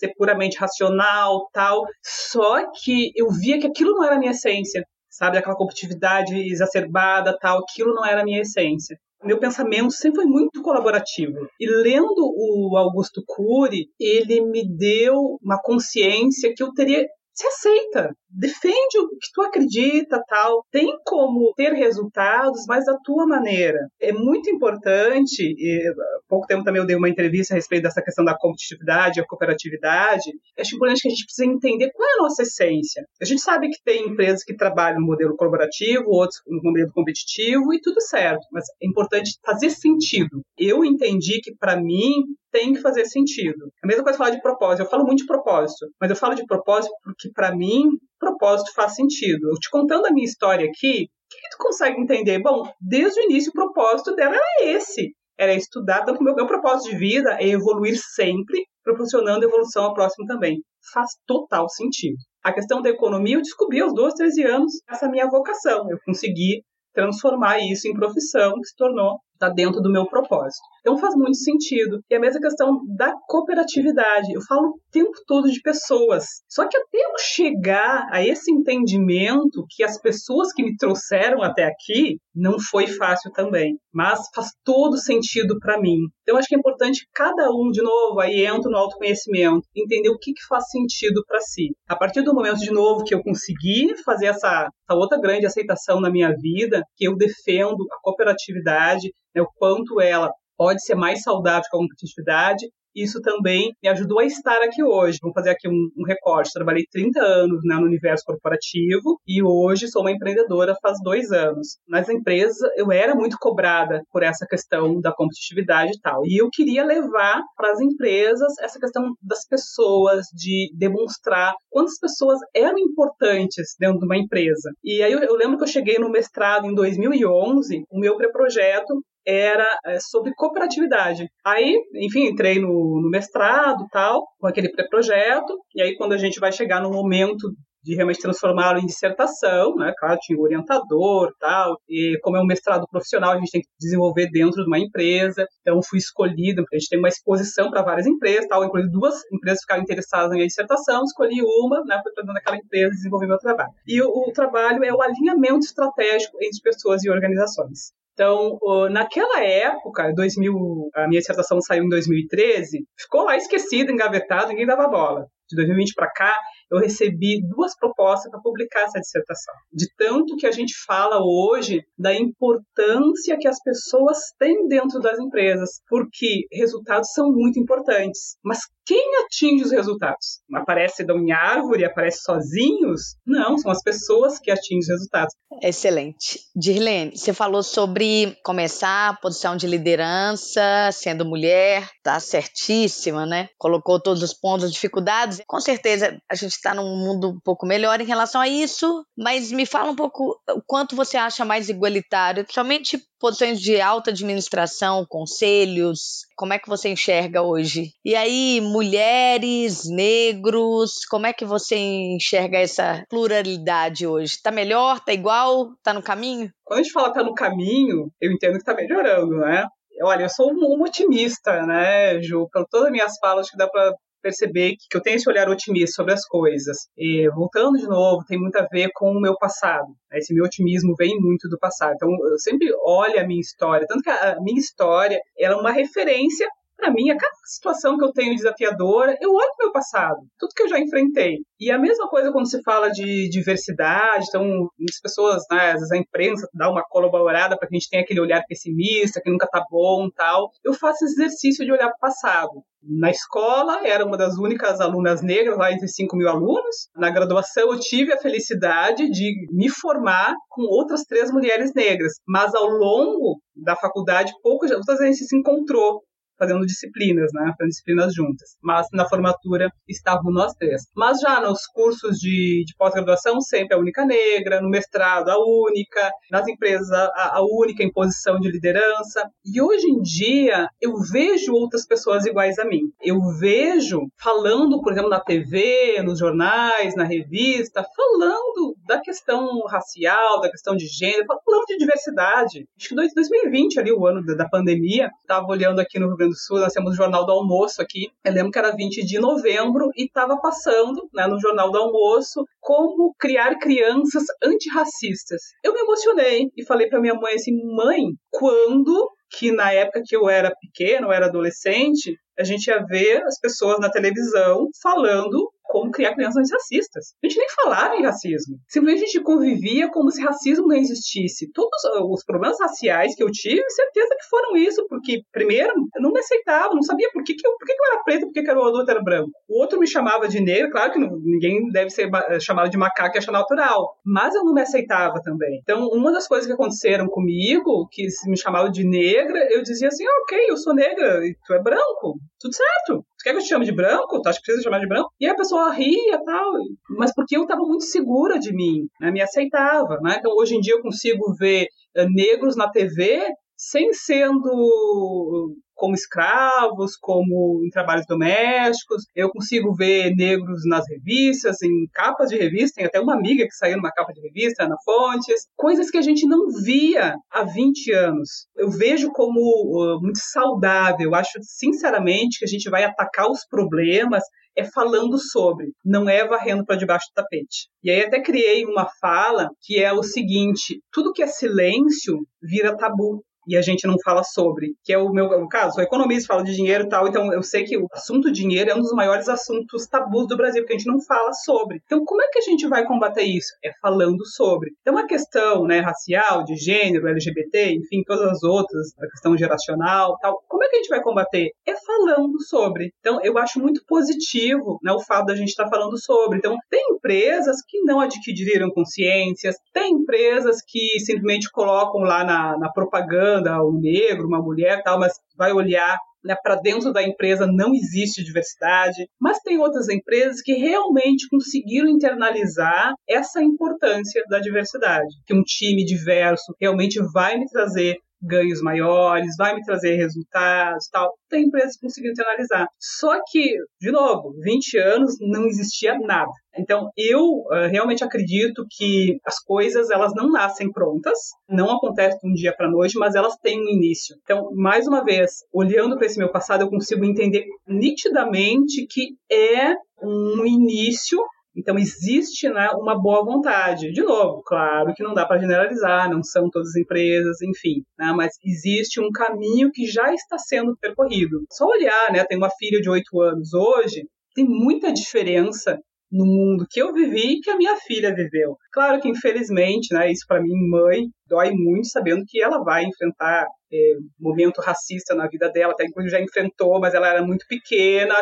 ser 0.00 0.12
puramente 0.16 0.58
racional, 0.58 1.48
tal. 1.52 1.84
Só 2.02 2.70
que 2.72 3.12
eu 3.14 3.30
via 3.30 3.60
que 3.60 3.66
aquilo 3.66 3.92
não 3.92 4.04
era 4.04 4.16
a 4.16 4.18
minha 4.18 4.32
essência 4.32 4.84
sabe? 5.10 5.36
Aquela 5.36 5.56
competitividade 5.56 6.34
exacerbada, 6.34 7.36
tal, 7.38 7.58
aquilo 7.58 7.92
não 7.94 8.06
era 8.06 8.22
a 8.22 8.24
minha 8.24 8.40
essência. 8.40 8.96
Meu 9.22 9.38
pensamento 9.38 9.92
sempre 9.92 10.22
foi 10.22 10.24
muito 10.24 10.62
colaborativo. 10.62 11.46
E 11.58 11.66
lendo 11.66 12.14
o 12.16 12.74
Augusto 12.78 13.22
Cury, 13.26 13.88
ele 13.98 14.40
me 14.40 14.66
deu 14.66 15.36
uma 15.42 15.60
consciência 15.60 16.54
que 16.56 16.62
eu 16.62 16.72
teria 16.72 17.06
se 17.34 17.46
aceita, 17.46 18.14
defende 18.30 18.98
o 18.98 19.08
que 19.08 19.32
tu 19.34 19.42
acredita, 19.42 20.22
tal. 20.28 20.64
Tem 20.70 20.96
como 21.04 21.52
ter 21.56 21.72
resultados, 21.72 22.64
mas 22.68 22.84
da 22.84 22.96
tua 23.04 23.26
maneira. 23.26 23.78
É 24.00 24.12
muito 24.12 24.50
importante, 24.50 25.42
e 25.42 25.88
há 25.88 26.20
pouco 26.28 26.46
tempo 26.46 26.64
também 26.64 26.80
eu 26.80 26.86
dei 26.86 26.96
uma 26.96 27.08
entrevista 27.08 27.54
a 27.54 27.56
respeito 27.56 27.82
dessa 27.82 28.02
questão 28.02 28.24
da 28.24 28.36
competitividade, 28.36 29.20
a 29.20 29.26
cooperatividade. 29.26 30.30
Acho 30.58 30.76
importante 30.76 31.02
que 31.02 31.08
a 31.08 31.10
gente 31.10 31.24
precisa 31.24 31.46
entender 31.46 31.90
qual 31.92 32.08
é 32.08 32.12
a 32.14 32.22
nossa 32.22 32.42
essência. 32.42 33.04
A 33.20 33.24
gente 33.24 33.40
sabe 33.40 33.68
que 33.68 33.82
tem 33.84 34.08
empresas 34.08 34.44
que 34.44 34.56
trabalham 34.56 35.00
no 35.00 35.06
modelo 35.06 35.36
colaborativo, 35.36 36.04
outros 36.08 36.40
no 36.46 36.60
modelo 36.62 36.92
competitivo 36.92 37.72
e 37.74 37.80
tudo 37.80 38.00
certo, 38.00 38.46
mas 38.52 38.64
é 38.82 38.86
importante 38.86 39.38
fazer 39.44 39.70
sentido. 39.70 40.42
Eu 40.58 40.84
entendi 40.84 41.40
que 41.40 41.54
para 41.56 41.80
mim 41.80 42.24
tem 42.52 42.72
que 42.72 42.80
fazer 42.80 43.04
sentido. 43.06 43.70
A 43.82 43.86
mesma 43.86 44.02
coisa 44.02 44.18
falar 44.18 44.30
de 44.30 44.42
propósito. 44.42 44.82
Eu 44.82 44.90
falo 44.90 45.04
muito 45.04 45.20
de 45.20 45.26
propósito, 45.26 45.86
mas 46.00 46.10
eu 46.10 46.16
falo 46.16 46.34
de 46.34 46.44
propósito 46.44 46.92
porque, 47.04 47.30
para 47.32 47.54
mim, 47.54 47.84
propósito 48.20 48.72
faz 48.74 48.94
sentido. 48.94 49.48
Eu 49.48 49.54
te 49.54 49.68
contando 49.70 50.06
a 50.06 50.12
minha 50.12 50.26
história 50.26 50.66
aqui, 50.66 51.04
o 51.04 51.28
que, 51.30 51.40
que, 51.40 51.50
tu 51.50 51.58
consegue 51.58 52.00
entender? 52.00 52.40
Bom, 52.40 52.70
desde 52.80 53.20
o 53.20 53.24
início, 53.24 53.50
o 53.50 53.54
propósito 53.54 54.14
dela 54.14 54.36
era 54.36 54.70
esse. 54.70 55.12
Era 55.38 55.54
estudar, 55.54 56.04
tanto 56.04 56.22
meu, 56.22 56.34
meu 56.34 56.46
propósito 56.46 56.90
de 56.90 56.98
vida 56.98 57.36
é 57.40 57.48
evoluir 57.48 57.98
sempre, 57.98 58.66
proporcionando 58.84 59.44
evolução 59.44 59.84
ao 59.84 59.94
próximo 59.94 60.26
também. 60.26 60.58
Faz 60.92 61.08
total 61.26 61.68
sentido. 61.68 62.18
A 62.44 62.52
questão 62.52 62.82
da 62.82 62.90
economia, 62.90 63.36
eu 63.36 63.42
descobri 63.42 63.80
aos 63.80 63.94
12, 63.94 64.16
13 64.16 64.42
anos 64.44 64.72
essa 64.88 65.08
minha 65.08 65.28
vocação. 65.28 65.90
Eu 65.90 65.98
consegui 66.04 66.62
transformar 66.92 67.58
isso 67.60 67.88
em 67.88 67.94
profissão, 67.94 68.52
que 68.54 68.66
se 68.66 68.76
tornou 68.76 69.18
está 69.40 69.48
dentro 69.48 69.80
do 69.80 69.90
meu 69.90 70.06
propósito. 70.06 70.62
Então 70.80 70.98
faz 70.98 71.14
muito 71.14 71.36
sentido. 71.36 72.00
E 72.10 72.14
a 72.14 72.20
mesma 72.20 72.40
questão 72.40 72.80
da 72.96 73.12
cooperatividade. 73.28 74.32
Eu 74.32 74.40
falo 74.42 74.68
o 74.68 74.80
tempo 74.90 75.12
todo 75.26 75.50
de 75.50 75.60
pessoas. 75.60 76.24
Só 76.48 76.66
que 76.66 76.76
até 76.76 76.98
eu 76.98 77.18
chegar 77.18 78.06
a 78.10 78.24
esse 78.24 78.52
entendimento 78.52 79.64
que 79.68 79.84
as 79.84 80.00
pessoas 80.00 80.52
que 80.52 80.62
me 80.62 80.76
trouxeram 80.76 81.42
até 81.42 81.64
aqui 81.64 82.18
não 82.34 82.58
foi 82.58 82.86
fácil 82.86 83.30
também, 83.32 83.76
mas 83.92 84.20
faz 84.34 84.48
todo 84.64 84.96
sentido 84.96 85.58
para 85.58 85.80
mim. 85.80 85.98
Então 86.22 86.38
acho 86.38 86.48
que 86.48 86.54
é 86.54 86.58
importante 86.58 87.06
cada 87.12 87.50
um, 87.50 87.70
de 87.70 87.82
novo, 87.82 88.20
aí 88.20 88.46
entro 88.46 88.70
no 88.70 88.76
autoconhecimento, 88.76 89.66
entender 89.74 90.08
o 90.08 90.18
que, 90.18 90.32
que 90.32 90.46
faz 90.48 90.68
sentido 90.70 91.24
para 91.26 91.40
si. 91.40 91.70
A 91.88 91.96
partir 91.96 92.22
do 92.22 92.34
momento, 92.34 92.58
de 92.58 92.70
novo, 92.70 93.04
que 93.04 93.14
eu 93.14 93.22
consegui 93.22 93.94
fazer 94.04 94.26
essa, 94.26 94.68
essa 94.88 94.98
outra 94.98 95.20
grande 95.20 95.46
aceitação 95.46 96.00
na 96.00 96.10
minha 96.10 96.32
vida, 96.40 96.82
que 96.96 97.06
eu 97.06 97.16
defendo 97.16 97.84
a 97.90 98.00
cooperatividade, 98.02 99.12
né, 99.34 99.42
o 99.42 99.48
quanto 99.56 100.00
ela 100.00 100.30
pode 100.60 100.84
ser 100.84 100.94
mais 100.94 101.22
saudável 101.22 101.62
que 101.62 101.74
a 101.74 101.78
competitividade 101.78 102.66
isso 102.94 103.20
também 103.20 103.72
me 103.82 103.88
ajudou 103.88 104.18
a 104.18 104.24
estar 104.24 104.62
aqui 104.62 104.82
hoje. 104.82 105.18
Vamos 105.22 105.34
fazer 105.34 105.50
aqui 105.50 105.68
um, 105.68 105.90
um 105.96 106.04
recorte. 106.04 106.52
Trabalhei 106.52 106.84
30 106.90 107.20
anos 107.20 107.60
né, 107.64 107.76
no 107.76 107.86
universo 107.86 108.24
corporativo 108.26 109.20
e 109.26 109.42
hoje 109.42 109.88
sou 109.88 110.02
uma 110.02 110.10
empreendedora 110.10 110.74
faz 110.82 110.98
dois 111.02 111.30
anos. 111.30 111.78
Nas 111.88 112.08
empresas, 112.08 112.56
eu 112.76 112.90
era 112.90 113.14
muito 113.14 113.36
cobrada 113.38 114.02
por 114.10 114.22
essa 114.22 114.46
questão 114.46 115.00
da 115.00 115.12
competitividade 115.12 115.92
e 115.92 116.00
tal. 116.00 116.22
E 116.26 116.40
eu 116.42 116.48
queria 116.50 116.84
levar 116.84 117.42
para 117.56 117.72
as 117.72 117.80
empresas 117.80 118.52
essa 118.60 118.78
questão 118.78 119.12
das 119.22 119.46
pessoas, 119.46 120.26
de 120.34 120.72
demonstrar 120.76 121.54
quantas 121.70 121.98
pessoas 121.98 122.38
eram 122.54 122.78
importantes 122.78 123.74
dentro 123.78 124.00
de 124.00 124.04
uma 124.04 124.16
empresa. 124.16 124.70
E 124.82 125.02
aí 125.02 125.12
eu, 125.12 125.20
eu 125.20 125.36
lembro 125.36 125.58
que 125.58 125.64
eu 125.64 125.68
cheguei 125.68 125.98
no 125.98 126.10
mestrado 126.10 126.66
em 126.66 126.74
2011, 126.74 127.84
o 127.88 128.00
meu 128.00 128.16
pré-projeto 128.16 129.00
era 129.26 129.66
é, 129.84 129.98
sobre 130.00 130.32
cooperatividade. 130.34 131.28
Aí, 131.44 131.76
enfim, 131.94 132.26
entrei 132.26 132.58
no, 132.58 133.00
no 133.02 133.10
mestrado 133.10 133.86
tal, 133.90 134.26
com 134.38 134.46
aquele 134.46 134.70
pré-projeto, 134.70 135.58
e 135.74 135.82
aí 135.82 135.96
quando 135.96 136.12
a 136.12 136.18
gente 136.18 136.40
vai 136.40 136.52
chegar 136.52 136.80
no 136.80 136.90
momento 136.90 137.48
de 137.82 137.94
realmente 137.94 138.20
transformá-lo 138.20 138.78
em 138.78 138.86
dissertação, 138.86 139.74
né? 139.76 139.92
Claro, 139.98 140.18
tinha 140.20 140.38
o 140.38 140.42
orientador, 140.42 141.32
tal, 141.38 141.76
e 141.88 142.18
como 142.22 142.36
é 142.36 142.40
um 142.40 142.46
mestrado 142.46 142.86
profissional, 142.90 143.32
a 143.32 143.38
gente 143.38 143.50
tem 143.50 143.60
que 143.62 143.68
desenvolver 143.80 144.28
dentro 144.30 144.62
de 144.62 144.68
uma 144.68 144.78
empresa. 144.78 145.46
Então, 145.60 145.80
fui 145.82 145.98
escolhida, 145.98 146.62
a 146.62 146.76
gente 146.76 146.88
tem 146.88 146.98
uma 146.98 147.08
exposição 147.08 147.70
para 147.70 147.82
várias 147.82 148.06
empresas, 148.06 148.46
tal, 148.46 148.64
inclusive 148.64 148.92
duas 148.92 149.14
empresas 149.32 149.60
ficaram 149.62 149.82
interessadas 149.82 150.28
na 150.28 150.34
minha 150.34 150.46
dissertação, 150.46 151.02
escolhi 151.04 151.40
uma, 151.42 151.82
né? 151.84 152.00
Fui 152.02 152.12
para 152.12 152.38
aquela 152.38 152.56
empresa 152.56 152.90
desenvolver 152.90 153.26
meu 153.26 153.38
trabalho. 153.38 153.70
E 153.86 154.00
o, 154.02 154.08
o 154.08 154.32
trabalho 154.32 154.84
é 154.84 154.92
o 154.92 155.00
alinhamento 155.00 155.64
estratégico 155.64 156.36
entre 156.42 156.60
pessoas 156.62 157.02
e 157.04 157.10
organizações. 157.10 157.92
Então, 158.20 158.58
naquela 158.90 159.42
época, 159.42 160.12
2000, 160.14 160.90
a 160.94 161.08
minha 161.08 161.20
dissertação 161.20 161.58
saiu 161.58 161.84
em 161.84 161.88
2013, 161.88 162.86
ficou 162.94 163.24
lá 163.24 163.34
esquecida, 163.34 163.90
engavetada, 163.90 164.48
ninguém 164.48 164.66
dava 164.66 164.86
bola. 164.88 165.24
De 165.48 165.56
2020 165.56 165.94
para 165.94 166.12
cá, 166.12 166.38
eu 166.70 166.78
recebi 166.78 167.40
duas 167.48 167.74
propostas 167.74 168.30
para 168.30 168.42
publicar 168.42 168.82
essa 168.82 169.00
dissertação. 169.00 169.54
De 169.72 169.86
tanto 169.96 170.36
que 170.36 170.46
a 170.46 170.52
gente 170.52 170.74
fala 170.86 171.18
hoje 171.18 171.82
da 171.98 172.14
importância 172.14 173.38
que 173.38 173.48
as 173.48 173.58
pessoas 173.62 174.18
têm 174.38 174.68
dentro 174.68 175.00
das 175.00 175.18
empresas, 175.18 175.80
porque 175.88 176.46
resultados 176.52 177.12
são 177.14 177.32
muito 177.32 177.58
importantes. 177.58 178.36
Mas 178.44 178.58
quem 178.90 179.24
atinge 179.24 179.62
os 179.62 179.70
resultados? 179.70 180.40
Aparece 180.52 181.04
em 181.04 181.30
árvore, 181.30 181.84
aparece 181.84 182.24
sozinhos? 182.24 183.14
Não, 183.24 183.56
são 183.56 183.70
as 183.70 183.80
pessoas 183.84 184.40
que 184.40 184.50
atingem 184.50 184.80
os 184.80 184.88
resultados. 184.88 185.32
Excelente. 185.62 186.40
Dirlene, 186.56 187.16
você 187.16 187.32
falou 187.32 187.62
sobre 187.62 188.36
começar 188.44 189.10
a 189.10 189.14
posição 189.14 189.56
de 189.56 189.68
liderança, 189.68 190.90
sendo 190.92 191.24
mulher, 191.24 191.88
tá 192.02 192.18
certíssima, 192.18 193.24
né? 193.24 193.48
Colocou 193.58 194.00
todos 194.00 194.24
os 194.24 194.34
pontos, 194.34 194.72
dificuldades. 194.72 195.40
Com 195.46 195.60
certeza 195.60 196.20
a 196.28 196.34
gente 196.34 196.52
está 196.52 196.74
num 196.74 196.96
mundo 196.96 197.30
um 197.30 197.40
pouco 197.44 197.66
melhor 197.66 198.00
em 198.00 198.06
relação 198.06 198.40
a 198.40 198.48
isso, 198.48 199.04
mas 199.16 199.52
me 199.52 199.66
fala 199.66 199.92
um 199.92 199.96
pouco 199.96 200.36
o 200.50 200.62
quanto 200.66 200.96
você 200.96 201.16
acha 201.16 201.44
mais 201.44 201.68
igualitário, 201.68 202.42
principalmente 202.42 203.00
posições 203.20 203.60
de 203.60 203.80
alta 203.80 204.10
administração, 204.10 205.06
conselhos, 205.06 206.24
como 206.34 206.54
é 206.54 206.58
que 206.58 206.70
você 206.70 206.88
enxerga 206.88 207.42
hoje? 207.42 207.92
E 208.02 208.16
aí, 208.16 208.62
mulheres, 208.80 209.90
negros, 209.90 211.04
como 211.10 211.26
é 211.26 211.34
que 211.34 211.44
você 211.44 211.76
enxerga 211.76 212.56
essa 212.56 213.04
pluralidade 213.10 214.06
hoje? 214.06 214.40
Tá 214.42 214.50
melhor? 214.50 215.00
Tá 215.00 215.12
igual? 215.12 215.72
Tá 215.82 215.92
no 215.92 216.02
caminho? 216.02 216.50
Quando 216.64 216.80
a 216.80 216.82
gente 216.82 216.92
fala 216.92 217.12
tá 217.12 217.22
no 217.22 217.34
caminho, 217.34 218.10
eu 218.18 218.32
entendo 218.32 218.56
que 218.56 218.64
tá 218.64 218.72
melhorando, 218.72 219.36
né? 219.36 219.66
Olha, 220.02 220.22
eu 220.22 220.30
sou 220.30 220.50
um 220.50 220.82
otimista, 220.82 221.60
né, 221.66 222.22
Ju? 222.22 222.48
Por 222.50 222.64
todas 222.70 222.86
as 222.86 222.92
minhas 222.92 223.18
falas, 223.20 223.50
que 223.50 223.56
dá 223.58 223.68
para 223.68 223.92
perceber 224.22 224.76
que 224.88 224.96
eu 224.96 225.02
tenho 225.02 225.16
esse 225.16 225.28
olhar 225.28 225.50
otimista 225.50 225.96
sobre 225.96 226.14
as 226.14 226.24
coisas. 226.26 226.88
E, 226.96 227.28
voltando 227.34 227.76
de 227.76 227.86
novo, 227.86 228.24
tem 228.26 228.38
muito 228.38 228.56
a 228.56 228.66
ver 228.66 228.88
com 228.94 229.10
o 229.10 229.20
meu 229.20 229.36
passado. 229.36 229.88
Esse 230.14 230.32
meu 230.32 230.44
otimismo 230.44 230.94
vem 230.96 231.20
muito 231.20 231.50
do 231.50 231.58
passado. 231.58 231.92
Então, 231.96 232.08
eu 232.08 232.38
sempre 232.38 232.66
olho 232.82 233.20
a 233.20 233.26
minha 233.26 233.40
história, 233.40 233.86
tanto 233.86 234.02
que 234.02 234.10
a 234.10 234.38
minha 234.40 234.58
história 234.58 235.20
ela 235.38 235.56
é 235.56 235.58
uma 235.58 235.70
referência 235.70 236.48
para 236.80 236.90
mim, 236.90 237.10
a 237.10 237.16
cada 237.16 237.32
situação 237.44 237.96
que 237.96 238.04
eu 238.04 238.12
tenho 238.12 238.34
desafiadora, 238.34 239.16
eu 239.20 239.30
olho 239.30 239.52
para 239.56 239.64
o 239.64 239.66
meu 239.66 239.72
passado, 239.72 240.18
tudo 240.38 240.54
que 240.54 240.62
eu 240.62 240.68
já 240.68 240.78
enfrentei. 240.78 241.38
E 241.60 241.70
a 241.70 241.78
mesma 241.78 242.08
coisa 242.08 242.32
quando 242.32 242.50
se 242.50 242.62
fala 242.62 242.90
de 242.90 243.28
diversidade, 243.28 244.26
então, 244.28 244.42
muitas 244.44 245.00
pessoas, 245.02 245.42
né, 245.50 245.72
às 245.72 245.74
vezes 245.74 245.92
a 245.92 245.98
imprensa 245.98 246.48
dá 246.54 246.70
uma 246.70 246.82
colaborada 246.88 247.56
para 247.56 247.68
que 247.68 247.76
a 247.76 247.78
gente 247.78 247.90
tenha 247.90 248.02
aquele 248.02 248.20
olhar 248.20 248.42
pessimista, 248.48 249.20
que 249.22 249.30
nunca 249.30 249.46
tá 249.46 249.62
bom 249.70 250.08
tal. 250.16 250.50
Eu 250.64 250.72
faço 250.72 251.04
esse 251.04 251.20
exercício 251.20 251.64
de 251.64 251.72
olhar 251.72 251.88
para 251.88 251.96
o 251.96 252.00
passado. 252.00 252.64
Na 252.82 253.10
escola, 253.10 253.86
era 253.86 254.06
uma 254.06 254.16
das 254.16 254.38
únicas 254.38 254.80
alunas 254.80 255.20
negras, 255.20 255.58
lá 255.58 255.70
entre 255.70 255.86
5 255.86 256.16
mil 256.16 256.28
alunos. 256.28 256.88
Na 256.96 257.10
graduação, 257.10 257.70
eu 257.70 257.78
tive 257.78 258.10
a 258.10 258.18
felicidade 258.18 259.10
de 259.10 259.46
me 259.52 259.68
formar 259.68 260.32
com 260.48 260.62
outras 260.62 261.02
três 261.02 261.30
mulheres 261.30 261.74
negras. 261.74 262.14
Mas 262.26 262.54
ao 262.54 262.66
longo 262.66 263.38
da 263.54 263.76
faculdade, 263.76 264.32
poucas 264.42 264.70
vezes 264.98 265.28
se 265.28 265.36
encontrou 265.36 266.00
fazendo 266.40 266.64
disciplinas, 266.64 267.30
né? 267.34 267.52
Fazendo 267.56 267.68
disciplinas 267.68 268.14
juntas. 268.14 268.56
Mas 268.62 268.86
na 268.92 269.06
formatura 269.06 269.70
estavam 269.86 270.32
nós 270.32 270.54
três. 270.54 270.82
Mas 270.96 271.20
já 271.20 271.40
nos 271.40 271.66
cursos 271.66 272.16
de, 272.16 272.64
de 272.66 272.74
pós-graduação, 272.78 273.40
sempre 273.42 273.76
a 273.76 273.78
única 273.78 274.06
negra, 274.06 274.60
no 274.60 274.70
mestrado, 274.70 275.28
a 275.28 275.36
única, 275.38 276.10
nas 276.30 276.48
empresas, 276.48 276.90
a, 276.90 277.36
a 277.36 277.42
única 277.42 277.82
em 277.82 277.92
posição 277.92 278.40
de 278.40 278.50
liderança. 278.50 279.28
E 279.44 279.60
hoje 279.60 279.86
em 279.86 280.00
dia, 280.00 280.66
eu 280.80 280.94
vejo 281.12 281.52
outras 281.52 281.86
pessoas 281.86 282.24
iguais 282.24 282.58
a 282.58 282.64
mim. 282.64 282.80
Eu 283.02 283.18
vejo 283.38 284.00
falando, 284.18 284.80
por 284.80 284.92
exemplo, 284.92 285.10
na 285.10 285.20
TV, 285.20 286.02
nos 286.02 286.18
jornais, 286.18 286.94
na 286.96 287.04
revista, 287.04 287.84
falando 287.94 288.74
da 288.86 289.00
questão 289.00 289.60
racial, 289.68 290.40
da 290.40 290.50
questão 290.50 290.74
de 290.74 290.86
gênero, 290.86 291.26
falando 291.44 291.66
de 291.66 291.76
diversidade. 291.76 292.66
Acho 292.78 292.88
que 292.88 292.94
2020, 292.94 293.78
ali, 293.78 293.92
o 293.92 294.06
ano 294.06 294.24
da 294.24 294.48
pandemia, 294.48 295.10
estava 295.20 295.46
olhando 295.46 295.80
aqui 295.80 295.98
no 295.98 296.08
Rio 296.08 296.16
Grande 296.16 296.29
nós 296.50 296.72
temos 296.72 296.92
o 296.92 296.96
Jornal 296.96 297.24
do 297.24 297.32
Almoço 297.32 297.80
aqui. 297.80 298.08
Eu 298.24 298.32
lembro 298.32 298.50
que 298.50 298.58
era 298.58 298.74
20 298.74 299.04
de 299.04 299.18
novembro 299.18 299.90
e 299.96 300.04
estava 300.04 300.38
passando 300.40 301.08
né, 301.14 301.26
no 301.26 301.40
Jornal 301.40 301.70
do 301.70 301.78
Almoço 301.78 302.44
como 302.60 303.14
criar 303.18 303.58
crianças 303.58 304.24
antirracistas. 304.42 305.40
Eu 305.64 305.72
me 305.72 305.80
emocionei 305.80 306.48
e 306.56 306.64
falei 306.64 306.88
para 306.88 307.00
minha 307.00 307.14
mãe 307.14 307.34
assim: 307.34 307.52
mãe, 307.74 308.04
quando 308.30 309.10
que 309.30 309.52
na 309.52 309.72
época 309.72 310.02
que 310.04 310.16
eu 310.16 310.28
era 310.28 310.52
pequeno, 310.60 311.06
eu 311.06 311.12
era 311.12 311.26
adolescente, 311.26 312.18
a 312.38 312.42
gente 312.42 312.66
ia 312.66 312.84
ver 312.84 313.22
as 313.24 313.38
pessoas 313.38 313.78
na 313.78 313.90
televisão 313.90 314.68
falando 314.82 315.50
como 315.70 315.90
criar 315.90 316.14
crianças 316.14 316.42
antirracistas. 316.42 317.14
A 317.22 317.26
gente 317.26 317.38
nem 317.38 317.48
falava 317.50 317.94
em 317.94 318.02
racismo. 318.02 318.58
Simplesmente 318.68 319.04
a 319.04 319.06
gente 319.06 319.22
convivia 319.22 319.88
como 319.90 320.10
se 320.10 320.22
racismo 320.22 320.66
não 320.66 320.76
existisse. 320.76 321.50
Todos 321.52 321.78
os 322.10 322.24
problemas 322.24 322.58
raciais 322.60 323.14
que 323.14 323.22
eu 323.22 323.30
tive, 323.30 323.62
certeza 323.70 324.16
que 324.18 324.28
foram 324.28 324.56
isso, 324.56 324.86
porque, 324.88 325.22
primeiro, 325.32 325.72
eu 325.96 326.02
não 326.02 326.12
me 326.12 326.20
aceitava, 326.20 326.74
não 326.74 326.82
sabia 326.82 327.08
por 327.12 327.22
que, 327.22 327.34
que, 327.34 327.46
eu, 327.46 327.52
por 327.52 327.66
que, 327.66 327.74
que 327.74 327.80
eu 327.80 327.92
era 327.92 328.02
preto, 328.02 328.26
por 328.26 328.32
que, 328.32 328.42
que 328.42 328.50
era 328.50 328.58
o 328.58 328.62
outro 328.62 328.90
era 328.90 329.02
branco. 329.02 329.30
O 329.48 329.60
outro 329.60 329.78
me 329.78 329.86
chamava 329.86 330.28
de 330.28 330.40
negro, 330.40 330.70
claro 330.70 330.92
que 330.92 330.98
não, 330.98 331.10
ninguém 331.22 331.68
deve 331.68 331.90
ser 331.90 332.10
chamado 332.40 332.70
de 332.70 332.76
macaco 332.76 333.16
e 333.16 333.18
achar 333.18 333.32
natural, 333.32 333.96
mas 334.04 334.34
eu 334.34 334.44
não 334.44 334.52
me 334.52 334.62
aceitava 334.62 335.20
também. 335.22 335.60
Então, 335.62 335.86
uma 335.88 336.12
das 336.12 336.26
coisas 336.26 336.46
que 336.46 336.52
aconteceram 336.52 337.06
comigo, 337.06 337.88
que 337.90 338.06
me 338.26 338.36
chamavam 338.36 338.70
de 338.70 338.84
negra, 338.84 339.46
eu 339.50 339.62
dizia 339.62 339.88
assim, 339.88 340.04
ah, 340.04 340.22
ok, 340.22 340.46
eu 340.48 340.56
sou 340.56 340.74
negra 340.74 341.24
e 341.24 341.36
tu 341.46 341.54
é 341.54 341.62
branco, 341.62 342.18
tudo 342.40 342.54
certo. 342.54 343.04
Tu 343.20 343.24
quer 343.24 343.32
que 343.32 343.36
eu 343.36 343.42
te 343.42 343.48
chame 343.48 343.66
de 343.66 343.72
branco? 343.72 344.22
Tu 344.22 344.28
acha 344.28 344.38
que 344.38 344.44
precisa 344.46 344.64
chamar 344.64 344.80
de 344.80 344.88
branco? 344.88 345.12
E 345.20 345.26
a 345.26 345.34
pessoa 345.34 345.70
ria 345.70 346.14
e 346.14 346.24
tal. 346.24 346.52
Mas 346.88 347.12
porque 347.14 347.36
eu 347.36 347.42
estava 347.42 347.60
muito 347.60 347.84
segura 347.84 348.38
de 348.38 348.50
mim, 348.50 348.88
né? 348.98 349.10
me 349.10 349.20
aceitava. 349.20 349.98
Né? 350.00 350.16
Então, 350.18 350.32
hoje 350.34 350.56
em 350.56 350.60
dia, 350.60 350.72
eu 350.72 350.80
consigo 350.80 351.34
ver 351.34 351.66
uh, 351.98 352.06
negros 352.08 352.56
na 352.56 352.70
TV 352.70 353.22
sem 353.60 353.92
sendo 353.92 355.54
como 355.74 355.94
escravos, 355.94 356.96
como 356.96 357.62
em 357.62 357.68
trabalhos 357.68 358.06
domésticos. 358.06 359.04
Eu 359.14 359.28
consigo 359.30 359.74
ver 359.74 360.14
negros 360.16 360.62
nas 360.64 360.84
revistas, 360.88 361.60
em 361.62 361.86
capas 361.92 362.30
de 362.30 362.38
revista. 362.38 362.76
Tem 362.76 362.86
até 362.86 362.98
uma 362.98 363.14
amiga 363.14 363.44
que 363.44 363.54
saiu 363.54 363.76
numa 363.76 363.92
capa 363.92 364.14
de 364.14 364.20
revista, 364.22 364.64
Ana 364.64 364.76
Fontes. 364.82 365.46
Coisas 365.56 365.90
que 365.90 365.98
a 365.98 366.02
gente 366.02 366.26
não 366.26 366.48
via 366.64 367.14
há 367.30 367.44
20 367.44 367.92
anos. 367.92 368.46
Eu 368.56 368.70
vejo 368.70 369.10
como 369.12 369.38
uh, 369.40 370.00
muito 370.00 370.20
saudável. 370.20 371.08
Eu 371.08 371.14
acho, 371.14 371.38
sinceramente, 371.42 372.38
que 372.38 372.46
a 372.46 372.48
gente 372.48 372.70
vai 372.70 372.84
atacar 372.84 373.30
os 373.30 373.46
problemas 373.46 374.22
é 374.56 374.64
falando 374.64 375.16
sobre, 375.16 375.72
não 375.84 376.08
é 376.08 376.26
varrendo 376.26 376.64
para 376.64 376.76
debaixo 376.76 377.06
do 377.10 377.14
tapete. 377.14 377.68
E 377.84 377.90
aí 377.90 378.02
até 378.04 378.20
criei 378.20 378.64
uma 378.64 378.88
fala 379.00 379.48
que 379.60 379.82
é 379.82 379.92
o 379.92 380.02
seguinte: 380.02 380.80
tudo 380.92 381.12
que 381.12 381.22
é 381.22 381.26
silêncio 381.26 382.18
vira 382.42 382.76
tabu 382.76 383.22
e 383.46 383.56
a 383.56 383.62
gente 383.62 383.86
não 383.86 383.96
fala 384.04 384.22
sobre, 384.22 384.74
que 384.84 384.92
é 384.92 384.98
o 384.98 385.10
meu 385.10 385.28
caso. 385.48 385.74
Sou 385.74 385.82
economista, 385.82 386.34
falo 386.34 386.44
de 386.44 386.54
dinheiro 386.54 386.84
e 386.84 386.88
tal, 386.88 387.08
então 387.08 387.32
eu 387.32 387.42
sei 387.42 387.64
que 387.64 387.76
o 387.76 387.86
assunto 387.92 388.30
dinheiro 388.30 388.70
é 388.70 388.74
um 388.74 388.80
dos 388.80 388.92
maiores 388.92 389.28
assuntos 389.28 389.86
tabus 389.86 390.26
do 390.26 390.36
Brasil, 390.36 390.62
porque 390.62 390.74
a 390.74 390.78
gente 390.78 390.90
não 390.90 391.00
fala 391.02 391.32
sobre. 391.32 391.80
Então, 391.84 392.04
como 392.04 392.22
é 392.22 392.28
que 392.28 392.38
a 392.38 392.42
gente 392.42 392.68
vai 392.68 392.86
combater 392.86 393.22
isso? 393.22 393.48
É 393.64 393.70
falando 393.80 394.24
sobre. 394.26 394.70
Então, 394.80 394.96
a 394.98 395.06
questão 395.06 395.64
né, 395.64 395.80
racial, 395.80 396.44
de 396.44 396.56
gênero, 396.56 397.08
LGBT, 397.08 397.72
enfim, 397.72 398.02
todas 398.06 398.28
as 398.28 398.42
outras, 398.42 398.88
a 398.98 399.08
questão 399.08 399.36
geracional 399.36 400.16
tal, 400.20 400.42
como 400.48 400.64
é 400.64 400.68
que 400.68 400.76
a 400.76 400.78
gente 400.78 400.88
vai 400.88 401.02
combater? 401.02 401.50
É 401.66 401.74
falando 401.74 402.40
sobre. 402.42 402.92
Então, 403.00 403.20
eu 403.22 403.38
acho 403.38 403.60
muito 403.60 403.82
positivo 403.86 404.78
né, 404.82 404.92
o 404.92 405.00
fato 405.00 405.26
da 405.26 405.34
gente 405.34 405.48
estar 405.48 405.64
tá 405.64 405.70
falando 405.70 405.98
sobre. 405.98 406.38
Então, 406.38 406.56
tem 406.68 406.82
empresas 406.90 407.56
que 407.66 407.80
não 407.82 408.00
adquiriram 408.00 408.70
consciências, 408.70 409.56
tem 409.72 409.94
empresas 409.94 410.58
que 410.66 410.98
simplesmente 411.00 411.50
colocam 411.50 412.02
lá 412.02 412.24
na, 412.24 412.58
na 412.58 412.70
propaganda 412.70 413.29
um 413.38 413.80
negro, 413.80 414.26
uma 414.26 414.42
mulher, 414.42 414.82
tal, 414.82 414.98
mas 414.98 415.12
vai 415.36 415.52
olhar 415.52 415.96
né, 416.24 416.36
para 416.42 416.56
dentro 416.56 416.92
da 416.92 417.02
empresa 417.02 417.46
não 417.46 417.74
existe 417.74 418.22
diversidade, 418.22 419.08
mas 419.18 419.38
tem 419.40 419.58
outras 419.58 419.88
empresas 419.88 420.40
que 420.42 420.52
realmente 420.54 421.28
conseguiram 421.28 421.88
internalizar 421.88 422.92
essa 423.08 423.42
importância 423.42 424.22
da 424.28 424.38
diversidade, 424.38 425.08
que 425.26 425.34
um 425.34 425.42
time 425.42 425.84
diverso 425.84 426.54
realmente 426.60 427.00
vai 427.12 427.38
me 427.38 427.46
trazer 427.46 427.96
ganhos 428.22 428.60
maiores, 428.60 429.34
vai 429.36 429.54
me 429.54 429.62
trazer 429.62 429.96
resultados 429.96 430.88
tal. 430.90 431.12
Tem 431.28 431.44
empresas 431.44 431.76
que 431.76 431.86
conseguiram 431.86 432.12
internalizar. 432.12 432.66
Só 432.78 433.18
que, 433.30 433.54
de 433.80 433.90
novo, 433.90 434.34
20 434.42 434.78
anos 434.78 435.16
não 435.20 435.46
existia 435.46 435.98
nada. 435.98 436.30
Então, 436.56 436.90
eu 436.96 437.20
uh, 437.20 437.68
realmente 437.70 438.02
acredito 438.02 438.66
que 438.70 439.18
as 439.24 439.38
coisas 439.38 439.90
elas 439.90 440.12
não 440.14 440.30
nascem 440.30 440.70
prontas, 440.70 441.16
não 441.48 441.70
acontecem 441.70 442.18
de 442.20 442.28
um 442.28 442.34
dia 442.34 442.54
para 442.54 442.70
noite, 442.70 442.98
mas 442.98 443.14
elas 443.14 443.36
têm 443.36 443.60
um 443.60 443.68
início. 443.68 444.16
Então, 444.22 444.50
mais 444.54 444.86
uma 444.86 445.04
vez, 445.04 445.44
olhando 445.52 445.96
para 445.96 446.06
esse 446.06 446.18
meu 446.18 446.30
passado, 446.30 446.62
eu 446.62 446.70
consigo 446.70 447.04
entender 447.04 447.44
nitidamente 447.66 448.86
que 448.88 449.14
é 449.30 449.74
um 450.02 450.44
início 450.44 451.18
então 451.56 451.78
existe 451.78 452.48
né, 452.48 452.68
uma 452.74 453.00
boa 453.00 453.24
vontade. 453.24 453.92
De 453.92 454.02
novo, 454.02 454.42
claro 454.44 454.92
que 454.94 455.02
não 455.02 455.14
dá 455.14 455.26
para 455.26 455.40
generalizar, 455.40 456.10
não 456.10 456.22
são 456.22 456.48
todas 456.50 456.68
as 456.68 456.76
empresas, 456.76 457.40
enfim, 457.42 457.82
né, 457.98 458.12
mas 458.14 458.32
existe 458.44 459.00
um 459.00 459.10
caminho 459.10 459.70
que 459.72 459.86
já 459.86 460.12
está 460.12 460.38
sendo 460.38 460.76
percorrido. 460.80 461.44
Só 461.52 461.66
olhar, 461.66 462.12
né, 462.12 462.24
tem 462.24 462.38
uma 462.38 462.50
filha 462.50 462.80
de 462.80 462.88
8 462.88 463.20
anos 463.20 463.52
hoje, 463.52 464.04
tem 464.34 464.44
muita 464.44 464.92
diferença 464.92 465.78
no 466.10 466.26
mundo 466.26 466.66
que 466.68 466.80
eu 466.80 466.92
vivi 466.92 467.34
e 467.34 467.40
que 467.40 467.50
a 467.50 467.56
minha 467.56 467.76
filha 467.76 468.14
viveu. 468.14 468.56
Claro 468.72 469.00
que 469.00 469.08
infelizmente, 469.08 469.94
né, 469.94 470.10
isso 470.10 470.24
para 470.26 470.42
mim 470.42 470.54
mãe 470.68 471.06
dói 471.26 471.52
muito 471.52 471.88
sabendo 471.88 472.24
que 472.26 472.42
ela 472.42 472.62
vai 472.64 472.84
enfrentar 472.84 473.46
é, 473.72 473.92
momento 474.18 474.60
racista 474.60 475.14
na 475.14 475.26
vida 475.28 475.50
dela, 475.50 475.72
até 475.72 475.84
inclusive 475.84 476.16
já 476.16 476.20
enfrentou, 476.20 476.80
mas 476.80 476.94
ela 476.94 477.08
era 477.08 477.22
muito 477.22 477.46
pequena. 477.48 478.14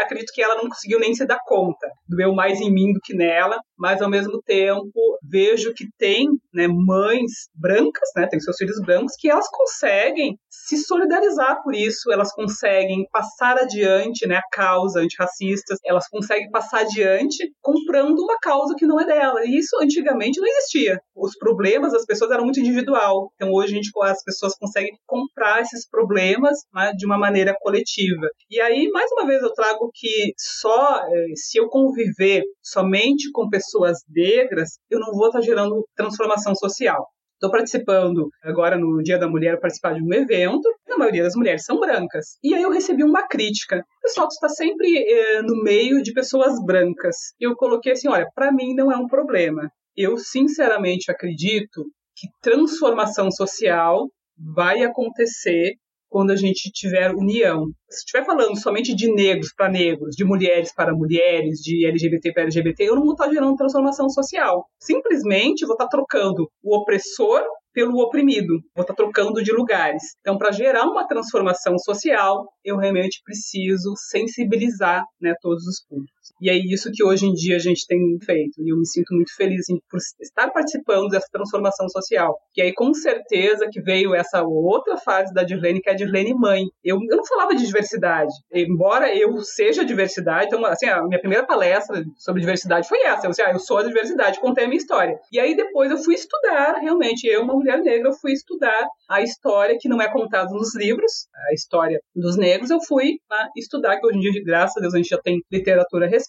Acredito 0.00 0.32
que 0.32 0.42
ela 0.42 0.56
não 0.56 0.68
conseguiu 0.68 0.98
nem 0.98 1.14
se 1.14 1.26
dar 1.26 1.38
conta. 1.44 1.88
Doeu 2.08 2.34
mais 2.34 2.60
em 2.60 2.72
mim 2.72 2.92
do 2.92 3.00
que 3.02 3.14
nela, 3.14 3.58
mas 3.76 4.02
ao 4.02 4.10
mesmo 4.10 4.40
tempo 4.44 5.18
vejo 5.22 5.72
que 5.74 5.86
tem 5.98 6.26
né, 6.52 6.66
mães 6.68 7.48
brancas, 7.54 8.08
né, 8.16 8.26
tem 8.28 8.40
seus 8.40 8.56
filhos 8.56 8.80
brancos, 8.84 9.14
que 9.18 9.30
elas 9.30 9.48
conseguem 9.50 10.36
se 10.48 10.78
solidarizar 10.78 11.62
por 11.62 11.74
isso, 11.74 12.10
elas 12.12 12.32
conseguem 12.32 13.06
passar 13.12 13.56
adiante 13.56 14.26
né, 14.26 14.36
a 14.36 14.48
causa 14.50 15.00
antirracista, 15.00 15.76
elas 15.84 16.08
conseguem 16.08 16.50
passar 16.50 16.80
adiante 16.80 17.52
comprando 17.60 18.18
uma 18.18 18.36
causa 18.40 18.74
que 18.76 18.86
não 18.86 19.00
é 19.00 19.06
dela. 19.06 19.44
E 19.44 19.56
isso 19.58 19.76
antigamente 19.80 20.40
não 20.40 20.48
existia. 20.48 21.00
Os 21.14 21.36
problemas 21.38 21.92
das 21.92 22.04
pessoas 22.04 22.30
eram 22.30 22.44
muito 22.44 22.60
individual. 22.60 23.30
Então 23.34 23.52
hoje 23.52 23.72
a 23.72 23.76
gente, 23.76 23.90
as 24.02 24.22
pessoas 24.24 24.56
conseguem 24.58 24.87
comprar 25.06 25.60
esses 25.60 25.88
problemas 25.88 26.58
né, 26.72 26.92
de 26.96 27.06
uma 27.06 27.18
maneira 27.18 27.54
coletiva. 27.60 28.28
E 28.50 28.60
aí, 28.60 28.88
mais 28.90 29.10
uma 29.12 29.26
vez, 29.26 29.42
eu 29.42 29.52
trago 29.52 29.90
que 29.94 30.32
só 30.36 31.04
eh, 31.06 31.26
se 31.34 31.58
eu 31.58 31.68
conviver 31.68 32.42
somente 32.62 33.30
com 33.32 33.48
pessoas 33.48 33.98
negras, 34.08 34.78
eu 34.90 34.98
não 35.00 35.12
vou 35.12 35.26
estar 35.26 35.40
gerando 35.40 35.86
transformação 35.96 36.54
social. 36.54 37.06
Estou 37.38 37.52
participando 37.52 38.28
agora 38.42 38.76
no 38.76 39.00
Dia 39.00 39.16
da 39.16 39.28
Mulher, 39.28 39.60
participar 39.60 39.94
de 39.94 40.02
um 40.02 40.12
evento, 40.12 40.68
e 40.88 40.92
a 40.92 40.98
maioria 40.98 41.22
das 41.22 41.36
mulheres 41.36 41.64
são 41.64 41.78
brancas. 41.78 42.36
E 42.42 42.52
aí 42.52 42.62
eu 42.62 42.70
recebi 42.70 43.04
uma 43.04 43.28
crítica. 43.28 43.78
O 43.98 44.00
pessoal 44.02 44.26
está 44.26 44.48
sempre 44.48 44.88
eh, 44.98 45.42
no 45.42 45.62
meio 45.62 46.02
de 46.02 46.12
pessoas 46.12 46.54
brancas. 46.64 47.14
Eu 47.38 47.54
coloquei 47.54 47.92
assim: 47.92 48.08
olha, 48.08 48.26
para 48.34 48.50
mim 48.50 48.74
não 48.74 48.90
é 48.90 48.96
um 48.96 49.06
problema. 49.06 49.70
Eu 49.96 50.16
sinceramente 50.16 51.12
acredito 51.12 51.84
que 52.16 52.26
transformação 52.42 53.30
social 53.30 54.08
vai 54.38 54.82
acontecer 54.82 55.74
quando 56.08 56.30
a 56.30 56.36
gente 56.36 56.70
tiver 56.72 57.14
união. 57.14 57.66
Se 57.88 57.98
estiver 57.98 58.24
falando 58.24 58.56
somente 58.58 58.94
de 58.94 59.12
negros 59.12 59.52
para 59.54 59.70
negros, 59.70 60.16
de 60.16 60.24
mulheres 60.24 60.72
para 60.74 60.94
mulheres, 60.94 61.58
de 61.60 61.86
LGBT 61.86 62.32
para 62.32 62.44
LGBT, 62.44 62.84
eu 62.84 62.96
não 62.96 63.02
vou 63.02 63.12
estar 63.12 63.28
gerando 63.28 63.56
transformação 63.56 64.08
social. 64.08 64.66
Simplesmente 64.80 65.66
vou 65.66 65.74
estar 65.74 65.88
trocando 65.88 66.48
o 66.62 66.76
opressor 66.76 67.42
pelo 67.72 68.02
oprimido, 68.02 68.60
vou 68.74 68.82
estar 68.82 68.94
trocando 68.94 69.42
de 69.42 69.52
lugares. 69.52 70.02
Então, 70.20 70.36
para 70.36 70.50
gerar 70.50 70.84
uma 70.84 71.06
transformação 71.06 71.78
social, 71.78 72.46
eu 72.64 72.76
realmente 72.76 73.20
preciso 73.24 73.92
sensibilizar 74.10 75.04
né, 75.20 75.34
todos 75.40 75.64
os 75.64 75.84
públicos. 75.86 76.17
E 76.40 76.50
é 76.50 76.54
isso 76.54 76.90
que 76.92 77.04
hoje 77.04 77.26
em 77.26 77.32
dia 77.32 77.56
a 77.56 77.60
gente 77.60 77.86
tem 77.86 77.98
feito. 78.24 78.60
E 78.60 78.72
eu 78.72 78.76
me 78.76 78.86
sinto 78.86 79.14
muito 79.14 79.34
feliz 79.34 79.60
assim, 79.60 79.78
por 79.90 79.98
estar 80.20 80.50
participando 80.50 81.08
dessa 81.08 81.26
transformação 81.32 81.88
social. 81.88 82.36
E 82.56 82.62
aí, 82.62 82.72
com 82.72 82.92
certeza, 82.94 83.68
que 83.70 83.80
veio 83.80 84.14
essa 84.14 84.42
outra 84.42 84.96
fase 84.96 85.32
da 85.32 85.42
Dirlene, 85.42 85.80
que 85.80 85.88
é 85.88 85.92
a 85.92 85.96
Dirlene 85.96 86.34
mãe. 86.34 86.64
Eu, 86.84 86.98
eu 87.08 87.16
não 87.16 87.24
falava 87.24 87.54
de 87.54 87.66
diversidade. 87.66 88.32
Embora 88.52 89.14
eu 89.14 89.38
seja 89.40 89.84
diversidade, 89.84 90.46
então, 90.46 90.64
assim, 90.66 90.86
a 90.86 91.02
minha 91.04 91.20
primeira 91.20 91.46
palestra 91.46 92.02
sobre 92.16 92.40
diversidade 92.40 92.88
foi 92.88 93.02
essa. 93.02 93.26
Eu, 93.26 93.30
assim, 93.30 93.42
ah, 93.42 93.52
eu 93.52 93.58
sou 93.58 93.78
a 93.78 93.84
diversidade, 93.84 94.40
contei 94.40 94.64
a 94.64 94.68
minha 94.68 94.78
história. 94.78 95.18
E 95.32 95.38
aí, 95.38 95.56
depois, 95.56 95.90
eu 95.90 95.98
fui 95.98 96.14
estudar, 96.14 96.78
realmente, 96.80 97.26
eu, 97.26 97.42
uma 97.42 97.54
mulher 97.54 97.80
negra, 97.80 98.08
eu 98.08 98.14
fui 98.14 98.32
estudar 98.32 98.86
a 99.08 99.22
história 99.22 99.76
que 99.78 99.88
não 99.88 100.00
é 100.00 100.10
contada 100.10 100.50
nos 100.52 100.74
livros, 100.74 101.28
a 101.50 101.54
história 101.54 102.00
dos 102.14 102.36
negros. 102.36 102.70
Eu 102.70 102.80
fui 102.80 103.18
né, 103.30 103.48
estudar, 103.56 103.98
que 103.98 104.06
hoje 104.06 104.18
em 104.18 104.20
dia, 104.20 104.42
graças 104.44 104.76
a 104.76 104.80
Deus, 104.80 104.94
a 104.94 104.98
gente 104.98 105.08
já 105.08 105.18
tem 105.18 105.40
literatura 105.50 106.06
respeito, 106.06 106.27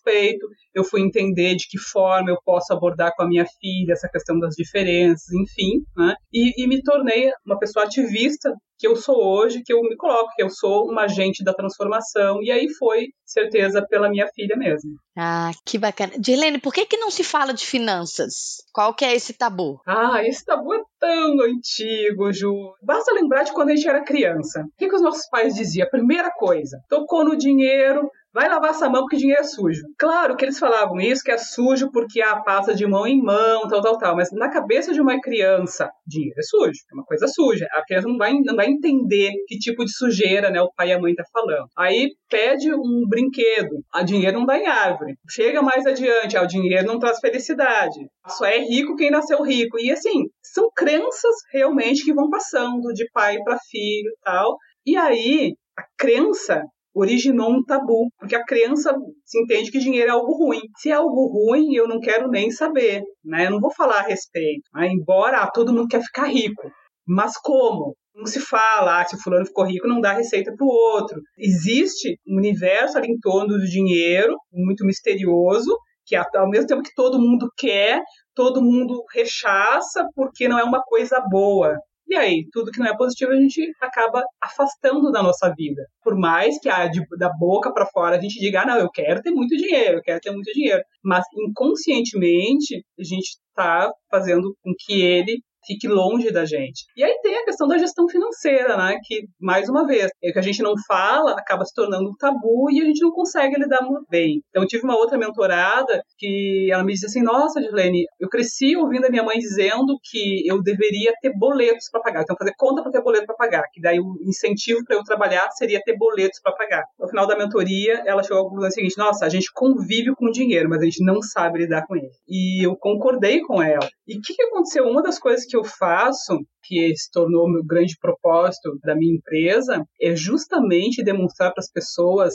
eu 0.73 0.83
fui 0.83 1.01
entender 1.01 1.55
de 1.55 1.67
que 1.69 1.77
forma 1.77 2.29
eu 2.29 2.37
posso 2.43 2.73
abordar 2.73 3.13
com 3.15 3.23
a 3.23 3.27
minha 3.27 3.45
filha 3.45 3.93
essa 3.93 4.09
questão 4.09 4.39
das 4.39 4.55
diferenças, 4.55 5.31
enfim, 5.31 5.83
né? 5.95 6.15
e, 6.33 6.63
e 6.63 6.67
me 6.67 6.81
tornei 6.81 7.31
uma 7.45 7.59
pessoa 7.59 7.85
ativista 7.85 8.53
que 8.79 8.87
eu 8.87 8.95
sou 8.95 9.21
hoje, 9.21 9.61
que 9.61 9.73
eu 9.73 9.81
me 9.81 9.97
coloco, 9.97 10.33
que 10.35 10.41
eu 10.41 10.49
sou 10.49 10.89
uma 10.89 11.03
agente 11.03 11.43
da 11.43 11.53
transformação. 11.53 12.41
E 12.41 12.49
aí 12.49 12.69
foi 12.69 13.07
certeza 13.25 13.85
pela 13.85 14.09
minha 14.09 14.27
filha 14.33 14.55
mesmo. 14.55 14.91
Ah, 15.17 15.51
que 15.65 15.77
bacana. 15.77 16.13
Dirlene, 16.17 16.59
por 16.59 16.73
que, 16.73 16.85
que 16.85 16.97
não 16.97 17.11
se 17.11 17.23
fala 17.23 17.53
de 17.53 17.65
finanças? 17.65 18.63
Qual 18.73 18.93
que 18.93 19.03
é 19.03 19.13
esse 19.13 19.33
tabu? 19.33 19.81
Ah, 19.85 20.23
esse 20.23 20.45
tabu 20.45 20.73
é 20.73 20.81
tão 20.97 21.41
antigo, 21.41 22.31
Ju. 22.31 22.73
Basta 22.81 23.13
lembrar 23.13 23.43
de 23.43 23.51
quando 23.51 23.69
a 23.69 23.75
gente 23.75 23.87
era 23.87 24.03
criança. 24.03 24.61
O 24.61 24.77
que, 24.77 24.87
que 24.87 24.95
os 24.95 25.01
nossos 25.01 25.27
pais 25.29 25.53
diziam? 25.53 25.89
Primeira 25.89 26.31
coisa, 26.31 26.79
tocou 26.89 27.25
no 27.25 27.35
dinheiro, 27.35 28.09
vai 28.33 28.47
lavar 28.47 28.71
essa 28.71 28.89
mão 28.89 29.01
porque 29.01 29.17
dinheiro 29.17 29.41
é 29.41 29.43
sujo. 29.43 29.83
Claro 29.97 30.35
que 30.35 30.45
eles 30.45 30.59
falavam 30.59 30.99
isso, 30.99 31.23
que 31.23 31.31
é 31.31 31.37
sujo 31.37 31.91
porque 31.91 32.21
a 32.21 32.37
passa 32.37 32.73
de 32.73 32.85
mão 32.85 33.05
em 33.05 33.21
mão, 33.21 33.67
tal, 33.67 33.81
tal, 33.81 33.97
tal. 33.97 34.15
Mas 34.15 34.31
na 34.31 34.49
cabeça 34.49 34.93
de 34.93 35.01
uma 35.01 35.19
criança, 35.19 35.89
dinheiro 36.05 36.35
é 36.37 36.43
sujo, 36.43 36.79
é 36.91 36.95
uma 36.95 37.03
coisa 37.03 37.27
suja. 37.27 37.67
A 37.71 37.83
criança 37.83 38.07
não 38.07 38.17
vai, 38.17 38.33
não 38.33 38.55
vai 38.55 38.68
entender 38.69 39.31
que 39.47 39.57
tipo 39.57 39.83
de 39.83 39.91
sujeira 39.95 40.49
né, 40.49 40.61
o 40.61 40.71
pai 40.75 40.89
e 40.89 40.93
a 40.93 40.99
mãe 40.99 41.13
tá 41.13 41.23
falando. 41.31 41.67
Aí 41.77 42.11
pede 42.29 42.73
um 42.73 43.05
brinquedo, 43.07 43.83
a 43.93 44.03
dinheiro 44.03 44.39
não 44.39 44.45
dá 44.45 44.57
em 44.57 44.67
árvore. 44.67 45.15
Chega 45.29 45.61
mais 45.61 45.85
adiante, 45.85 46.37
ah, 46.37 46.43
o 46.43 46.47
dinheiro 46.47 46.87
não 46.87 46.99
traz 46.99 47.19
felicidade. 47.19 47.99
Só 48.27 48.45
é 48.45 48.59
rico 48.59 48.95
quem 48.95 49.11
nasceu 49.11 49.41
rico. 49.43 49.79
E 49.79 49.91
assim, 49.91 50.25
são 50.41 50.69
crenças 50.75 51.35
realmente 51.53 52.03
que 52.03 52.13
vão 52.13 52.29
passando 52.29 52.93
de 52.93 53.09
pai 53.11 53.37
para 53.43 53.57
filho 53.69 54.11
tal. 54.23 54.57
E 54.85 54.95
aí, 54.95 55.53
a 55.77 55.83
crença 55.97 56.63
originou 56.93 57.51
um 57.51 57.63
tabu, 57.63 58.09
porque 58.17 58.35
a 58.35 58.43
criança 58.43 58.93
se 59.23 59.39
entende 59.39 59.71
que 59.71 59.79
dinheiro 59.79 60.09
é 60.09 60.13
algo 60.13 60.33
ruim. 60.33 60.61
Se 60.77 60.89
é 60.89 60.93
algo 60.93 61.27
ruim, 61.27 61.73
eu 61.73 61.87
não 61.87 61.99
quero 61.99 62.27
nem 62.29 62.51
saber, 62.51 63.03
né? 63.23 63.45
Eu 63.45 63.51
não 63.51 63.59
vou 63.59 63.73
falar 63.73 63.99
a 63.99 64.07
respeito. 64.07 64.63
Né? 64.73 64.89
Embora 64.91 65.39
ah, 65.39 65.51
todo 65.51 65.73
mundo 65.73 65.87
quer 65.87 66.01
ficar 66.01 66.25
rico, 66.25 66.69
mas 67.07 67.37
como? 67.37 67.95
Não 68.19 68.25
se 68.25 68.41
fala, 68.41 68.99
ah, 68.99 69.05
se 69.05 69.15
o 69.15 69.19
fulano 69.19 69.45
ficou 69.45 69.65
rico, 69.65 69.87
não 69.87 70.01
dá 70.01 70.11
receita 70.11 70.53
para 70.53 70.65
o 70.65 70.69
outro. 70.69 71.21
Existe 71.37 72.19
um 72.27 72.35
universo 72.35 72.97
ali 72.97 73.07
em 73.07 73.17
torno 73.17 73.57
do 73.57 73.65
dinheiro, 73.65 74.35
muito 74.51 74.85
misterioso, 74.85 75.73
que 76.05 76.17
ao 76.17 76.49
mesmo 76.49 76.67
tempo 76.67 76.83
que 76.83 76.93
todo 76.93 77.17
mundo 77.17 77.49
quer, 77.57 78.01
todo 78.35 78.61
mundo 78.61 79.03
rechaça 79.13 80.05
porque 80.13 80.49
não 80.49 80.59
é 80.59 80.63
uma 80.63 80.83
coisa 80.83 81.21
boa. 81.29 81.77
E 82.09 82.15
aí, 82.15 82.47
tudo 82.51 82.71
que 82.71 82.79
não 82.79 82.87
é 82.87 82.97
positivo 82.97 83.31
a 83.31 83.35
gente 83.35 83.71
acaba 83.79 84.23
afastando 84.41 85.11
da 85.11 85.21
nossa 85.21 85.53
vida. 85.55 85.85
Por 86.03 86.17
mais 86.17 86.59
que 86.59 86.67
a, 86.67 86.87
de, 86.87 87.01
da 87.19 87.29
boca 87.29 87.71
para 87.71 87.85
fora 87.85 88.17
a 88.17 88.19
gente 88.19 88.39
diga, 88.39 88.63
ah, 88.63 88.65
não, 88.65 88.79
eu 88.79 88.89
quero 88.89 89.21
ter 89.21 89.29
muito 89.29 89.55
dinheiro, 89.55 89.99
eu 89.99 90.01
quero 90.01 90.19
ter 90.19 90.31
muito 90.31 90.51
dinheiro. 90.51 90.81
Mas 91.03 91.23
inconscientemente 91.37 92.83
a 92.99 93.03
gente 93.03 93.37
está 93.47 93.91
fazendo 94.09 94.55
com 94.63 94.73
que 94.77 94.99
ele 94.99 95.39
fique 95.69 95.87
longe 95.87 96.31
da 96.31 96.45
gente. 96.45 96.85
E 96.97 97.03
aí 97.03 97.15
tem 97.21 97.37
a 97.37 97.45
questão 97.45 97.67
da 97.67 97.77
gestão 97.77 98.07
financeira, 98.09 98.75
né? 98.75 98.97
Que, 99.03 99.27
mais 99.39 99.69
uma 99.69 99.85
vez, 99.85 100.09
é 100.23 100.31
que 100.31 100.39
a 100.39 100.41
gente 100.41 100.63
não 100.63 100.73
fala, 100.87 101.33
acaba 101.33 101.63
se 101.63 101.73
tornando 101.75 102.09
um 102.09 102.15
tabu 102.17 102.71
e 102.71 102.81
a 102.81 102.85
gente 102.85 103.01
não 103.01 103.11
consegue 103.11 103.55
lidar 103.59 103.83
muito 103.83 104.05
bem. 104.09 104.41
Então, 104.49 104.63
eu 104.63 104.67
tive 104.67 104.83
uma 104.83 104.97
outra 104.97 105.17
mentorada 105.17 106.01
que 106.17 106.69
ela 106.71 106.83
me 106.83 106.93
disse 106.93 107.05
assim: 107.05 107.21
Nossa, 107.21 107.61
Dilene, 107.61 108.05
eu 108.19 108.27
cresci 108.27 108.75
ouvindo 108.75 109.05
a 109.05 109.09
minha 109.09 109.23
mãe 109.23 109.37
dizendo 109.37 109.97
que 110.09 110.47
eu 110.47 110.61
deveria 110.61 111.13
ter 111.21 111.31
boletos 111.37 111.89
para 111.91 112.01
pagar. 112.01 112.23
Então, 112.23 112.35
fazer 112.37 112.53
conta 112.57 112.81
para 112.81 112.91
ter 112.91 113.03
boleto 113.03 113.27
para 113.27 113.35
pagar. 113.35 113.63
Que 113.71 113.79
daí 113.79 113.99
o 113.99 114.15
incentivo 114.23 114.83
para 114.85 114.95
eu 114.95 115.03
trabalhar 115.03 115.49
seria 115.51 115.81
ter 115.83 115.95
boletos 115.95 116.39
para 116.41 116.55
pagar. 116.55 116.83
No 116.99 117.07
final 117.07 117.27
da 117.27 117.37
mentoria, 117.37 118.01
ela 118.05 118.23
chegou 118.23 118.39
à 118.39 118.43
conclusão 118.43 118.71
seguinte: 118.71 118.97
Nossa, 118.97 119.25
a 119.25 119.29
gente 119.29 119.51
convive 119.53 120.15
com 120.15 120.31
dinheiro, 120.31 120.67
mas 120.67 120.81
a 120.81 120.85
gente 120.85 121.03
não 121.03 121.21
sabe 121.21 121.59
lidar 121.59 121.85
com 121.85 121.95
ele. 121.95 122.09
E 122.27 122.65
eu 122.65 122.75
concordei 122.75 123.41
com 123.41 123.61
ela. 123.61 123.87
E 124.07 124.17
o 124.17 124.21
que, 124.21 124.33
que 124.33 124.43
aconteceu? 124.43 124.85
Uma 124.85 125.03
das 125.03 125.19
coisas 125.19 125.45
que 125.45 125.55
eu 125.55 125.58
faço, 125.63 126.37
que 126.63 126.95
se 126.95 127.09
tornou 127.11 127.49
meu 127.49 127.63
grande 127.63 127.95
propósito 127.99 128.77
da 128.83 128.95
minha 128.95 129.15
empresa, 129.15 129.83
é 130.01 130.15
justamente 130.15 131.03
demonstrar 131.03 131.51
para 131.51 131.61
as 131.61 131.71
pessoas 131.71 132.33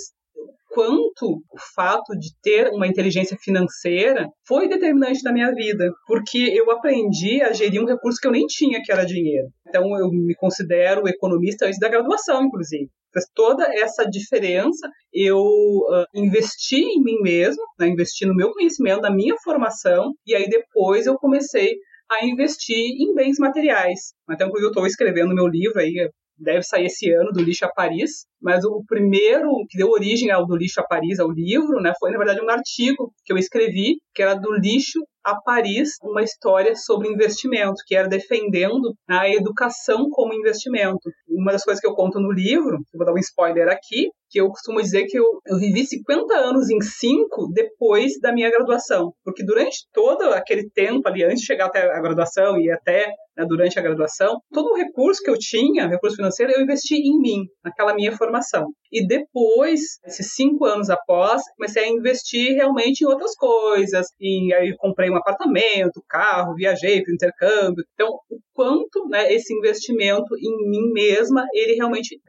quanto 0.75 1.41
o 1.51 1.59
fato 1.75 2.19
de 2.19 2.31
ter 2.43 2.69
uma 2.71 2.87
inteligência 2.87 3.37
financeira 3.41 4.29
foi 4.47 4.69
determinante 4.69 5.23
na 5.23 5.33
minha 5.33 5.55
vida, 5.55 5.89
porque 6.07 6.39
eu 6.53 6.69
aprendi 6.71 7.41
a 7.41 7.53
gerir 7.53 7.81
um 7.81 7.87
recurso 7.87 8.19
que 8.21 8.27
eu 8.27 8.33
nem 8.33 8.45
tinha, 8.47 8.83
que 8.83 8.91
era 8.91 9.07
dinheiro. 9.07 9.49
Então 9.69 9.97
eu 9.97 10.11
me 10.11 10.35
considero 10.35 11.09
economista 11.09 11.67
antes 11.67 11.79
da 11.79 11.89
graduação, 11.89 12.43
inclusive. 12.43 12.89
Toda 13.33 13.65
essa 13.73 14.05
diferença. 14.05 14.91
Eu 15.13 15.39
uh, 15.39 16.05
investi 16.13 16.83
em 16.83 17.01
mim 17.01 17.21
mesmo, 17.23 17.63
né, 17.79 17.87
investi 17.87 18.27
no 18.27 18.35
meu 18.35 18.51
conhecimento, 18.51 19.03
na 19.03 19.15
minha 19.15 19.37
formação, 19.45 20.13
e 20.27 20.35
aí 20.35 20.49
depois 20.49 21.07
eu 21.07 21.15
comecei 21.15 21.77
a 22.11 22.25
investir 22.25 22.77
em 22.77 23.15
bens 23.15 23.37
materiais. 23.39 24.13
Então, 24.31 24.51
quando 24.51 24.65
eu 24.65 24.69
estou 24.69 24.87
escrevendo 24.87 25.35
meu 25.35 25.47
livro 25.47 25.81
aí, 25.81 26.09
deve 26.37 26.63
sair 26.63 26.87
esse 26.87 27.13
ano, 27.13 27.31
do 27.33 27.43
lixo 27.43 27.65
a 27.65 27.73
Paris, 27.73 28.27
mas 28.43 28.65
o 28.65 28.83
primeiro 28.87 29.49
que 29.69 29.79
deu 29.79 29.89
origem 29.89 30.31
ao 30.31 30.47
do 30.47 30.57
lixo 30.57 30.81
a 30.81 30.87
Paris, 30.87 31.19
ao 31.19 31.31
livro, 31.31 31.81
né, 31.81 31.93
foi 31.99 32.11
na 32.11 32.19
verdade 32.19 32.41
um 32.41 32.51
artigo 32.51 33.13
que 33.25 33.33
eu 33.33 33.39
escrevi, 33.39 33.97
que 34.15 34.23
era 34.23 34.35
do 34.35 34.53
lixo 34.53 35.01
a 35.25 35.41
Paris, 35.41 35.91
uma 36.03 36.23
história 36.23 36.75
sobre 36.75 37.09
investimento, 37.09 37.83
que 37.87 37.95
era 37.95 38.09
defendendo 38.09 38.95
a 39.09 39.29
educação 39.29 40.09
como 40.11 40.35
investimento. 40.35 41.11
Uma 41.29 41.53
das 41.53 41.65
coisas 41.65 41.81
que 41.81 41.87
eu 41.87 41.95
conto 41.95 42.21
no 42.21 42.31
livro, 42.31 42.79
vou 42.95 43.07
dar 43.07 43.15
um 43.15 43.19
spoiler 43.19 43.69
aqui, 43.69 44.11
que 44.35 44.41
eu 44.41 44.49
costumo 44.49 44.83
dizer 44.83 45.05
que 45.07 45.17
eu, 45.17 45.25
eu 45.47 45.57
vivi 45.59 45.87
50 45.87 46.35
anos 46.35 46.69
em 46.69 46.81
5 46.81 47.53
depois 47.55 48.19
da 48.21 48.33
minha 48.33 48.51
graduação. 48.51 49.13
Porque 49.23 49.45
durante 49.45 49.87
todo 49.93 50.25
aquele 50.33 50.69
tempo 50.71 51.09
ali, 51.09 51.23
antes 51.23 51.39
de 51.39 51.47
chegar 51.47 51.67
até 51.67 51.83
a 51.83 52.01
graduação 52.01 52.59
e 52.59 52.69
até 52.69 53.07
né, 53.37 53.47
durante 53.47 53.79
a 53.79 53.83
graduação, 53.83 54.41
todo 54.53 54.73
o 54.73 54.77
recurso 54.77 55.23
que 55.23 55.31
eu 55.31 55.39
tinha, 55.39 55.87
recurso 55.87 56.17
financeiro, 56.17 56.53
eu 56.53 56.63
investi 56.63 56.97
em 56.97 57.17
mim, 57.21 57.45
naquela 57.65 57.95
minha 57.95 58.11
formação. 58.11 58.67
E 58.97 59.05
depois, 59.05 59.99
esses 60.07 60.35
cinco 60.35 60.65
anos 60.65 60.89
após, 60.89 61.43
comecei 61.57 61.83
a 61.83 61.89
investir 61.89 62.55
realmente 62.55 63.01
em 63.01 63.09
outras 63.09 63.35
coisas. 63.35 64.07
E 64.21 64.55
aí 64.55 64.73
comprei 64.77 65.11
um 65.11 65.17
apartamento, 65.17 66.01
carro, 66.09 66.55
viajei, 66.55 67.05
fiz 67.05 67.13
intercâmbio. 67.13 67.85
Então, 67.93 68.09
o 68.31 68.39
quanto 68.53 69.09
né, 69.09 69.33
esse 69.33 69.53
investimento 69.53 70.37
em 70.39 70.71
mim 70.71 70.93
mesma, 70.93 71.45
ele 71.53 71.75
realmente 71.75 72.21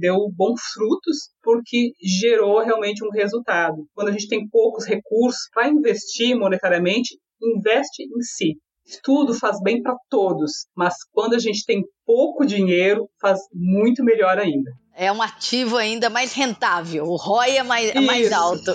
deu 0.00 0.16
bons 0.34 0.62
frutos, 0.72 1.28
porque 1.42 1.92
gerou 2.02 2.64
realmente 2.64 3.04
um 3.04 3.10
resultado. 3.10 3.86
Quando 3.92 4.08
a 4.08 4.12
gente 4.12 4.26
tem 4.26 4.48
poucos 4.48 4.86
recursos 4.86 5.50
para 5.52 5.68
investir 5.68 6.34
monetariamente, 6.34 7.18
investe 7.42 8.02
em 8.02 8.22
si. 8.22 8.54
Tudo 9.02 9.34
faz 9.34 9.60
bem 9.62 9.82
para 9.82 9.94
todos, 10.08 10.68
mas 10.74 10.94
quando 11.12 11.34
a 11.34 11.38
gente 11.38 11.66
tem 11.66 11.82
pouco 12.06 12.46
dinheiro, 12.46 13.10
faz 13.20 13.40
muito 13.52 14.02
melhor 14.02 14.38
ainda. 14.38 14.70
É 14.96 15.10
um 15.10 15.20
ativo 15.20 15.76
ainda 15.76 16.08
mais 16.08 16.32
rentável, 16.32 17.06
o 17.06 17.16
ROI 17.16 17.56
é 17.56 17.62
mais, 17.64 17.90
é 17.90 18.00
mais 18.00 18.30
alto. 18.30 18.70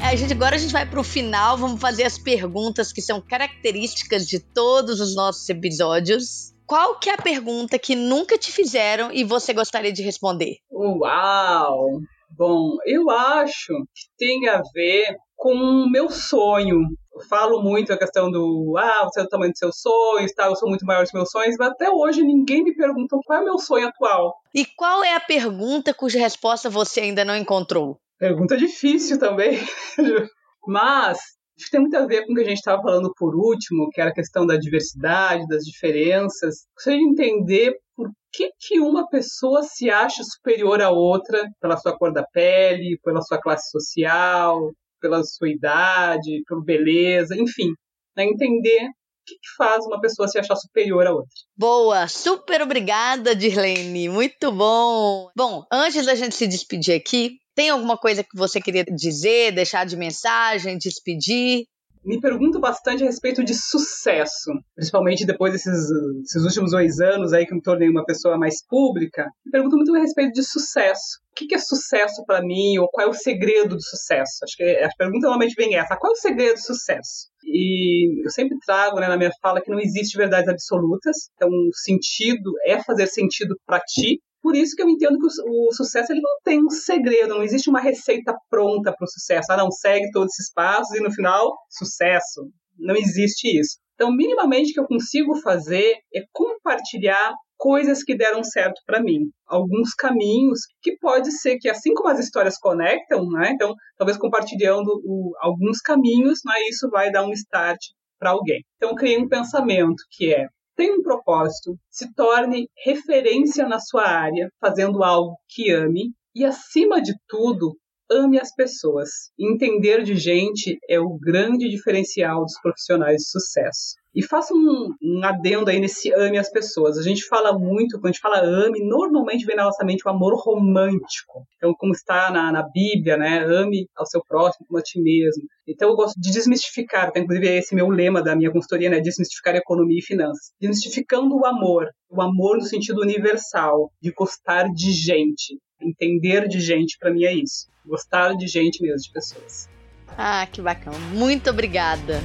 a 0.00 0.14
gente, 0.14 0.32
agora 0.32 0.54
a 0.54 0.58
gente 0.58 0.72
vai 0.72 0.86
para 0.86 1.00
o 1.00 1.04
final, 1.04 1.58
vamos 1.58 1.80
fazer 1.80 2.04
as 2.04 2.16
perguntas 2.16 2.92
que 2.92 3.02
são 3.02 3.20
características 3.20 4.24
de 4.28 4.38
todos 4.38 5.00
os 5.00 5.16
nossos 5.16 5.48
episódios. 5.48 6.54
Qual 6.64 7.00
que 7.00 7.10
é 7.10 7.14
a 7.14 7.18
pergunta 7.18 7.76
que 7.76 7.96
nunca 7.96 8.38
te 8.38 8.52
fizeram 8.52 9.10
e 9.12 9.24
você 9.24 9.52
gostaria 9.52 9.92
de 9.92 10.00
responder? 10.00 10.58
Uau! 10.70 12.00
Bom, 12.36 12.76
eu 12.84 13.10
acho 13.10 13.72
que 13.94 14.08
tem 14.18 14.48
a 14.48 14.60
ver 14.72 15.16
com 15.36 15.54
o 15.54 15.90
meu 15.90 16.10
sonho. 16.10 16.80
Eu 17.14 17.20
falo 17.28 17.62
muito 17.62 17.92
a 17.92 17.98
questão 17.98 18.30
do, 18.30 18.74
ah, 18.76 19.04
você 19.04 19.20
é 19.20 19.22
o 19.22 19.28
tamanho 19.28 19.52
dos 19.52 19.58
seus 19.58 19.80
sonhos, 19.80 20.32
tá? 20.32 20.46
eu 20.46 20.56
sou 20.56 20.68
muito 20.68 20.84
maior 20.84 21.02
dos 21.02 21.12
meus 21.12 21.30
sonhos, 21.30 21.54
mas 21.56 21.70
até 21.70 21.88
hoje 21.88 22.24
ninguém 22.24 22.64
me 22.64 22.74
perguntou 22.74 23.20
qual 23.24 23.38
é 23.38 23.42
o 23.42 23.44
meu 23.44 23.58
sonho 23.58 23.86
atual. 23.86 24.34
E 24.52 24.66
qual 24.76 25.04
é 25.04 25.14
a 25.14 25.20
pergunta 25.20 25.94
cuja 25.94 26.18
resposta 26.18 26.68
você 26.68 27.02
ainda 27.02 27.24
não 27.24 27.36
encontrou? 27.36 27.98
Pergunta 28.18 28.56
difícil 28.56 29.18
também. 29.18 29.58
Mas 30.66 31.18
que 31.64 31.70
tem 31.70 31.80
muito 31.80 31.96
a 31.96 32.06
ver 32.06 32.26
com 32.26 32.32
o 32.32 32.34
que 32.34 32.42
a 32.42 32.44
gente 32.44 32.58
estava 32.58 32.82
falando 32.82 33.12
por 33.16 33.34
último, 33.34 33.88
que 33.90 34.00
era 34.00 34.10
a 34.10 34.14
questão 34.14 34.46
da 34.46 34.56
diversidade, 34.56 35.46
das 35.46 35.64
diferenças. 35.64 36.66
Gostaria 36.74 36.98
de 36.98 37.10
entender 37.10 37.74
por 37.96 38.08
que, 38.32 38.50
que 38.58 38.80
uma 38.80 39.08
pessoa 39.08 39.62
se 39.62 39.88
acha 39.88 40.22
superior 40.24 40.80
à 40.80 40.90
outra 40.90 41.48
pela 41.60 41.76
sua 41.76 41.96
cor 41.96 42.12
da 42.12 42.24
pele, 42.24 42.98
pela 43.02 43.22
sua 43.22 43.40
classe 43.40 43.70
social, 43.70 44.72
pela 45.00 45.22
sua 45.22 45.48
idade, 45.48 46.42
por 46.48 46.64
beleza, 46.64 47.36
enfim. 47.36 47.68
Né? 48.16 48.24
Entender 48.24 48.86
o 48.86 48.92
que, 49.26 49.34
que, 49.34 49.54
faz 49.56 49.84
uma 49.86 50.00
pessoa 50.00 50.28
se 50.28 50.38
achar 50.38 50.56
superior 50.56 51.06
a 51.06 51.12
outra. 51.12 51.28
Boa, 51.56 52.08
super 52.08 52.62
obrigada, 52.62 53.34
Dirlene, 53.34 54.08
muito 54.08 54.50
bom. 54.50 55.30
Bom, 55.36 55.64
antes 55.70 56.06
da 56.06 56.14
gente 56.14 56.34
se 56.34 56.46
despedir 56.46 56.94
aqui, 56.94 57.38
tem 57.54 57.70
alguma 57.70 57.96
coisa 57.96 58.22
que 58.22 58.36
você 58.36 58.60
queria 58.60 58.84
dizer, 58.84 59.52
deixar 59.52 59.84
de 59.84 59.96
mensagem, 59.96 60.78
despedir? 60.78 61.64
me 62.04 62.20
pergunto 62.20 62.60
bastante 62.60 63.02
a 63.02 63.06
respeito 63.06 63.42
de 63.42 63.54
sucesso, 63.54 64.52
principalmente 64.74 65.24
depois 65.24 65.52
desses, 65.52 65.88
desses 66.20 66.44
últimos 66.44 66.72
dois 66.72 67.00
anos 67.00 67.32
aí 67.32 67.46
que 67.46 67.54
me 67.54 67.62
tornei 67.62 67.88
uma 67.88 68.04
pessoa 68.04 68.36
mais 68.36 68.64
pública. 68.66 69.26
Me 69.44 69.50
pergunto 69.50 69.76
muito 69.76 69.94
a 69.94 69.98
respeito 69.98 70.32
de 70.32 70.42
sucesso. 70.42 71.20
O 71.30 71.34
que 71.34 71.54
é 71.54 71.58
sucesso 71.58 72.22
para 72.26 72.42
mim, 72.42 72.78
ou 72.78 72.88
qual 72.88 73.06
é 73.06 73.10
o 73.10 73.14
segredo 73.14 73.74
do 73.74 73.82
sucesso? 73.82 74.44
Acho 74.44 74.56
que 74.56 74.62
a 74.62 74.88
pergunta 74.96 75.26
normalmente 75.26 75.54
vem 75.56 75.74
essa: 75.76 75.96
qual 75.96 76.12
é 76.12 76.14
o 76.14 76.20
segredo 76.20 76.54
do 76.54 76.60
sucesso? 76.60 77.28
E 77.42 78.24
eu 78.24 78.30
sempre 78.30 78.56
trago 78.64 79.00
né, 79.00 79.08
na 79.08 79.16
minha 79.16 79.32
fala 79.42 79.60
que 79.60 79.70
não 79.70 79.80
existe 79.80 80.16
verdades 80.16 80.48
absolutas, 80.48 81.16
então 81.34 81.48
o 81.48 81.74
sentido 81.74 82.52
é 82.66 82.82
fazer 82.82 83.06
sentido 83.06 83.56
para 83.66 83.80
ti, 83.80 84.20
por 84.44 84.54
isso 84.54 84.76
que 84.76 84.82
eu 84.82 84.90
entendo 84.90 85.18
que 85.18 85.24
o, 85.24 85.68
o, 85.68 85.72
sucesso 85.72 86.12
ele 86.12 86.20
não 86.20 86.38
tem 86.44 86.62
um 86.62 86.68
segredo, 86.68 87.34
não 87.34 87.42
existe 87.42 87.70
uma 87.70 87.80
receita 87.80 88.36
pronta 88.50 88.92
para 88.92 89.06
o 89.06 89.08
sucesso. 89.08 89.50
Ah, 89.50 89.56
não, 89.56 89.70
segue 89.70 90.10
todos 90.12 90.34
esses 90.34 90.52
passos 90.52 90.94
e 90.94 91.00
no 91.00 91.10
final, 91.10 91.56
sucesso. 91.70 92.46
Não 92.78 92.94
existe 92.94 93.58
isso. 93.58 93.78
Então, 93.94 94.14
minimamente 94.14 94.74
que 94.74 94.80
eu 94.80 94.86
consigo 94.86 95.34
fazer 95.36 95.94
é 96.14 96.20
compartilhar 96.30 97.32
coisas 97.56 98.02
que 98.02 98.14
deram 98.14 98.44
certo 98.44 98.82
para 98.84 99.02
mim, 99.02 99.30
alguns 99.46 99.94
caminhos 99.94 100.60
que 100.82 100.98
pode 100.98 101.32
ser 101.32 101.56
que 101.56 101.70
assim 101.70 101.94
como 101.94 102.10
as 102.10 102.18
histórias 102.18 102.58
conectam, 102.58 103.26
né? 103.30 103.52
Então, 103.54 103.72
talvez 103.96 104.18
compartilhando 104.18 104.88
o, 105.06 105.32
alguns 105.40 105.80
caminhos, 105.80 106.40
né, 106.44 106.52
isso 106.68 106.90
vai 106.90 107.10
dar 107.10 107.24
um 107.24 107.32
start 107.32 107.78
para 108.18 108.32
alguém. 108.32 108.62
Então, 108.76 108.90
eu 108.90 108.94
criei 108.94 109.16
um 109.16 109.28
pensamento 109.28 110.02
que 110.10 110.34
é 110.34 110.48
tem 110.76 110.92
um 110.92 111.02
propósito, 111.02 111.78
se 111.88 112.12
torne 112.14 112.68
referência 112.84 113.66
na 113.66 113.78
sua 113.78 114.06
área, 114.06 114.50
fazendo 114.60 115.02
algo 115.02 115.36
que 115.48 115.70
ame 115.70 116.12
e, 116.34 116.44
acima 116.44 117.00
de 117.00 117.14
tudo, 117.28 117.76
ame 118.10 118.38
as 118.38 118.54
pessoas. 118.54 119.10
Entender 119.38 120.02
de 120.02 120.16
gente 120.16 120.78
é 120.88 120.98
o 120.98 121.16
grande 121.18 121.68
diferencial 121.68 122.42
dos 122.42 122.60
profissionais 122.60 123.18
de 123.18 123.28
sucesso. 123.30 123.94
E 124.14 124.22
faça 124.22 124.54
um, 124.54 124.94
um, 125.02 125.24
adendo 125.24 125.68
aí 125.68 125.80
nesse 125.80 126.12
ame 126.14 126.38
as 126.38 126.48
pessoas. 126.48 126.96
A 126.96 127.02
gente 127.02 127.26
fala 127.26 127.52
muito, 127.58 127.98
quando 127.98 128.06
a 128.06 128.12
gente 128.12 128.20
fala 128.20 128.40
ame, 128.40 128.78
normalmente 128.86 129.44
vem 129.44 129.56
na 129.56 129.64
nossa 129.64 129.84
mente 129.84 130.06
o 130.06 130.10
amor 130.10 130.34
romântico. 130.36 131.44
Então, 131.56 131.74
como 131.76 131.92
está 131.92 132.30
na, 132.30 132.52
na 132.52 132.62
Bíblia, 132.62 133.16
né? 133.16 133.44
Ame 133.44 133.88
ao 133.96 134.06
seu 134.06 134.22
próximo 134.22 134.66
como 134.68 134.78
a 134.78 134.82
ti 134.82 135.00
mesmo. 135.00 135.42
Então, 135.66 135.88
eu 135.88 135.96
gosto 135.96 136.14
de 136.20 136.30
desmistificar, 136.30 137.08
até 137.08 137.20
inclusive 137.20 137.48
é 137.48 137.58
esse 137.58 137.74
meu 137.74 137.88
lema 137.88 138.22
da 138.22 138.36
minha 138.36 138.52
consultoria, 138.52 138.88
né? 138.88 139.00
Desmistificar 139.00 139.56
economia 139.56 139.98
e 139.98 140.02
finanças. 140.02 140.52
Desmistificando 140.60 141.34
o 141.34 141.44
amor. 141.44 141.88
O 142.08 142.22
amor 142.22 142.56
no 142.56 142.64
sentido 142.64 143.00
universal, 143.00 143.90
de 144.00 144.12
gostar 144.12 144.68
de 144.72 144.92
gente. 144.92 145.58
Entender 145.82 146.46
de 146.46 146.60
gente, 146.60 146.96
para 147.00 147.12
mim, 147.12 147.24
é 147.24 147.34
isso. 147.34 147.66
Gostar 147.84 148.36
de 148.36 148.46
gente 148.46 148.80
mesmo, 148.80 148.98
de 148.98 149.12
pessoas. 149.12 149.68
Ah, 150.16 150.46
que 150.46 150.62
bacana. 150.62 150.96
Muito 151.12 151.50
obrigada. 151.50 152.20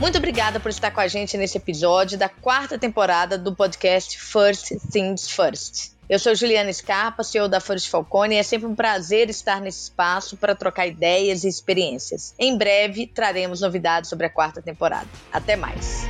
Muito 0.00 0.16
obrigada 0.16 0.60
por 0.60 0.68
estar 0.68 0.92
com 0.92 1.00
a 1.00 1.08
gente 1.08 1.36
nesse 1.36 1.58
episódio 1.58 2.16
da 2.16 2.28
quarta 2.28 2.78
temporada 2.78 3.36
do 3.36 3.52
podcast 3.52 4.16
First 4.16 4.72
Things 4.92 5.28
First. 5.28 5.90
Eu 6.08 6.20
sou 6.20 6.36
Juliana 6.36 6.72
Scarpa, 6.72 7.24
CEO 7.24 7.48
da 7.48 7.58
First 7.58 7.90
Falcone, 7.90 8.36
e 8.36 8.38
é 8.38 8.42
sempre 8.44 8.68
um 8.68 8.76
prazer 8.76 9.28
estar 9.28 9.60
nesse 9.60 9.82
espaço 9.82 10.36
para 10.36 10.54
trocar 10.54 10.86
ideias 10.86 11.42
e 11.42 11.48
experiências. 11.48 12.32
Em 12.38 12.56
breve 12.56 13.08
traremos 13.08 13.60
novidades 13.60 14.08
sobre 14.08 14.26
a 14.26 14.30
quarta 14.30 14.62
temporada. 14.62 15.08
Até 15.32 15.56
mais. 15.56 16.06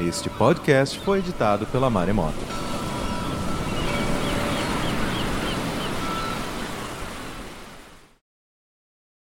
Este 0.00 0.28
podcast 0.30 0.98
foi 0.98 1.20
editado 1.20 1.64
pela 1.66 1.88
Maremoto. 1.88 2.71